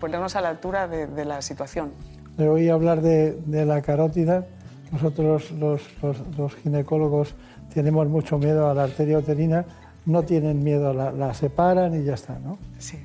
[0.00, 1.92] ponernos a la altura de, la situación.
[2.36, 4.46] Le oí hablar de, la carótida.
[4.90, 5.82] Nosotros, los,
[6.38, 7.34] los ginecólogos,
[7.72, 9.64] tenemos mucho miedo a la arteria uterina,
[10.06, 12.58] no tienen miedo, la, separan y ya está, ¿no?
[12.78, 13.04] Sí.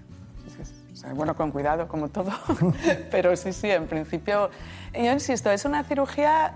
[1.16, 2.32] Bueno, con cuidado, como todo,
[3.12, 4.50] pero sí, sí, en principio,
[4.94, 6.54] yo insisto, es una cirugía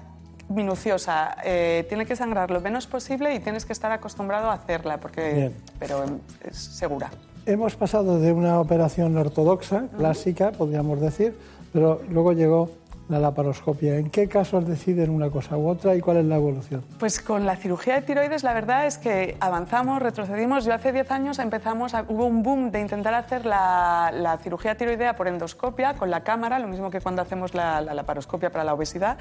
[0.47, 4.99] minuciosa, eh, tiene que sangrar lo menos posible y tienes que estar acostumbrado a hacerla,
[4.99, 6.05] porque, pero
[6.49, 7.11] es segura.
[7.45, 11.37] Hemos pasado de una operación ortodoxa, clásica, podríamos decir,
[11.73, 12.69] pero luego llegó
[13.09, 13.97] la laparoscopia.
[13.97, 16.83] ¿En qué casos deciden una cosa u otra y cuál es la evolución?
[16.99, 20.65] Pues con la cirugía de tiroides la verdad es que avanzamos, retrocedimos.
[20.65, 25.27] Yo hace 10 años empezamos, hubo un boom de intentar hacer la, cirugía tiroidea por
[25.27, 29.17] endoscopia con la cámara, lo mismo que cuando hacemos la, la, laparoscopia para la obesidad,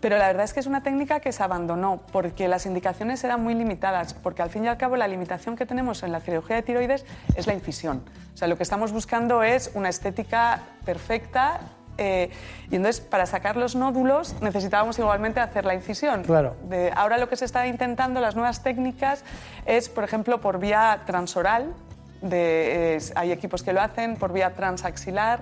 [0.00, 3.42] pero la verdad es que es una técnica que se abandonó porque las indicaciones eran
[3.42, 6.56] muy limitadas, porque al fin y al cabo la limitación que tenemos en la cirugía
[6.56, 7.04] de tiroides
[7.36, 8.02] es la incisión.
[8.34, 11.60] O sea, lo que estamos buscando es una estética perfecta
[11.98, 12.30] eh,
[12.70, 16.22] y entonces, para sacar los nódulos necesitábamos igualmente hacer la incisión.
[16.22, 16.56] Claro.
[16.94, 19.24] ahora lo que se está intentando, las nuevas técnicas,
[19.64, 21.74] es, por ejemplo, por vía transoral,
[22.20, 25.40] de, hay equipos que lo hacen, por vía transaxilar.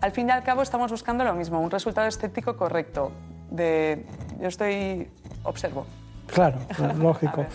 [0.00, 3.12] Al fin y al cabo estamos buscando lo mismo, un resultado estético correcto.
[3.50, 4.04] De,
[4.40, 5.08] yo estoy,
[5.44, 5.86] observo.
[6.26, 6.58] Claro,
[6.98, 7.46] lógico.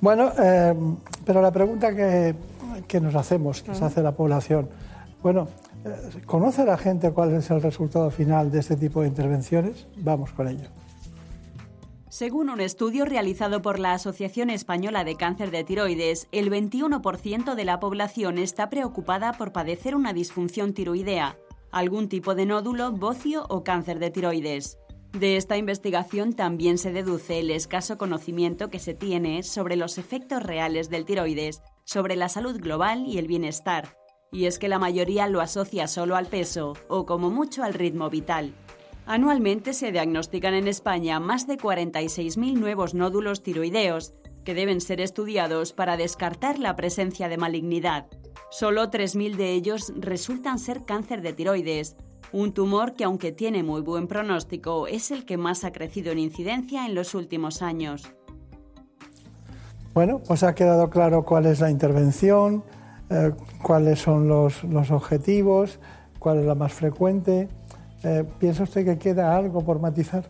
[0.00, 0.74] bueno, eh,
[1.24, 2.34] pero la pregunta que,
[2.86, 4.68] que nos hacemos, que se hace la población,
[5.22, 5.48] bueno,
[6.26, 9.86] ¿Conoce la gente cuál es el resultado final de este tipo de intervenciones?
[9.96, 10.68] Vamos con ello.
[12.08, 17.64] Según un estudio realizado por la Asociación Española de Cáncer de Tiroides, el 21% de
[17.64, 21.36] la población está preocupada por padecer una disfunción tiroidea,
[21.70, 24.78] algún tipo de nódulo, bocio o cáncer de tiroides.
[25.12, 30.42] De esta investigación también se deduce el escaso conocimiento que se tiene sobre los efectos
[30.42, 33.97] reales del tiroides, sobre la salud global y el bienestar,
[34.30, 38.10] y es que la mayoría lo asocia solo al peso o como mucho al ritmo
[38.10, 38.52] vital.
[39.06, 44.12] Anualmente se diagnostican en España más de 46.000 nuevos nódulos tiroideos
[44.44, 48.06] que deben ser estudiados para descartar la presencia de malignidad.
[48.50, 51.96] Solo 3.000 de ellos resultan ser cáncer de tiroides,
[52.32, 56.18] un tumor que aunque tiene muy buen pronóstico es el que más ha crecido en
[56.18, 58.12] incidencia en los últimos años.
[59.94, 62.62] Bueno, pues ha quedado claro cuál es la intervención,
[63.10, 63.32] eh,
[63.62, 65.78] cuáles son los, objetivos,
[66.18, 67.48] cuál es la más frecuente.
[68.04, 70.24] Eh, ¿Piensa usted que queda algo por matizar?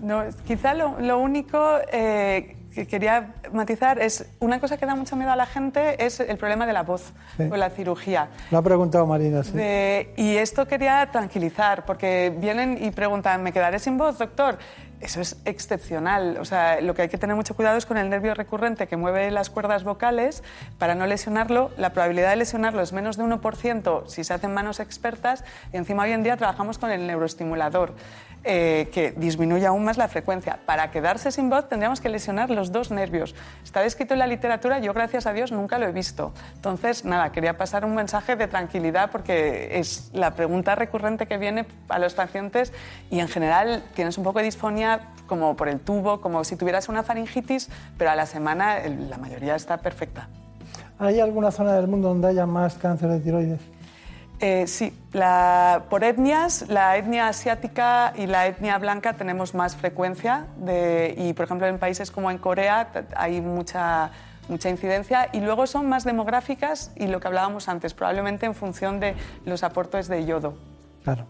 [0.00, 5.30] No, quizá lo, único, eh, que quería matizar es una cosa que da mucho miedo
[5.30, 7.44] a la gente es el problema de la voz Sí.
[7.52, 8.30] o la cirugía.
[8.50, 9.52] Lo ha preguntado Marina, sí.
[9.52, 14.56] De- y esto quería tranquilizar, porque vienen y preguntan, ¿me quedaré sin voz, doctor?
[15.02, 16.38] Eso es excepcional.
[16.40, 18.96] O sea, lo que hay que tener mucho cuidado es con el nervio recurrente que
[18.96, 20.44] mueve las cuerdas vocales
[20.78, 21.72] para no lesionarlo.
[21.76, 25.42] La probabilidad de lesionarlo es menos de 1% si se hacen manos expertas
[25.72, 27.94] y encima hoy en día trabajamos con el neuroestimulador.
[28.44, 30.58] Eh, que disminuye aún más la frecuencia.
[30.66, 33.34] Para quedarse sin voz tendríamos que lesionar los dos nervios.
[33.62, 36.32] Está descrito en la literatura, yo gracias a Dios nunca lo he visto.
[36.54, 41.66] Entonces, nada, quería pasar un mensaje de tranquilidad porque es la pregunta recurrente que viene
[41.88, 42.72] a los pacientes
[43.10, 46.88] y en general tienes un poco de disfonía como por el tubo, como si tuvieras
[46.88, 50.28] una faringitis, pero a la semana el- la mayoría está perfecta.
[50.98, 53.60] ¿Hay alguna zona del mundo donde haya más cáncer de tiroides?
[54.44, 60.46] Eh, sí, la- por etnias, la etnia asiática y la etnia blanca tenemos más frecuencia
[60.56, 64.10] de- y, por ejemplo, en países como en Corea hay mucha,
[64.48, 68.98] mucha incidencia y luego son más demográficas y lo que hablábamos antes, probablemente en función
[68.98, 69.14] de
[69.44, 70.54] los aportes de yodo.
[71.04, 71.24] Claro.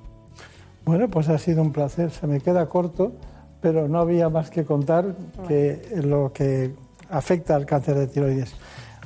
[0.87, 2.11] Bueno, pues ha sido un placer.
[2.13, 3.13] Se me queda corto,
[3.61, 5.15] pero no había más que contar
[5.47, 6.75] que lo que
[7.11, 8.55] afecta al cáncer de tiroides.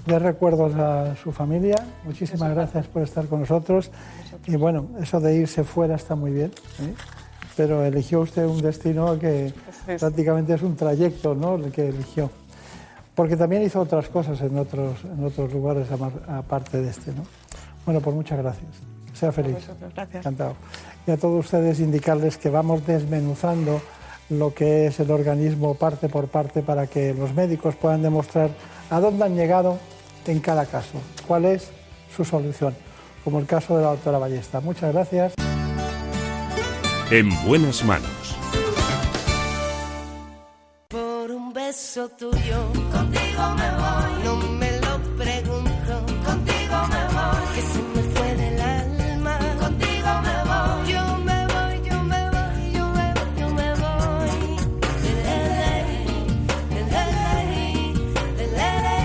[0.07, 1.85] Les recuerdos a su familia.
[2.05, 3.91] Muchísimas gracias por estar con nosotros.
[4.47, 6.95] Y bueno, eso de irse fuera está muy bien, ¿eh?
[7.57, 9.53] pero eligió usted un destino que
[9.99, 11.57] prácticamente es un trayecto, ¿no?
[11.57, 12.31] El que eligió.
[13.17, 15.89] Porque también hizo otras cosas en otros, en otros lugares
[16.29, 17.25] aparte de este, ¿no?
[17.85, 18.71] Bueno, pues muchas gracias.
[19.13, 19.57] Sea feliz.
[19.95, 20.21] Gracias.
[20.21, 20.55] Encantado.
[21.07, 23.81] Y a todos ustedes indicarles que vamos desmenuzando
[24.29, 28.51] lo que es el organismo parte por parte para que los médicos puedan demostrar
[28.91, 29.79] a dónde han llegado
[30.33, 31.71] en cada caso, cuál es
[32.15, 32.75] su solución,
[33.25, 34.61] como el caso de la doctora Ballesta.
[34.61, 35.35] Muchas gracias.
[37.11, 38.37] En buenas manos.
[40.89, 42.73] Por un beso tuyo,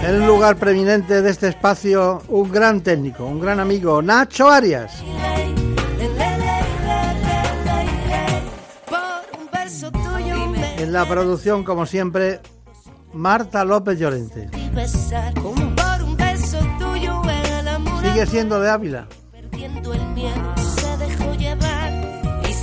[0.03, 5.03] En el lugar preeminente de este espacio, un gran técnico, un gran amigo, Nacho Arias.
[5.03, 5.21] Un
[10.79, 12.39] En la producción, como siempre,
[13.13, 14.49] Marta López Llorente.
[15.43, 15.75] un.
[18.01, 19.07] Sigue siendo de Ávila.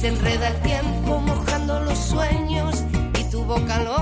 [0.01, 2.85] Se enreda el tiempo mojando los sueños
[3.19, 3.98] y tu boca loca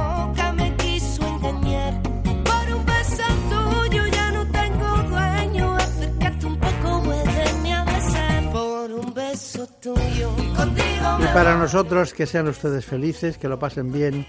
[11.19, 14.27] Y para nosotros, que sean ustedes felices, que lo pasen bien,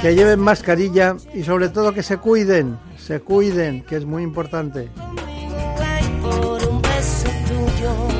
[0.00, 4.90] que lleven mascarilla y sobre todo que se cuiden, se cuiden, que es muy importante.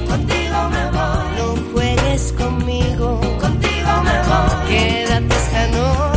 [0.09, 4.69] Contigo mejor, no juegues conmigo, contigo me voy.
[4.69, 6.14] Quédate esta noche.